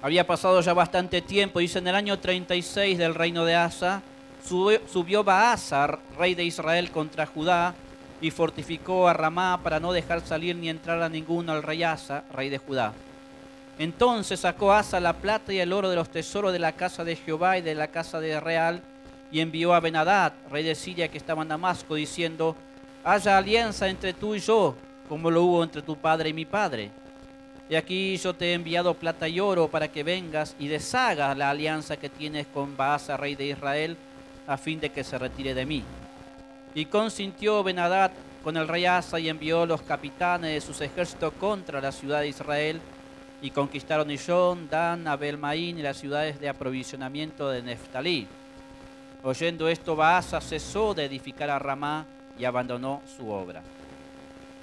había 0.00 0.26
pasado 0.26 0.60
ya 0.60 0.72
bastante 0.72 1.20
tiempo, 1.20 1.58
dice 1.58 1.80
en 1.80 1.88
el 1.88 1.94
año 1.94 2.18
36 2.18 2.96
del 2.96 3.14
reino 3.14 3.44
de 3.44 3.56
Asa, 3.56 4.02
subió 4.44 5.24
Baasa, 5.24 5.98
rey 6.16 6.34
de 6.34 6.44
Israel, 6.44 6.90
contra 6.90 7.26
Judá 7.26 7.74
y 8.20 8.30
fortificó 8.30 9.08
a 9.08 9.12
Ramá 9.12 9.60
para 9.62 9.80
no 9.80 9.92
dejar 9.92 10.20
salir 10.20 10.54
ni 10.56 10.68
entrar 10.68 11.02
a 11.02 11.08
ninguno 11.08 11.52
al 11.52 11.62
rey 11.62 11.82
Asa, 11.82 12.24
rey 12.32 12.48
de 12.48 12.58
Judá. 12.58 12.92
Entonces 13.78 14.40
sacó 14.40 14.72
Asa 14.72 15.00
la 15.00 15.14
plata 15.14 15.52
y 15.52 15.58
el 15.58 15.72
oro 15.72 15.90
de 15.90 15.96
los 15.96 16.08
tesoros 16.08 16.52
de 16.52 16.58
la 16.60 16.72
casa 16.72 17.04
de 17.04 17.16
Jehová 17.16 17.58
y 17.58 17.62
de 17.62 17.74
la 17.74 17.88
casa 17.88 18.20
de 18.20 18.38
Real, 18.38 18.82
y 19.30 19.40
envió 19.40 19.74
a 19.74 19.80
Benadad, 19.80 20.32
rey 20.50 20.64
de 20.64 20.74
Siria, 20.74 21.08
que 21.08 21.18
estaba 21.18 21.42
en 21.42 21.48
Damasco, 21.48 21.96
diciendo, 21.96 22.56
haya 23.10 23.38
alianza 23.38 23.88
entre 23.88 24.12
tú 24.12 24.34
y 24.34 24.38
yo, 24.38 24.74
como 25.08 25.30
lo 25.30 25.42
hubo 25.42 25.64
entre 25.64 25.80
tu 25.80 25.96
padre 25.96 26.28
y 26.28 26.34
mi 26.34 26.44
padre. 26.44 26.90
Y 27.70 27.74
aquí 27.74 28.18
yo 28.18 28.34
te 28.34 28.50
he 28.50 28.52
enviado 28.52 28.92
plata 28.92 29.26
y 29.26 29.40
oro 29.40 29.68
para 29.68 29.88
que 29.88 30.02
vengas 30.02 30.54
y 30.58 30.68
deshagas 30.68 31.36
la 31.36 31.48
alianza 31.48 31.96
que 31.96 32.10
tienes 32.10 32.46
con 32.48 32.76
Baasa, 32.76 33.16
rey 33.16 33.34
de 33.34 33.46
Israel, 33.46 33.96
a 34.46 34.58
fin 34.58 34.78
de 34.78 34.90
que 34.90 35.04
se 35.04 35.16
retire 35.16 35.54
de 35.54 35.64
mí. 35.64 35.82
Y 36.74 36.84
consintió 36.84 37.62
Benadad 37.62 38.10
con 38.44 38.58
el 38.58 38.68
rey 38.68 38.84
Asa 38.84 39.18
y 39.18 39.30
envió 39.30 39.64
los 39.64 39.80
capitanes 39.80 40.52
de 40.52 40.60
sus 40.60 40.80
ejércitos 40.82 41.32
contra 41.40 41.80
la 41.80 41.92
ciudad 41.92 42.20
de 42.20 42.28
Israel, 42.28 42.78
y 43.40 43.50
conquistaron 43.50 44.10
Ishon, 44.10 44.68
Dan, 44.68 45.06
Abelmaín 45.06 45.78
y 45.78 45.82
las 45.82 45.96
ciudades 45.96 46.40
de 46.40 46.48
aprovisionamiento 46.50 47.48
de 47.48 47.62
Neftalí. 47.62 48.26
Oyendo 49.22 49.66
esto, 49.66 49.96
Baasa 49.96 50.42
cesó 50.42 50.92
de 50.92 51.06
edificar 51.06 51.48
a 51.48 51.58
Ramá 51.58 52.04
y 52.38 52.44
abandonó 52.44 53.02
su 53.16 53.30
obra. 53.30 53.62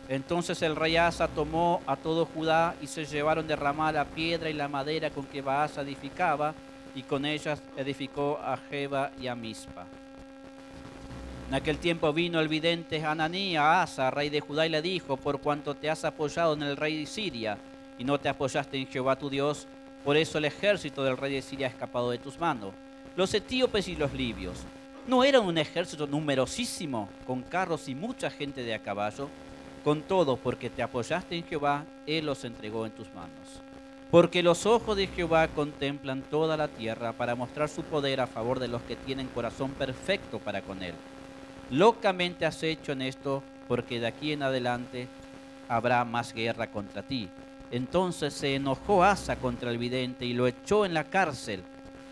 Entonces 0.07 0.61
el 0.61 0.75
rey 0.75 0.97
Asa 0.97 1.27
tomó 1.27 1.81
a 1.87 1.95
todo 1.95 2.25
Judá 2.25 2.75
y 2.81 2.87
se 2.87 3.05
llevaron 3.05 3.47
de 3.47 3.55
Ramá 3.55 3.91
la 3.91 4.05
piedra 4.05 4.49
y 4.49 4.53
la 4.53 4.67
madera 4.67 5.09
con 5.09 5.25
que 5.25 5.41
Baasa 5.41 5.81
edificaba, 5.81 6.53
y 6.93 7.03
con 7.03 7.25
ellas 7.25 7.61
edificó 7.75 8.39
a 8.41 8.55
Jeba 8.55 9.11
y 9.19 9.27
a 9.27 9.35
Mispa. 9.35 9.85
En 11.49 11.53
aquel 11.53 11.77
tiempo 11.77 12.13
vino 12.13 12.39
el 12.39 12.47
vidente 12.47 13.03
Hananí 13.03 13.57
a 13.57 13.81
Asa, 13.81 14.09
rey 14.09 14.29
de 14.29 14.39
Judá, 14.39 14.65
y 14.65 14.69
le 14.69 14.81
dijo, 14.81 15.17
por 15.17 15.41
cuanto 15.41 15.75
te 15.75 15.89
has 15.89 16.05
apoyado 16.05 16.53
en 16.53 16.63
el 16.63 16.77
rey 16.77 16.99
de 16.99 17.05
Siria 17.05 17.57
y 17.97 18.03
no 18.05 18.17
te 18.17 18.29
apoyaste 18.29 18.77
en 18.77 18.87
Jehová 18.87 19.17
tu 19.17 19.29
Dios, 19.29 19.67
por 20.05 20.15
eso 20.15 20.37
el 20.37 20.45
ejército 20.45 21.03
del 21.03 21.17
rey 21.17 21.33
de 21.33 21.41
Siria 21.41 21.67
ha 21.67 21.71
escapado 21.71 22.11
de 22.11 22.17
tus 22.17 22.39
manos 22.39 22.73
los 23.15 23.33
etíopes 23.33 23.87
y 23.87 23.95
los 23.95 24.13
libios. 24.13 24.57
No 25.07 25.23
eran 25.23 25.45
un 25.45 25.59
ejército 25.59 26.07
numerosísimo, 26.07 27.07
con 27.27 27.43
carros 27.43 27.87
y 27.87 27.93
mucha 27.93 28.31
gente 28.31 28.63
de 28.63 28.73
a 28.73 28.81
caballo. 28.81 29.29
Con 29.83 30.01
todo, 30.01 30.35
porque 30.35 30.71
te 30.71 30.81
apoyaste 30.81 31.35
en 31.35 31.43
Jehová, 31.43 31.85
Él 32.07 32.25
los 32.25 32.43
entregó 32.43 32.87
en 32.87 32.91
tus 32.91 33.13
manos. 33.13 33.61
Porque 34.09 34.41
los 34.41 34.65
ojos 34.65 34.97
de 34.97 35.05
Jehová 35.05 35.47
contemplan 35.49 36.23
toda 36.23 36.57
la 36.57 36.67
tierra 36.67 37.13
para 37.13 37.35
mostrar 37.35 37.69
su 37.69 37.83
poder 37.83 38.19
a 38.19 38.25
favor 38.25 38.59
de 38.59 38.67
los 38.67 38.81
que 38.81 38.95
tienen 38.95 39.27
corazón 39.27 39.71
perfecto 39.71 40.39
para 40.39 40.63
con 40.63 40.81
Él. 40.81 40.95
Locamente 41.69 42.47
has 42.47 42.63
hecho 42.63 42.93
en 42.93 43.03
esto, 43.03 43.43
porque 43.67 43.99
de 43.99 44.07
aquí 44.07 44.31
en 44.31 44.41
adelante 44.41 45.07
habrá 45.69 46.03
más 46.03 46.33
guerra 46.33 46.71
contra 46.71 47.03
ti. 47.03 47.29
Entonces 47.69 48.33
se 48.33 48.55
enojó 48.55 49.03
Asa 49.03 49.35
contra 49.35 49.69
el 49.69 49.77
vidente 49.77 50.25
y 50.25 50.33
lo 50.33 50.47
echó 50.47 50.83
en 50.83 50.95
la 50.95 51.03
cárcel 51.03 51.63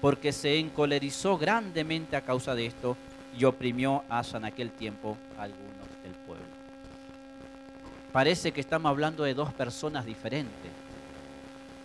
porque 0.03 0.33
se 0.33 0.59
encolerizó 0.59 1.37
grandemente 1.37 2.17
a 2.17 2.21
causa 2.21 2.53
de 2.53 2.65
esto 2.65 2.97
y 3.37 3.45
oprimió 3.45 4.03
Asa 4.09 4.35
en 4.35 4.43
aquel 4.43 4.69
tiempo 4.69 5.17
a 5.37 5.43
algunos 5.43 5.87
del 6.03 6.11
pueblo. 6.27 6.43
Parece 8.11 8.51
que 8.51 8.59
estamos 8.59 8.89
hablando 8.89 9.23
de 9.23 9.33
dos 9.33 9.53
personas 9.53 10.05
diferentes. 10.05 10.73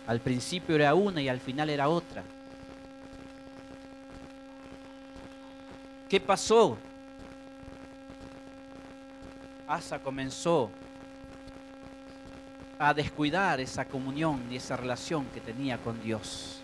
Al 0.05 0.19
principio 0.19 0.75
era 0.75 0.93
una 0.95 1.21
y 1.21 1.29
al 1.29 1.39
final 1.39 1.69
era 1.69 1.87
otra. 1.87 2.21
¿Qué 6.09 6.19
pasó? 6.19 6.77
Asa 9.65 9.97
comenzó 9.97 10.69
a 12.77 12.93
descuidar 12.93 13.61
esa 13.61 13.85
comunión 13.85 14.43
y 14.51 14.57
esa 14.57 14.75
relación 14.75 15.25
que 15.33 15.39
tenía 15.39 15.77
con 15.77 16.03
Dios. 16.03 16.58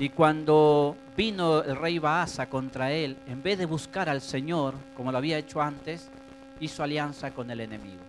Y 0.00 0.08
cuando 0.08 0.96
vino 1.14 1.62
el 1.62 1.76
rey 1.76 1.98
Baasa 1.98 2.48
contra 2.48 2.90
él, 2.90 3.18
en 3.26 3.42
vez 3.42 3.58
de 3.58 3.66
buscar 3.66 4.08
al 4.08 4.22
Señor, 4.22 4.74
como 4.96 5.12
lo 5.12 5.18
había 5.18 5.36
hecho 5.36 5.60
antes, 5.60 6.08
hizo 6.58 6.82
alianza 6.82 7.32
con 7.32 7.50
el 7.50 7.60
enemigo. 7.60 8.00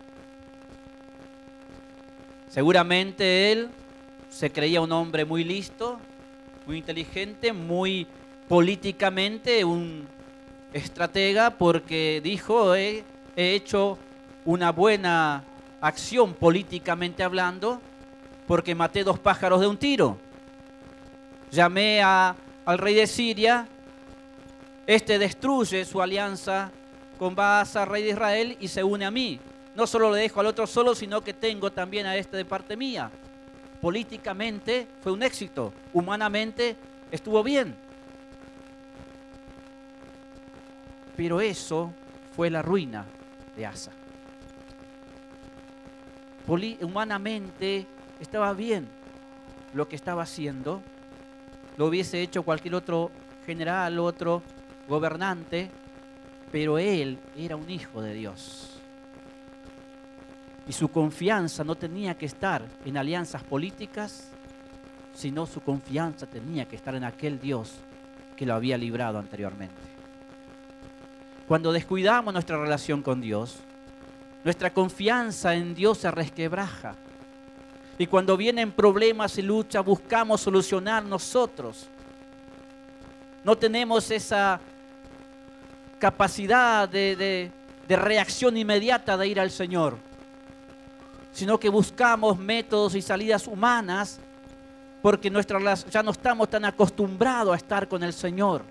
Seguramente 2.47 3.51
él 3.51 3.69
se 4.29 4.53
creía 4.53 4.79
un 4.79 4.93
hombre 4.93 5.25
muy 5.25 5.43
listo, 5.43 5.99
muy 6.65 6.77
inteligente, 6.77 7.51
muy 7.51 8.07
políticamente 8.47 9.65
un 9.65 10.07
estratega 10.71 11.49
porque 11.49 12.21
dijo, 12.23 12.73
he 12.73 13.03
hecho 13.35 13.97
una 14.45 14.71
buena 14.71 15.43
acción 15.81 16.35
políticamente 16.35 17.21
hablando 17.21 17.81
porque 18.47 18.75
maté 18.75 19.03
dos 19.03 19.19
pájaros 19.19 19.59
de 19.59 19.67
un 19.67 19.75
tiro. 19.75 20.30
Llamé 21.51 22.01
a, 22.01 22.35
al 22.65 22.77
rey 22.77 22.95
de 22.95 23.07
Siria, 23.07 23.67
este 24.87 25.19
destruye 25.19 25.85
su 25.85 26.01
alianza 26.01 26.71
con 27.19 27.35
Baasa, 27.35 27.85
rey 27.85 28.03
de 28.03 28.09
Israel, 28.09 28.57
y 28.59 28.67
se 28.67 28.83
une 28.83 29.05
a 29.05 29.11
mí. 29.11 29.39
No 29.75 29.85
solo 29.87 30.11
le 30.11 30.21
dejo 30.21 30.39
al 30.39 30.47
otro 30.47 30.65
solo, 30.67 30.95
sino 30.95 31.21
que 31.21 31.33
tengo 31.33 31.71
también 31.71 32.05
a 32.05 32.15
este 32.15 32.37
de 32.37 32.45
parte 32.45 32.75
mía. 32.75 33.11
Políticamente 33.79 34.87
fue 35.01 35.11
un 35.11 35.23
éxito, 35.23 35.73
humanamente 35.93 36.75
estuvo 37.11 37.43
bien. 37.43 37.75
Pero 41.15 41.41
eso 41.41 41.91
fue 42.35 42.49
la 42.49 42.61
ruina 42.61 43.05
de 43.55 43.65
Asa. 43.65 43.91
humanamente 46.47 47.85
estaba 48.19 48.53
bien 48.53 48.87
lo 49.73 49.87
que 49.87 49.95
estaba 49.95 50.23
haciendo. 50.23 50.81
Lo 51.77 51.87
hubiese 51.87 52.21
hecho 52.21 52.43
cualquier 52.43 52.75
otro 52.75 53.11
general, 53.45 53.99
otro 53.99 54.41
gobernante, 54.87 55.69
pero 56.51 56.77
él 56.77 57.17
era 57.35 57.55
un 57.55 57.69
hijo 57.69 58.01
de 58.01 58.13
Dios. 58.13 58.79
Y 60.67 60.73
su 60.73 60.89
confianza 60.89 61.63
no 61.63 61.75
tenía 61.75 62.17
que 62.17 62.25
estar 62.25 62.63
en 62.85 62.97
alianzas 62.97 63.43
políticas, 63.43 64.29
sino 65.13 65.45
su 65.45 65.61
confianza 65.61 66.27
tenía 66.27 66.65
que 66.65 66.75
estar 66.75 66.95
en 66.95 67.03
aquel 67.03 67.39
Dios 67.39 67.73
que 68.35 68.45
lo 68.45 68.53
había 68.53 68.77
librado 68.77 69.19
anteriormente. 69.19 69.75
Cuando 71.47 71.73
descuidamos 71.73 72.33
nuestra 72.33 72.57
relación 72.57 73.01
con 73.01 73.19
Dios, 73.19 73.59
nuestra 74.43 74.71
confianza 74.71 75.53
en 75.53 75.75
Dios 75.75 75.99
se 75.99 76.09
resquebraja. 76.09 76.95
Y 77.97 78.07
cuando 78.07 78.35
vienen 78.35 78.71
problemas 78.71 79.37
y 79.37 79.41
luchas, 79.41 79.85
buscamos 79.85 80.41
solucionar 80.41 81.03
nosotros. 81.03 81.87
No 83.43 83.55
tenemos 83.57 84.09
esa 84.11 84.59
capacidad 85.99 86.89
de, 86.89 87.51
de 87.87 87.95
reacción 87.95 88.57
inmediata 88.57 89.17
de 89.17 89.27
ir 89.27 89.39
al 89.39 89.51
Señor, 89.51 89.97
sino 91.31 91.59
que 91.59 91.69
buscamos 91.69 92.37
métodos 92.37 92.95
y 92.95 93.01
salidas 93.01 93.47
humanas 93.47 94.19
porque 95.01 95.29
nuestra, 95.29 95.59
ya 95.89 96.03
no 96.03 96.11
estamos 96.11 96.49
tan 96.49 96.65
acostumbrados 96.65 97.53
a 97.53 97.57
estar 97.57 97.87
con 97.87 98.03
el 98.03 98.13
Señor. 98.13 98.63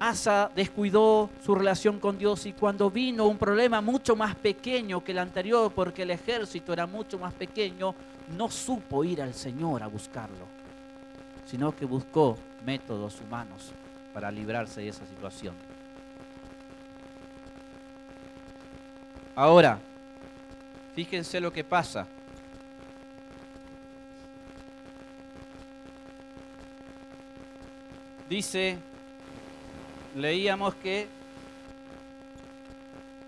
Asa 0.00 0.50
descuidó 0.54 1.28
su 1.44 1.54
relación 1.54 1.98
con 1.98 2.18
Dios 2.18 2.46
y 2.46 2.52
cuando 2.52 2.90
vino 2.90 3.26
un 3.26 3.36
problema 3.36 3.80
mucho 3.80 4.14
más 4.14 4.36
pequeño 4.36 5.02
que 5.02 5.12
el 5.12 5.18
anterior, 5.18 5.72
porque 5.74 6.02
el 6.02 6.12
ejército 6.12 6.72
era 6.72 6.86
mucho 6.86 7.18
más 7.18 7.34
pequeño, 7.34 7.94
no 8.36 8.48
supo 8.48 9.02
ir 9.02 9.20
al 9.20 9.34
Señor 9.34 9.82
a 9.82 9.88
buscarlo, 9.88 10.46
sino 11.44 11.74
que 11.74 11.84
buscó 11.84 12.36
métodos 12.64 13.20
humanos 13.20 13.72
para 14.14 14.30
librarse 14.30 14.82
de 14.82 14.88
esa 14.88 15.04
situación. 15.04 15.54
Ahora, 19.34 19.78
fíjense 20.94 21.40
lo 21.40 21.52
que 21.52 21.64
pasa. 21.64 22.06
Dice 28.28 28.78
leíamos 30.14 30.74
que 30.76 31.06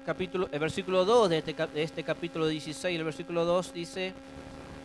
capítulo, 0.04 0.48
el 0.50 0.58
versículo 0.58 1.04
2 1.04 1.32
este 1.32 1.54
de 1.54 1.82
este, 1.82 2.02
capítulo 2.02 2.46
16, 2.46 2.98
el 2.98 3.04
versículo 3.04 3.44
2 3.44 3.72
dice, 3.72 4.12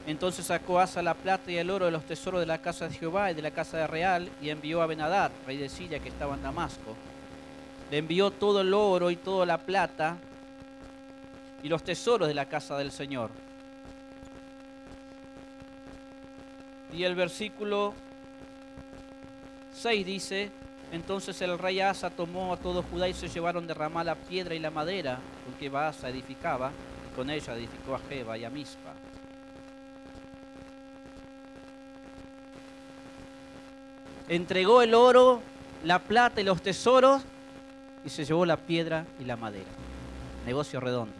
entonces 0.07 0.45
sacó 0.45 0.79
Asa 0.79 1.01
la 1.01 1.13
plata 1.13 1.51
y 1.51 1.57
el 1.57 1.69
oro 1.69 1.85
de 1.85 1.91
los 1.91 2.03
tesoros 2.03 2.39
de 2.39 2.45
la 2.45 2.59
casa 2.59 2.87
de 2.87 2.93
Jehová 2.93 3.31
y 3.31 3.33
de 3.33 3.41
la 3.41 3.51
casa 3.51 3.77
de 3.77 3.87
Real 3.87 4.29
y 4.41 4.49
envió 4.49 4.81
a 4.81 4.87
Benadad, 4.87 5.31
rey 5.47 5.57
de 5.57 5.69
Siria, 5.69 5.99
que 5.99 6.09
estaba 6.09 6.35
en 6.35 6.43
Damasco. 6.43 6.95
Le 7.89 7.97
envió 7.97 8.31
todo 8.31 8.61
el 8.61 8.73
oro 8.73 9.09
y 9.09 9.15
toda 9.15 9.45
la 9.45 9.57
plata 9.57 10.17
y 11.63 11.69
los 11.69 11.83
tesoros 11.83 12.27
de 12.27 12.33
la 12.33 12.45
casa 12.45 12.77
del 12.77 12.91
Señor. 12.91 13.31
Y 16.93 17.03
el 17.03 17.15
versículo 17.15 17.93
6 19.73 20.05
dice, 20.05 20.51
entonces 20.91 21.41
el 21.41 21.57
rey 21.57 21.79
Asa 21.79 22.09
tomó 22.09 22.53
a 22.53 22.57
todo 22.57 22.83
Judá 22.83 23.07
y 23.07 23.13
se 23.13 23.27
llevaron 23.27 23.67
de 23.67 23.73
Ramá 23.73 24.03
la 24.03 24.15
piedra 24.15 24.55
y 24.55 24.59
la 24.59 24.71
madera 24.71 25.19
con 25.43 25.53
que 25.55 25.75
Asa 25.75 26.09
edificaba, 26.09 26.71
y 27.11 27.15
con 27.15 27.29
ella 27.29 27.55
edificó 27.55 27.95
a 27.95 27.99
Jeba 27.99 28.37
y 28.37 28.45
a 28.45 28.49
Mispa. 28.49 28.93
Entregó 34.27 34.81
el 34.81 34.93
oro, 34.95 35.41
la 35.83 35.99
plata 35.99 36.41
y 36.41 36.43
los 36.43 36.61
tesoros 36.61 37.21
y 38.03 38.09
se 38.09 38.25
llevó 38.25 38.45
la 38.45 38.57
piedra 38.57 39.05
y 39.19 39.25
la 39.25 39.35
madera. 39.35 39.69
Negocio 40.45 40.79
redondo. 40.79 41.13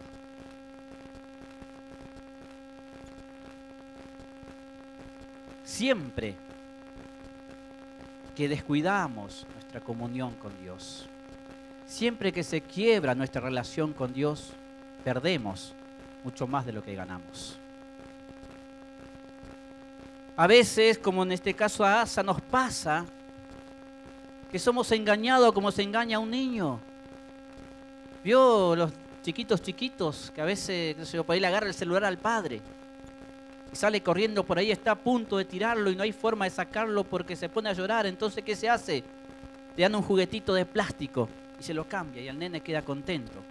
Siempre 5.64 6.34
que 8.34 8.48
descuidamos 8.48 9.46
comunión 9.80 10.34
con 10.34 10.52
Dios. 10.60 11.08
Siempre 11.86 12.32
que 12.32 12.42
se 12.42 12.60
quiebra 12.60 13.14
nuestra 13.14 13.40
relación 13.40 13.92
con 13.92 14.12
Dios, 14.12 14.52
perdemos 15.04 15.74
mucho 16.24 16.46
más 16.46 16.66
de 16.66 16.72
lo 16.72 16.82
que 16.82 16.94
ganamos. 16.94 17.58
A 20.36 20.46
veces, 20.46 20.98
como 20.98 21.22
en 21.22 21.32
este 21.32 21.54
caso 21.54 21.84
a 21.84 22.02
Asa, 22.02 22.22
nos 22.22 22.40
pasa 22.40 23.06
que 24.50 24.58
somos 24.58 24.90
engañados 24.92 25.52
como 25.52 25.70
se 25.70 25.82
engaña 25.82 26.18
a 26.18 26.20
un 26.20 26.30
niño. 26.30 26.80
¿Vio 28.22 28.74
los 28.76 28.92
chiquitos 29.22 29.62
chiquitos 29.62 30.32
que 30.34 30.40
a 30.40 30.44
veces, 30.44 30.96
no 30.96 31.04
sé, 31.04 31.22
por 31.22 31.34
ahí 31.34 31.40
le 31.40 31.46
agarra 31.46 31.68
el 31.68 31.74
celular 31.74 32.04
al 32.04 32.18
padre? 32.18 32.60
sale 33.76 34.02
corriendo 34.02 34.42
por 34.44 34.58
ahí, 34.58 34.70
está 34.70 34.92
a 34.92 34.96
punto 34.96 35.36
de 35.36 35.44
tirarlo 35.44 35.90
y 35.90 35.96
no 35.96 36.02
hay 36.02 36.12
forma 36.12 36.46
de 36.46 36.50
sacarlo 36.50 37.04
porque 37.04 37.36
se 37.36 37.48
pone 37.48 37.68
a 37.68 37.72
llorar. 37.72 38.06
Entonces, 38.06 38.42
¿qué 38.42 38.56
se 38.56 38.68
hace? 38.68 39.04
Le 39.76 39.82
dan 39.82 39.94
un 39.94 40.02
juguetito 40.02 40.54
de 40.54 40.64
plástico 40.64 41.28
y 41.58 41.62
se 41.62 41.74
lo 41.74 41.84
cambia 41.84 42.22
y 42.22 42.28
el 42.28 42.38
nene 42.38 42.60
queda 42.60 42.82
contento. 42.82 43.42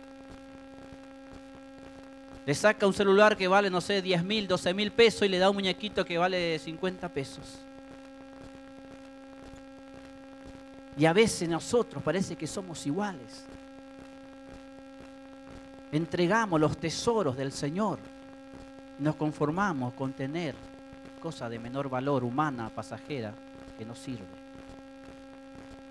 Le 2.46 2.54
saca 2.54 2.86
un 2.86 2.94
celular 2.94 3.36
que 3.36 3.48
vale, 3.48 3.70
no 3.70 3.82
sé, 3.82 4.02
10 4.02 4.24
mil, 4.24 4.48
12 4.48 4.74
mil 4.74 4.92
pesos 4.92 5.24
y 5.24 5.30
le 5.30 5.40
da 5.40 5.50
un 5.50 5.56
muñequito 5.56 6.06
que 6.06 6.18
vale 6.18 6.60
50 6.60 7.10
pesos. 7.10 7.60
Y 10.98 11.06
a 11.06 11.14
veces 11.14 11.50
nosotros 11.50 12.02
parece 12.04 12.36
que 12.36 12.48
somos 12.48 12.86
iguales. 12.86 13.46
Entregamos 15.92 16.60
los 16.60 16.78
tesoros 16.78 17.36
del 17.36 17.52
Señor 17.52 18.00
nos 19.00 19.16
conformamos 19.16 19.94
con 19.94 20.14
tener 20.14 20.56
cosas 21.22 21.50
de 21.50 21.60
menor 21.60 21.90
valor 21.90 22.24
humana, 22.24 22.70
pasajera, 22.70 23.34
que 23.78 23.86
no 23.86 23.96
sirve. 23.96 24.45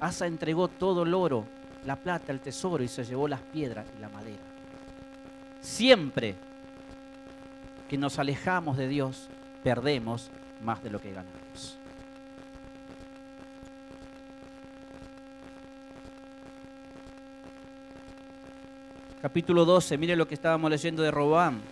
Asa 0.00 0.26
entregó 0.26 0.68
todo 0.68 1.02
el 1.02 1.14
oro, 1.14 1.44
la 1.84 1.96
plata, 1.96 2.32
el 2.32 2.40
tesoro 2.40 2.82
y 2.82 2.88
se 2.88 3.04
llevó 3.04 3.28
las 3.28 3.40
piedras 3.40 3.86
y 3.96 4.00
la 4.00 4.08
madera. 4.08 4.42
Siempre 5.60 6.34
que 7.88 7.96
nos 7.96 8.18
alejamos 8.18 8.76
de 8.76 8.88
Dios, 8.88 9.28
perdemos 9.62 10.30
más 10.62 10.82
de 10.82 10.90
lo 10.90 11.00
que 11.00 11.12
ganamos. 11.12 11.78
Capítulo 19.22 19.64
12, 19.64 19.96
mire 19.96 20.16
lo 20.16 20.28
que 20.28 20.34
estábamos 20.34 20.70
leyendo 20.70 21.02
de 21.02 21.10
Robán 21.10 21.62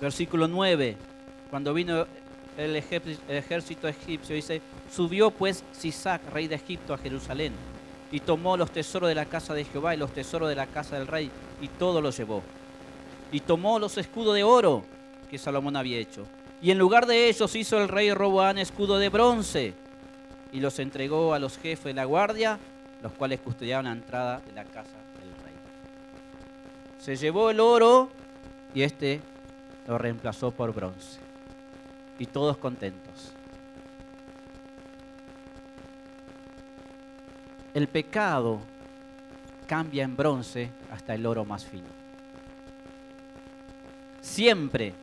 versículo 0.00 0.46
9, 0.46 0.96
cuando 1.50 1.72
vino 1.72 2.06
el 2.56 2.76
ejército 2.76 3.88
egipcio, 3.88 4.34
dice, 4.34 4.62
subió 4.90 5.30
pues 5.30 5.64
Sisac, 5.72 6.22
rey 6.32 6.48
de 6.48 6.54
Egipto, 6.54 6.94
a 6.94 6.98
Jerusalén, 6.98 7.52
y 8.10 8.20
tomó 8.20 8.56
los 8.56 8.70
tesoros 8.70 9.08
de 9.08 9.14
la 9.14 9.26
casa 9.26 9.52
de 9.54 9.64
Jehová 9.64 9.94
y 9.94 9.98
los 9.98 10.12
tesoros 10.12 10.48
de 10.48 10.54
la 10.54 10.66
casa 10.66 10.96
del 10.96 11.06
rey, 11.06 11.30
y 11.60 11.68
todo 11.68 12.00
lo 12.00 12.10
llevó. 12.10 12.42
Y 13.32 13.40
tomó 13.40 13.78
los 13.78 13.98
escudos 13.98 14.34
de 14.34 14.44
oro 14.44 14.84
que 15.28 15.38
Salomón 15.38 15.76
había 15.76 15.98
hecho. 15.98 16.26
Y 16.62 16.70
en 16.70 16.78
lugar 16.78 17.06
de 17.06 17.28
ellos 17.28 17.54
hizo 17.54 17.82
el 17.82 17.88
rey 17.88 18.12
Roboán 18.14 18.58
escudo 18.58 18.98
de 18.98 19.08
bronce, 19.08 19.74
y 20.52 20.60
los 20.60 20.78
entregó 20.78 21.34
a 21.34 21.38
los 21.38 21.58
jefes 21.58 21.84
de 21.84 21.94
la 21.94 22.04
guardia, 22.04 22.58
los 23.02 23.12
cuales 23.12 23.40
custodiaban 23.40 23.84
la 23.84 23.92
entrada 23.92 24.40
de 24.40 24.52
la 24.52 24.64
casa 24.64 24.96
del 25.20 25.30
rey. 25.44 25.52
Se 26.98 27.16
llevó 27.16 27.50
el 27.50 27.60
oro 27.60 28.08
y 28.74 28.82
este 28.82 29.20
lo 29.86 29.98
reemplazó 29.98 30.50
por 30.52 30.72
bronce. 30.72 31.25
Y 32.18 32.26
todos 32.26 32.56
contentos. 32.56 33.32
El 37.74 37.88
pecado 37.88 38.60
cambia 39.66 40.04
en 40.04 40.16
bronce 40.16 40.70
hasta 40.90 41.14
el 41.14 41.26
oro 41.26 41.44
más 41.44 41.64
fino. 41.64 41.88
Siempre 44.22 44.94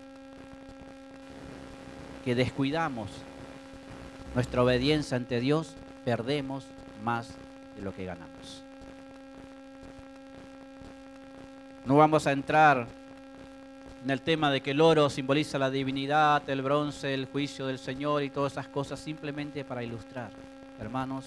que 2.26 2.34
descuidamos 2.34 3.10
nuestra 4.34 4.64
obediencia 4.64 5.18
ante 5.18 5.40
Dios, 5.40 5.76
perdemos 6.04 6.66
más 7.04 7.30
de 7.76 7.82
lo 7.82 7.94
que 7.94 8.06
ganamos. 8.06 8.64
No 11.86 11.98
vamos 11.98 12.26
a 12.26 12.32
entrar 12.32 12.88
en 14.04 14.10
el 14.10 14.22
tema 14.22 14.52
de 14.52 14.62
que 14.62 14.72
el 14.72 14.82
oro 14.82 15.10
simboliza 15.10 15.58
la 15.58 15.70
divinidad, 15.70 16.48
el 16.50 16.62
bronce, 16.62 17.14
el 17.14 17.26
juicio 17.26 17.68
del 17.68 17.80
Señor 17.80 18.22
y 18.24 18.30
todas 18.30 18.54
esas 18.54 18.68
cosas, 18.68 19.00
simplemente 19.00 19.64
para 19.64 19.82
ilustrar. 19.82 20.30
Hermanos, 20.78 21.26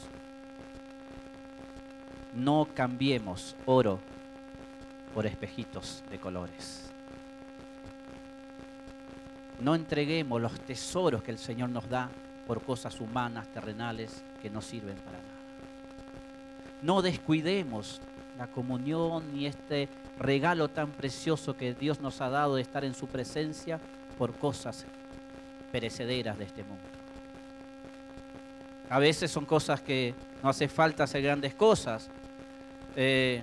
no 2.34 2.68
cambiemos 2.74 3.56
oro 3.64 3.98
por 5.14 5.24
espejitos 5.24 6.04
de 6.10 6.18
colores. 6.18 6.90
No 9.58 9.74
entreguemos 9.74 10.38
los 10.38 10.60
tesoros 10.60 11.22
que 11.22 11.30
el 11.30 11.38
Señor 11.38 11.70
nos 11.70 11.88
da 11.88 12.10
por 12.46 12.62
cosas 12.62 13.00
humanas, 13.00 13.48
terrenales, 13.48 14.22
que 14.42 14.50
no 14.50 14.60
sirven 14.60 14.96
para 14.96 15.16
nada. 15.16 15.30
No 16.82 17.00
descuidemos 17.00 18.02
la 18.36 18.48
comunión 18.48 19.32
ni 19.32 19.46
este 19.46 19.88
regalo 20.18 20.68
tan 20.68 20.90
precioso 20.90 21.56
que 21.56 21.74
Dios 21.74 22.00
nos 22.00 22.20
ha 22.20 22.28
dado 22.28 22.56
de 22.56 22.62
estar 22.62 22.84
en 22.84 22.94
su 22.94 23.06
presencia 23.06 23.78
por 24.16 24.34
cosas 24.34 24.86
perecederas 25.70 26.38
de 26.38 26.44
este 26.44 26.62
mundo. 26.62 26.82
A 28.88 28.98
veces 28.98 29.30
son 29.30 29.44
cosas 29.44 29.80
que 29.80 30.14
no 30.42 30.48
hace 30.48 30.68
falta 30.68 31.04
hacer 31.04 31.22
grandes 31.22 31.54
cosas. 31.54 32.08
Eh, 32.94 33.42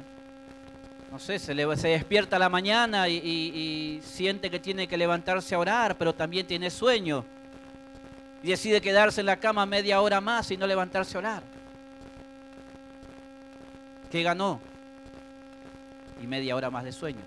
no 1.12 1.20
sé, 1.20 1.38
se, 1.38 1.54
se, 1.78 1.88
despierta 1.90 2.40
la 2.40 2.50
mañana 2.50 3.08
y, 3.08 3.18
y 3.18 4.02
siente 4.02 4.50
que 4.50 4.60
tiene 4.60 4.88
que 4.88 4.98
levantarse 4.98 5.54
a 5.54 5.60
orar, 5.60 5.96
pero 5.98 6.14
también 6.14 6.48
tiene 6.48 6.72
sueño. 6.72 7.24
Y 8.42 8.50
decide 8.50 8.82
quedarse 8.82 9.22
en 9.22 9.28
la 9.28 9.38
cama 9.38 9.66
media 9.66 10.02
hora 10.02 10.20
más 10.22 10.50
y 10.50 10.58
no 10.58 10.66
levantarse 10.66 11.18
a 11.18 11.20
orar. 11.20 11.44
¿Qué 14.10 14.24
ganó? 14.24 14.60
Y 16.24 16.28
media 16.28 16.56
hora 16.56 16.72
más 16.72 16.86
de 16.86 16.94
sueño. 16.94 17.20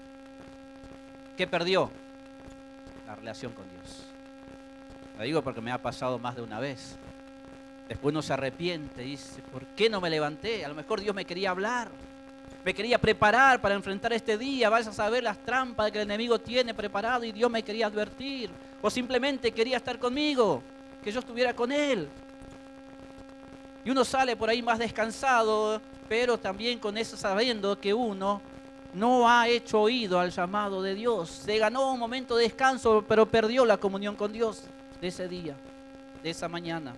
¿Qué 1.36 1.46
perdió? 1.46 1.90
La 3.06 3.14
relación 3.14 3.52
con 3.52 3.68
Dios. 3.68 4.04
Lo 5.18 5.24
digo 5.24 5.42
porque 5.42 5.60
me 5.60 5.70
ha 5.70 5.76
pasado 5.76 6.18
más 6.18 6.34
de 6.34 6.40
una 6.40 6.58
vez. 6.60 6.96
Después 7.88 8.10
uno 8.10 8.22
se 8.22 8.32
arrepiente 8.32 9.04
y 9.04 9.10
dice, 9.10 9.42
¿por 9.52 9.66
qué 9.66 9.90
no 9.90 10.00
me 10.00 10.08
levanté? 10.08 10.64
A 10.64 10.68
lo 10.68 10.74
mejor 10.74 11.00
Dios 11.02 11.14
me 11.14 11.26
quería 11.26 11.50
hablar, 11.50 11.88
me 12.64 12.72
quería 12.72 12.98
preparar 12.98 13.60
para 13.60 13.74
enfrentar 13.74 14.14
este 14.14 14.38
día. 14.38 14.70
Vas 14.70 14.86
a 14.86 14.92
saber 14.92 15.22
las 15.22 15.38
trampas 15.38 15.92
que 15.92 15.98
el 15.98 16.04
enemigo 16.04 16.38
tiene 16.38 16.72
preparado 16.72 17.22
y 17.24 17.32
Dios 17.32 17.50
me 17.50 17.62
quería 17.62 17.86
advertir. 17.86 18.50
O 18.80 18.88
simplemente 18.88 19.52
quería 19.52 19.76
estar 19.76 19.98
conmigo, 19.98 20.62
que 21.04 21.12
yo 21.12 21.20
estuviera 21.20 21.54
con 21.54 21.70
Él. 21.70 22.08
Y 23.84 23.90
uno 23.90 24.06
sale 24.06 24.36
por 24.36 24.48
ahí 24.48 24.62
más 24.62 24.78
descansado, 24.78 25.82
pero 26.08 26.38
también 26.38 26.78
con 26.78 26.96
eso 26.96 27.16
sabiendo 27.16 27.78
que 27.78 27.92
uno 27.92 28.40
no 28.96 29.28
ha 29.28 29.46
hecho 29.46 29.82
oído 29.82 30.18
al 30.18 30.30
llamado 30.30 30.82
de 30.82 30.94
Dios. 30.94 31.28
Se 31.28 31.58
ganó 31.58 31.92
un 31.92 31.98
momento 31.98 32.34
de 32.34 32.44
descanso, 32.44 33.04
pero 33.06 33.26
perdió 33.26 33.66
la 33.66 33.76
comunión 33.76 34.16
con 34.16 34.32
Dios 34.32 34.62
de 35.02 35.08
ese 35.08 35.28
día, 35.28 35.54
de 36.22 36.30
esa 36.30 36.48
mañana. 36.48 36.94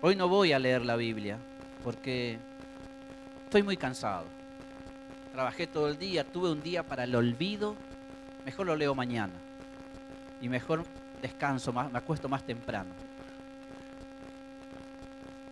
Hoy 0.00 0.16
no 0.16 0.26
voy 0.26 0.52
a 0.52 0.58
leer 0.58 0.86
la 0.86 0.96
Biblia 0.96 1.36
porque 1.84 2.38
estoy 3.44 3.62
muy 3.62 3.76
cansado. 3.76 4.24
Trabajé 5.30 5.66
todo 5.66 5.88
el 5.88 5.98
día, 5.98 6.24
tuve 6.24 6.50
un 6.50 6.62
día 6.62 6.82
para 6.82 7.04
el 7.04 7.14
olvido. 7.14 7.76
Mejor 8.46 8.66
lo 8.66 8.74
leo 8.74 8.94
mañana. 8.94 9.34
Y 10.40 10.48
mejor 10.48 10.82
descanso 11.20 11.74
me 11.74 11.98
acuesto 11.98 12.26
más 12.26 12.42
temprano. 12.42 12.90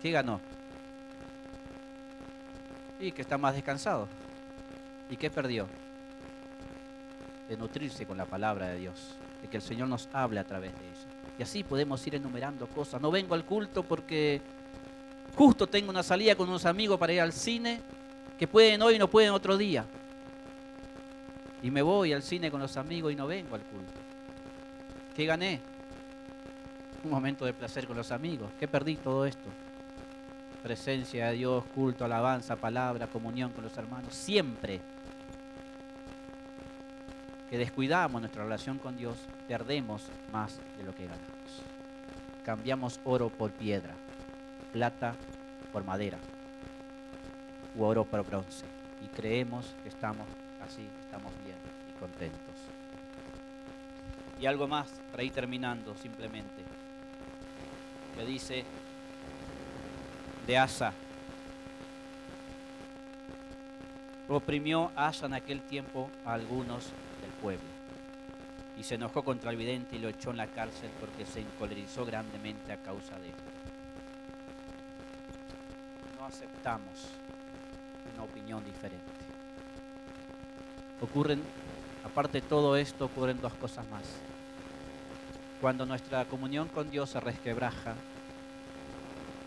¿Qué 0.00 0.10
ganó? 0.10 0.40
Y 2.98 3.12
que 3.12 3.22
está 3.22 3.36
más 3.38 3.54
descansado. 3.54 4.08
¿Y 5.10 5.16
qué 5.16 5.30
perdió? 5.30 5.66
De 7.48 7.56
nutrirse 7.56 8.06
con 8.06 8.16
la 8.16 8.24
palabra 8.24 8.68
de 8.68 8.78
Dios, 8.78 9.16
de 9.42 9.48
que 9.48 9.58
el 9.58 9.62
Señor 9.62 9.88
nos 9.88 10.08
hable 10.12 10.40
a 10.40 10.44
través 10.44 10.72
de 10.72 10.84
ella. 10.84 11.16
Y 11.38 11.42
así 11.42 11.62
podemos 11.62 12.04
ir 12.06 12.14
enumerando 12.14 12.66
cosas. 12.66 13.00
No 13.00 13.10
vengo 13.10 13.34
al 13.34 13.44
culto 13.44 13.82
porque 13.82 14.40
justo 15.34 15.66
tengo 15.66 15.90
una 15.90 16.02
salida 16.02 16.34
con 16.34 16.48
unos 16.48 16.64
amigos 16.64 16.98
para 16.98 17.12
ir 17.12 17.20
al 17.20 17.32
cine, 17.32 17.80
que 18.38 18.48
pueden 18.48 18.82
hoy 18.82 18.96
y 18.96 18.98
no 18.98 19.08
pueden 19.08 19.32
otro 19.32 19.56
día. 19.56 19.84
Y 21.62 21.70
me 21.70 21.82
voy 21.82 22.12
al 22.12 22.22
cine 22.22 22.50
con 22.50 22.60
los 22.60 22.76
amigos 22.76 23.12
y 23.12 23.16
no 23.16 23.26
vengo 23.26 23.54
al 23.54 23.62
culto. 23.62 23.92
¿Qué 25.14 25.24
gané? 25.26 25.60
Un 27.04 27.10
momento 27.10 27.44
de 27.44 27.52
placer 27.52 27.86
con 27.86 27.96
los 27.96 28.10
amigos. 28.12 28.50
¿Qué 28.58 28.66
perdí 28.66 28.96
todo 28.96 29.26
esto? 29.26 29.48
Presencia 30.66 31.28
de 31.28 31.34
Dios, 31.34 31.62
culto, 31.76 32.04
alabanza, 32.04 32.56
palabra, 32.56 33.06
comunión 33.06 33.52
con 33.52 33.62
los 33.62 33.76
hermanos, 33.76 34.12
siempre 34.12 34.80
que 37.48 37.56
descuidamos 37.56 38.20
nuestra 38.20 38.42
relación 38.42 38.76
con 38.78 38.96
Dios, 38.96 39.16
perdemos 39.46 40.02
más 40.32 40.58
de 40.76 40.82
lo 40.82 40.92
que 40.92 41.04
ganamos. 41.04 41.62
Cambiamos 42.44 42.98
oro 43.04 43.28
por 43.28 43.52
piedra, 43.52 43.94
plata 44.72 45.14
por 45.72 45.84
madera, 45.84 46.18
u 47.76 47.84
oro 47.84 48.04
por 48.04 48.26
bronce. 48.26 48.66
Y 49.04 49.06
creemos 49.14 49.72
que 49.84 49.90
estamos 49.90 50.26
así, 50.60 50.84
estamos 51.04 51.32
bien 51.44 51.58
y 51.94 52.00
contentos. 52.00 52.56
Y 54.40 54.46
algo 54.46 54.66
más, 54.66 54.90
para 55.12 55.22
ir 55.22 55.30
terminando 55.30 55.94
simplemente, 55.94 56.64
que 58.16 58.24
dice 58.24 58.64
de 60.46 60.58
Asa. 60.58 60.92
Oprimió 64.28 64.90
Asa 64.96 65.26
en 65.26 65.34
aquel 65.34 65.60
tiempo 65.62 66.10
a 66.24 66.34
algunos 66.34 66.84
del 67.20 67.30
pueblo 67.40 67.76
y 68.78 68.82
se 68.82 68.96
enojó 68.96 69.22
contra 69.22 69.50
el 69.50 69.56
vidente 69.56 69.96
y 69.96 69.98
lo 69.98 70.08
echó 70.08 70.30
en 70.30 70.36
la 70.36 70.46
cárcel 70.46 70.90
porque 71.00 71.24
se 71.24 71.40
encolerizó 71.40 72.04
grandemente 72.04 72.72
a 72.72 72.76
causa 72.76 73.18
de 73.18 73.28
esto. 73.28 73.42
No 76.18 76.26
aceptamos 76.26 77.08
una 78.14 78.24
opinión 78.24 78.64
diferente. 78.64 79.04
Ocurren, 81.00 81.42
aparte 82.04 82.40
de 82.40 82.46
todo 82.46 82.76
esto, 82.76 83.06
ocurren 83.06 83.40
dos 83.40 83.54
cosas 83.54 83.88
más. 83.88 84.04
Cuando 85.60 85.86
nuestra 85.86 86.24
comunión 86.26 86.68
con 86.68 86.90
Dios 86.90 87.10
se 87.10 87.20
resquebraja, 87.20 87.94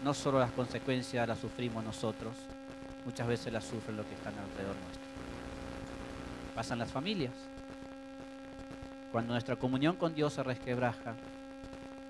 no 0.04 0.14
solo 0.14 0.40
las 0.40 0.52
consecuencias 0.52 1.28
las 1.28 1.40
sufrimos 1.40 1.84
nosotros, 1.84 2.34
muchas 3.06 3.28
veces 3.28 3.52
las 3.52 3.66
sufren 3.66 3.98
los 3.98 4.06
que 4.06 4.16
están 4.16 4.34
alrededor 4.38 4.76
nuestro. 4.76 5.02
Pasan 6.56 6.80
las 6.80 6.92
familias. 6.92 7.34
Cuando 9.12 9.34
nuestra 9.34 9.56
comunión 9.56 9.96
con 9.96 10.14
Dios 10.14 10.34
se 10.34 10.44
resquebraja, 10.44 11.16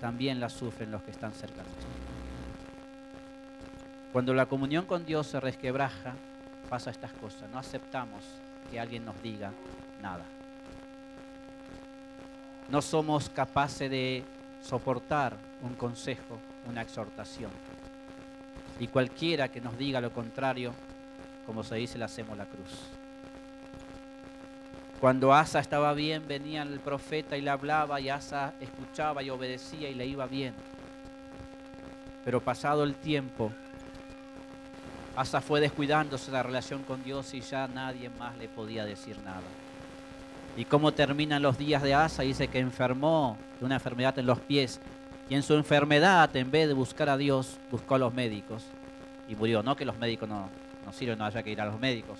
también 0.00 0.40
la 0.40 0.48
sufren 0.48 0.90
los 0.90 1.02
que 1.02 1.10
están 1.10 1.32
cerca 1.32 1.62
nuestro. 1.62 1.88
Cuando 4.12 4.34
la 4.34 4.46
comunión 4.46 4.86
con 4.86 5.04
Dios 5.04 5.28
se 5.28 5.40
resquebraja, 5.40 6.14
pasa 6.68 6.90
estas 6.90 7.12
cosas. 7.12 7.48
No 7.50 7.58
aceptamos 7.58 8.24
que 8.70 8.80
alguien 8.80 9.04
nos 9.04 9.20
diga 9.22 9.52
nada. 10.02 10.24
No 12.68 12.82
somos 12.82 13.28
capaces 13.28 13.90
de 13.90 14.24
soportar 14.62 15.36
un 15.62 15.74
consejo, 15.74 16.38
una 16.68 16.82
exhortación. 16.82 17.50
Y 18.80 18.88
cualquiera 18.88 19.48
que 19.48 19.60
nos 19.60 19.76
diga 19.76 20.00
lo 20.00 20.10
contrario, 20.10 20.72
como 21.46 21.62
se 21.62 21.76
dice, 21.76 21.98
le 21.98 22.06
hacemos 22.06 22.36
la 22.36 22.46
cruz. 22.46 22.88
Cuando 24.98 25.32
Asa 25.32 25.60
estaba 25.60 25.92
bien, 25.92 26.26
venía 26.26 26.62
el 26.62 26.80
profeta 26.80 27.36
y 27.36 27.42
le 27.42 27.50
hablaba 27.50 28.00
y 28.00 28.08
Asa 28.08 28.54
escuchaba 28.60 29.22
y 29.22 29.30
obedecía 29.30 29.88
y 29.90 29.94
le 29.94 30.06
iba 30.06 30.26
bien. 30.26 30.54
Pero 32.24 32.40
pasado 32.40 32.84
el 32.84 32.94
tiempo, 32.94 33.52
Asa 35.14 35.42
fue 35.42 35.60
descuidándose 35.60 36.30
la 36.30 36.42
relación 36.42 36.82
con 36.82 37.02
Dios 37.02 37.34
y 37.34 37.40
ya 37.40 37.68
nadie 37.68 38.08
más 38.08 38.36
le 38.38 38.48
podía 38.48 38.84
decir 38.86 39.18
nada. 39.24 39.42
¿Y 40.56 40.64
cómo 40.64 40.92
terminan 40.92 41.42
los 41.42 41.58
días 41.58 41.82
de 41.82 41.94
Asa? 41.94 42.22
Dice 42.22 42.48
que 42.48 42.58
enfermó 42.58 43.36
de 43.58 43.66
una 43.66 43.76
enfermedad 43.76 44.18
en 44.18 44.26
los 44.26 44.40
pies 44.40 44.80
y 45.30 45.36
en 45.36 45.44
su 45.44 45.54
enfermedad, 45.54 46.34
en 46.34 46.50
vez 46.50 46.66
de 46.66 46.74
buscar 46.74 47.08
a 47.08 47.16
Dios, 47.16 47.56
buscó 47.70 47.94
a 47.94 47.98
los 47.98 48.12
médicos 48.12 48.64
y 49.28 49.36
murió. 49.36 49.62
No 49.62 49.76
que 49.76 49.84
los 49.84 49.96
médicos 49.96 50.28
no, 50.28 50.50
no 50.84 50.92
sirven, 50.92 51.18
no 51.18 51.24
haya 51.24 51.40
que 51.44 51.50
ir 51.50 51.60
a 51.60 51.66
los 51.66 51.78
médicos. 51.78 52.18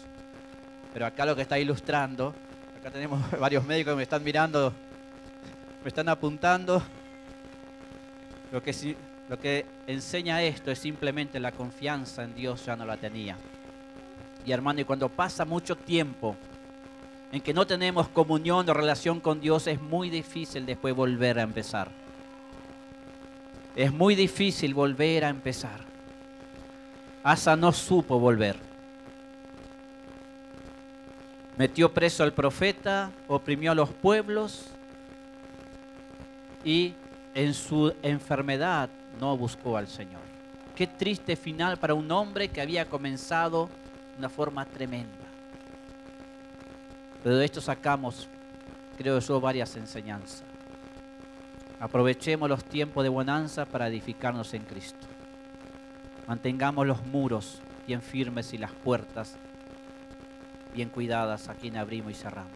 pero 0.93 1.07
acá 1.07 1.27
lo 1.27 1.35
que 1.35 1.43
está 1.43 1.59
ilustrando, 1.59 2.33
acá 2.79 2.89
tenemos 2.93 3.21
varios 3.41 3.65
médicos 3.67 3.95
que 3.95 3.97
me 3.97 4.03
están 4.05 4.23
mirando, 4.23 4.73
me 5.83 5.89
están 5.89 6.09
apuntando. 6.09 6.81
Lo 8.53 8.63
que, 8.63 8.97
lo 9.29 9.39
que 9.41 9.67
enseña 9.89 10.41
esto 10.43 10.71
es 10.71 10.79
simplemente 10.79 11.41
la 11.41 11.51
confianza 11.51 12.23
en 12.23 12.37
Dios 12.37 12.65
ya 12.65 12.77
no 12.77 12.85
la 12.85 12.97
tenía. 12.97 13.37
Y 14.47 14.53
hermano, 14.53 14.83
y 14.83 14.85
cuando 14.85 15.09
pasa 15.09 15.45
mucho 15.45 15.75
tiempo 15.75 16.37
en 17.33 17.41
que 17.41 17.53
no 17.53 17.67
tenemos 17.67 18.09
comunión 18.09 18.71
o 18.71 18.73
relación 18.73 19.19
con 19.19 19.41
Dios, 19.41 19.67
es 19.67 19.81
muy 19.81 20.11
difícil 20.11 20.65
después 20.65 20.95
volver 20.95 21.41
a 21.41 21.43
empezar. 21.43 22.00
Es 23.77 23.93
muy 23.93 24.15
difícil 24.15 24.75
volver 24.75 25.25
a 25.25 25.29
empezar. 25.29 25.81
Asa 27.23 27.55
no 27.57 27.73
supo 27.73 28.19
volver. 28.19 28.57
Metió 31.57 31.93
preso 31.93 32.23
al 32.23 32.33
profeta, 32.33 33.11
oprimió 33.29 33.73
a 33.73 33.75
los 33.75 33.91
pueblos 33.91 34.67
y 36.65 36.95
en 37.35 37.55
su 37.55 37.95
enfermedad 38.03 38.89
no 39.21 39.37
buscó 39.37 39.77
al 39.77 39.87
Señor. 39.87 40.23
Qué 40.75 40.87
triste 40.87 41.37
final 41.37 41.77
para 41.77 41.95
un 41.95 42.11
hombre 42.11 42.49
que 42.49 42.61
había 42.61 42.89
comenzado 42.89 43.69
de 44.13 44.19
una 44.19 44.31
forma 44.31 44.65
tremenda. 44.65 45.27
Pero 47.23 47.37
de 47.37 47.45
esto 47.45 47.61
sacamos, 47.61 48.27
creo 48.97 49.19
yo, 49.19 49.41
varias 49.41 49.77
enseñanzas. 49.77 50.50
Aprovechemos 51.81 52.47
los 52.47 52.63
tiempos 52.63 53.03
de 53.03 53.09
bonanza 53.09 53.65
para 53.65 53.89
edificarnos 53.89 54.53
en 54.53 54.63
Cristo. 54.63 55.07
Mantengamos 56.29 56.87
los 56.87 57.05
muros 57.07 57.63
bien 57.87 58.03
firmes 58.03 58.53
y 58.53 58.59
las 58.59 58.71
puertas 58.71 59.37
bien 60.75 60.91
cuidadas 60.91 61.49
a 61.49 61.55
quien 61.55 61.79
abrimos 61.79 62.13
y 62.13 62.15
cerramos. 62.15 62.51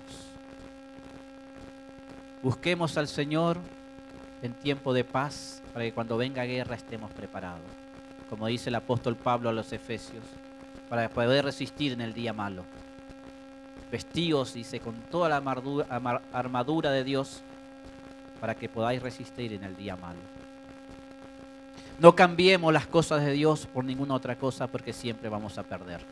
Busquemos 2.43 2.99
al 2.99 3.09
Señor 3.09 3.57
en 4.43 4.53
tiempo 4.53 4.93
de 4.93 5.05
paz 5.05 5.63
para 5.73 5.87
que 5.87 5.95
cuando 5.95 6.19
venga 6.19 6.45
guerra 6.45 6.77
estemos 6.77 7.11
preparados. 7.11 7.63
Como 8.29 8.47
dice 8.47 8.69
el 8.69 8.75
apóstol 8.75 9.17
Pablo 9.17 9.49
a 9.49 9.53
los 9.55 9.73
Efesios, 9.73 10.25
para 10.91 11.09
poder 11.09 11.47
resistir 11.47 11.93
en 11.93 12.03
el 12.03 12.13
día 12.13 12.35
malo. 12.35 12.65
Vestíos, 13.91 14.53
dice, 14.53 14.81
con 14.81 14.95
toda 15.11 15.31
la 15.31 16.17
armadura 16.33 16.91
de 16.91 17.05
Dios 17.05 17.43
para 18.45 18.55
que 18.55 18.69
podáis 18.69 19.01
resistir 19.01 19.55
en 19.55 19.65
el 19.65 19.75
día 19.75 19.97
malo. 19.97 20.19
No 21.99 22.15
cambiemos 22.15 22.75
las 22.75 22.87
cosas 22.87 23.25
de 23.25 23.33
Dios 23.33 23.67
por 23.67 23.87
ninguna 23.87 24.13
otra 24.13 24.37
cosa 24.37 24.67
porque 24.67 24.93
siempre 24.93 25.31
vamos 25.31 25.57
a 25.57 25.63
perder. 25.63 26.03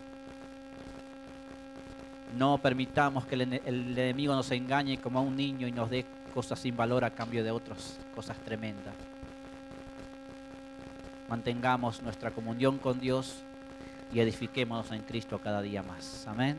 No 2.39 2.57
permitamos 2.57 3.27
que 3.27 3.35
el, 3.35 3.53
enemigo 3.53 4.35
nos 4.35 4.51
engañe 4.51 4.97
como 4.97 5.19
a 5.19 5.21
un 5.21 5.37
niño 5.37 5.67
y 5.67 5.73
nos 5.73 5.91
dé 5.91 6.07
cosas 6.33 6.59
sin 6.59 6.75
valor 6.75 7.05
a 7.05 7.11
cambio 7.11 7.45
de 7.45 7.51
otras 7.51 7.99
cosas 8.15 8.39
tremendas. 8.39 8.95
Mantengamos 11.29 12.01
nuestra 12.01 12.31
comunión 12.31 12.79
con 12.79 12.99
Dios 12.99 13.43
y 14.11 14.21
edifiquémonos 14.21 14.91
en 14.93 15.03
Cristo 15.03 15.39
cada 15.39 15.61
día 15.61 15.83
más. 15.83 16.27
Amén. 16.27 16.57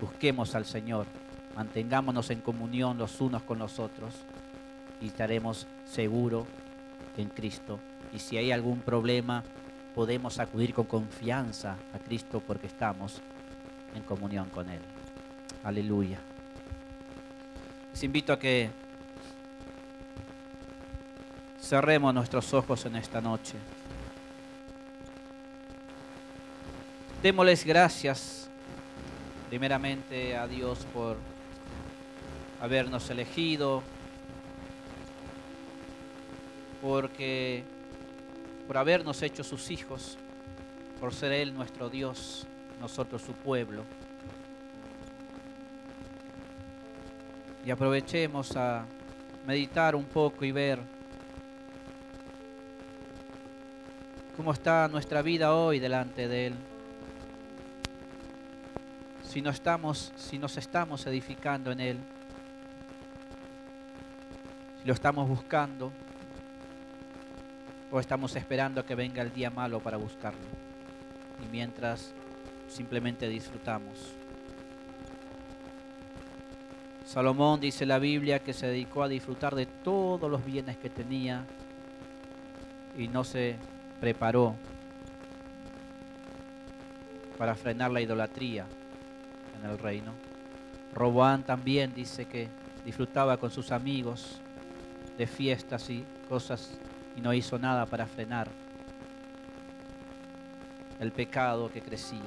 Busquemos 0.00 0.54
al 0.54 0.66
Señor, 0.66 1.08
mantengámonos 1.56 2.30
en 2.30 2.40
comunión 2.40 2.96
los 2.96 3.20
unos 3.20 3.42
con 3.42 3.58
los 3.58 3.80
otros 3.80 4.14
y 5.00 5.06
estaremos 5.08 5.66
seguros 5.84 6.46
en 7.16 7.28
Cristo. 7.28 7.78
Y 8.12 8.18
si 8.18 8.36
hay 8.36 8.52
algún 8.52 8.80
problema, 8.80 9.42
podemos 9.94 10.38
acudir 10.38 10.74
con 10.74 10.84
confianza 10.84 11.76
a 11.92 11.98
Cristo 11.98 12.42
porque 12.46 12.66
estamos 12.66 13.20
en 13.94 14.02
comunión 14.02 14.48
con 14.50 14.68
Él. 14.68 14.80
Aleluya. 15.64 16.18
Les 17.92 18.02
invito 18.04 18.32
a 18.32 18.38
que 18.38 18.70
cerremos 21.60 22.14
nuestros 22.14 22.52
ojos 22.54 22.84
en 22.86 22.96
esta 22.96 23.20
noche. 23.20 23.56
Démosles 27.22 27.64
gracias 27.64 28.48
primeramente 29.48 30.36
a 30.36 30.46
Dios 30.46 30.86
por 30.92 31.16
habernos 32.60 33.08
elegido, 33.10 33.82
porque 36.86 37.64
por 38.68 38.76
habernos 38.76 39.20
hecho 39.22 39.42
sus 39.42 39.72
hijos, 39.72 40.16
por 41.00 41.12
ser 41.12 41.32
Él 41.32 41.52
nuestro 41.52 41.90
Dios, 41.90 42.46
nosotros 42.80 43.22
su 43.22 43.32
pueblo. 43.32 43.82
Y 47.64 47.72
aprovechemos 47.72 48.56
a 48.56 48.86
meditar 49.44 49.96
un 49.96 50.04
poco 50.04 50.44
y 50.44 50.52
ver 50.52 50.78
cómo 54.36 54.52
está 54.52 54.86
nuestra 54.86 55.22
vida 55.22 55.56
hoy 55.56 55.80
delante 55.80 56.28
de 56.28 56.46
Él. 56.46 56.54
Si, 59.24 59.42
no 59.42 59.50
estamos, 59.50 60.12
si 60.14 60.38
nos 60.38 60.56
estamos 60.56 61.04
edificando 61.08 61.72
en 61.72 61.80
Él, 61.80 61.98
si 64.80 64.86
lo 64.86 64.94
estamos 64.94 65.28
buscando, 65.28 65.90
o 67.90 68.00
estamos 68.00 68.34
esperando 68.36 68.84
que 68.84 68.94
venga 68.94 69.22
el 69.22 69.32
día 69.32 69.50
malo 69.50 69.80
para 69.80 69.96
buscarlo. 69.96 70.40
Y 71.44 71.52
mientras 71.52 72.12
simplemente 72.68 73.28
disfrutamos. 73.28 74.12
Salomón 77.04 77.60
dice 77.60 77.86
la 77.86 77.98
Biblia 77.98 78.40
que 78.40 78.52
se 78.52 78.66
dedicó 78.66 79.04
a 79.04 79.08
disfrutar 79.08 79.54
de 79.54 79.66
todos 79.66 80.30
los 80.30 80.44
bienes 80.44 80.76
que 80.76 80.90
tenía 80.90 81.44
y 82.98 83.06
no 83.06 83.22
se 83.22 83.56
preparó 84.00 84.56
para 87.38 87.54
frenar 87.54 87.92
la 87.92 88.00
idolatría 88.00 88.66
en 89.58 89.70
el 89.70 89.78
reino. 89.78 90.12
Roboán 90.94 91.44
también 91.44 91.94
dice 91.94 92.24
que 92.24 92.48
disfrutaba 92.84 93.36
con 93.36 93.50
sus 93.50 93.70
amigos 93.70 94.40
de 95.16 95.26
fiestas 95.26 95.88
y 95.90 96.04
cosas 96.28 96.78
y 97.16 97.20
no 97.20 97.32
hizo 97.32 97.58
nada 97.58 97.86
para 97.86 98.06
frenar 98.06 98.48
el 101.00 101.12
pecado 101.12 101.70
que 101.70 101.80
crecía. 101.80 102.20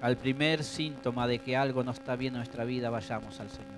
Al 0.00 0.16
primer 0.16 0.64
síntoma 0.64 1.26
de 1.28 1.38
que 1.38 1.56
algo 1.56 1.84
no 1.84 1.92
está 1.92 2.16
bien 2.16 2.34
en 2.34 2.38
nuestra 2.38 2.64
vida, 2.64 2.90
vayamos 2.90 3.38
al 3.38 3.48
Señor. 3.50 3.70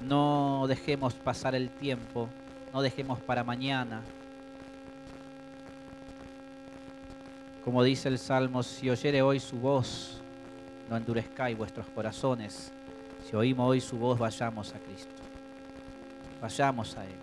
No 0.00 0.64
dejemos 0.66 1.14
pasar 1.14 1.54
el 1.54 1.68
tiempo, 1.68 2.28
no 2.72 2.80
dejemos 2.80 3.20
para 3.20 3.44
mañana. 3.44 4.00
Como 7.62 7.84
dice 7.84 8.08
el 8.08 8.18
Salmo, 8.18 8.62
si 8.62 8.88
oyere 8.90 9.22
hoy 9.22 9.38
su 9.38 9.58
voz, 9.58 10.21
no 10.88 10.96
endurezcáis 10.96 11.56
vuestros 11.56 11.86
corazones. 11.88 12.72
Si 13.28 13.36
oímos 13.36 13.68
hoy 13.68 13.80
su 13.80 13.98
voz, 13.98 14.18
vayamos 14.18 14.74
a 14.74 14.78
Cristo. 14.78 15.22
Vayamos 16.40 16.96
a 16.96 17.04
Él. 17.04 17.16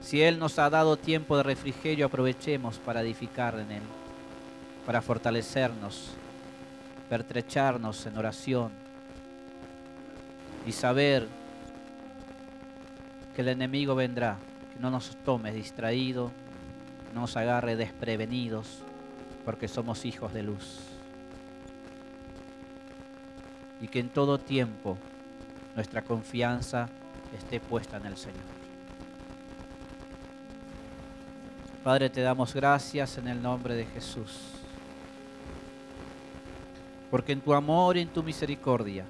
Si 0.00 0.22
Él 0.22 0.38
nos 0.38 0.58
ha 0.58 0.70
dado 0.70 0.96
tiempo 0.96 1.36
de 1.36 1.42
refrigerio, 1.42 2.06
aprovechemos 2.06 2.78
para 2.78 3.02
edificar 3.02 3.58
en 3.58 3.72
Él, 3.72 3.82
para 4.84 5.02
fortalecernos, 5.02 6.12
pertrecharnos 7.08 8.06
en 8.06 8.16
oración 8.16 8.70
y 10.66 10.72
saber 10.72 11.26
que 13.34 13.42
el 13.42 13.48
enemigo 13.48 13.94
vendrá, 13.94 14.38
que 14.72 14.80
no 14.80 14.90
nos 14.90 15.16
tome 15.24 15.52
distraídos, 15.52 16.32
no 17.14 17.22
nos 17.22 17.36
agarre 17.36 17.76
desprevenidos, 17.76 18.82
porque 19.44 19.68
somos 19.68 20.04
hijos 20.04 20.32
de 20.32 20.42
luz 20.42 20.95
y 23.80 23.88
que 23.88 24.00
en 24.00 24.08
todo 24.08 24.38
tiempo 24.38 24.96
nuestra 25.74 26.02
confianza 26.02 26.88
esté 27.36 27.60
puesta 27.60 27.98
en 27.98 28.06
el 28.06 28.16
Señor. 28.16 28.56
Padre, 31.84 32.10
te 32.10 32.20
damos 32.20 32.52
gracias 32.54 33.18
en 33.18 33.28
el 33.28 33.40
nombre 33.40 33.74
de 33.74 33.86
Jesús, 33.86 34.40
porque 37.10 37.32
en 37.32 37.40
tu 37.40 37.54
amor 37.54 37.96
y 37.96 38.00
en 38.00 38.08
tu 38.08 38.22
misericordia 38.22 39.04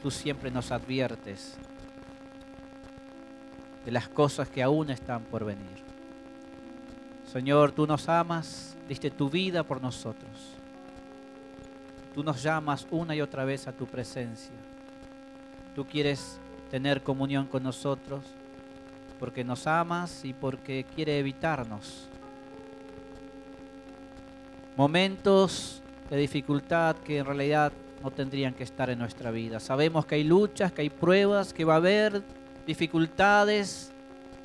tú 0.00 0.10
siempre 0.10 0.50
nos 0.50 0.70
adviertes 0.70 1.56
de 3.84 3.90
las 3.90 4.08
cosas 4.08 4.48
que 4.48 4.62
aún 4.62 4.90
están 4.90 5.24
por 5.24 5.44
venir. 5.44 5.82
Señor, 7.32 7.72
tú 7.72 7.86
nos 7.86 8.08
amas, 8.08 8.76
diste 8.86 9.10
tu 9.10 9.28
vida 9.28 9.64
por 9.64 9.80
nosotros 9.80 10.61
Tú 12.14 12.22
nos 12.22 12.42
llamas 12.42 12.86
una 12.90 13.14
y 13.14 13.20
otra 13.20 13.44
vez 13.44 13.66
a 13.66 13.72
tu 13.72 13.86
presencia. 13.86 14.54
Tú 15.74 15.86
quieres 15.86 16.38
tener 16.70 17.02
comunión 17.02 17.46
con 17.46 17.62
nosotros. 17.62 18.24
porque 19.18 19.44
nos 19.44 19.68
amas 19.68 20.24
y 20.24 20.32
porque 20.32 20.84
quiere 20.96 21.16
evitarnos. 21.20 22.08
Momentos 24.76 25.80
de 26.10 26.16
dificultad 26.16 26.96
que 26.96 27.18
en 27.18 27.26
realidad 27.26 27.72
no 28.02 28.10
tendrían 28.10 28.52
que 28.52 28.64
estar 28.64 28.90
en 28.90 28.98
nuestra 28.98 29.30
vida. 29.30 29.60
Sabemos 29.60 30.06
que 30.06 30.16
hay 30.16 30.24
luchas, 30.24 30.72
que 30.72 30.82
hay 30.82 30.90
pruebas, 30.90 31.52
que 31.52 31.64
va 31.64 31.74
a 31.74 31.76
haber 31.76 32.20
dificultades, 32.66 33.92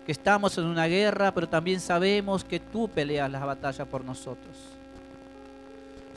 que 0.05 0.11
estamos 0.11 0.55
en 0.59 0.65
una 0.65 0.85
guerra, 0.85 1.33
pero 1.33 1.49
también 1.49 1.79
sabemos 1.79 2.43
que 2.43 2.59
tú 2.59 2.87
peleas 2.87 3.31
las 3.31 3.43
batallas 3.43 3.87
por 3.87 4.05
nosotros. 4.05 4.76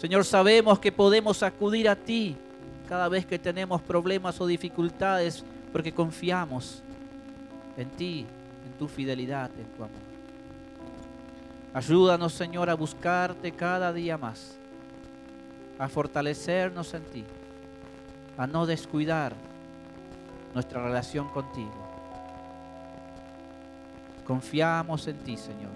Señor, 0.01 0.25
sabemos 0.25 0.79
que 0.79 0.91
podemos 0.91 1.43
acudir 1.43 1.87
a 1.87 1.95
ti 1.95 2.35
cada 2.89 3.07
vez 3.07 3.27
que 3.27 3.39
tenemos 3.39 3.83
problemas 3.83 4.41
o 4.41 4.47
dificultades 4.47 5.45
porque 5.71 5.93
confiamos 5.93 6.83
en 7.77 7.91
ti, 7.91 8.27
en 8.67 8.79
tu 8.79 8.89
fidelidad, 8.89 9.51
en 9.59 9.67
tu 9.67 9.85
amor. 9.85 10.01
Ayúdanos, 11.75 12.33
Señor, 12.33 12.71
a 12.71 12.75
buscarte 12.75 13.53
cada 13.53 13.93
día 13.93 14.17
más 14.17 14.57
a 15.79 15.87
fortalecernos 15.87 16.95
en 16.95 17.05
ti, 17.05 17.25
a 18.39 18.47
no 18.47 18.65
descuidar 18.65 19.35
nuestra 20.55 20.83
relación 20.83 21.29
contigo. 21.29 21.73
Confiamos 24.27 25.07
en 25.09 25.19
ti, 25.19 25.37
Señor. 25.37 25.73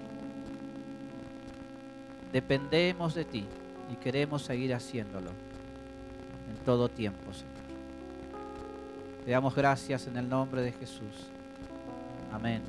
Dependemos 2.33 3.13
de 3.13 3.25
ti 3.25 3.45
y 3.91 3.95
queremos 3.95 4.43
seguir 4.43 4.73
haciéndolo 4.73 5.29
en 6.49 6.65
todo 6.65 6.89
tiempo, 6.89 7.33
Señor. 7.33 7.55
Te 9.25 9.31
damos 9.31 9.55
gracias 9.55 10.07
en 10.07 10.17
el 10.17 10.29
nombre 10.29 10.61
de 10.61 10.71
Jesús. 10.71 11.27
Amén. 12.31 12.61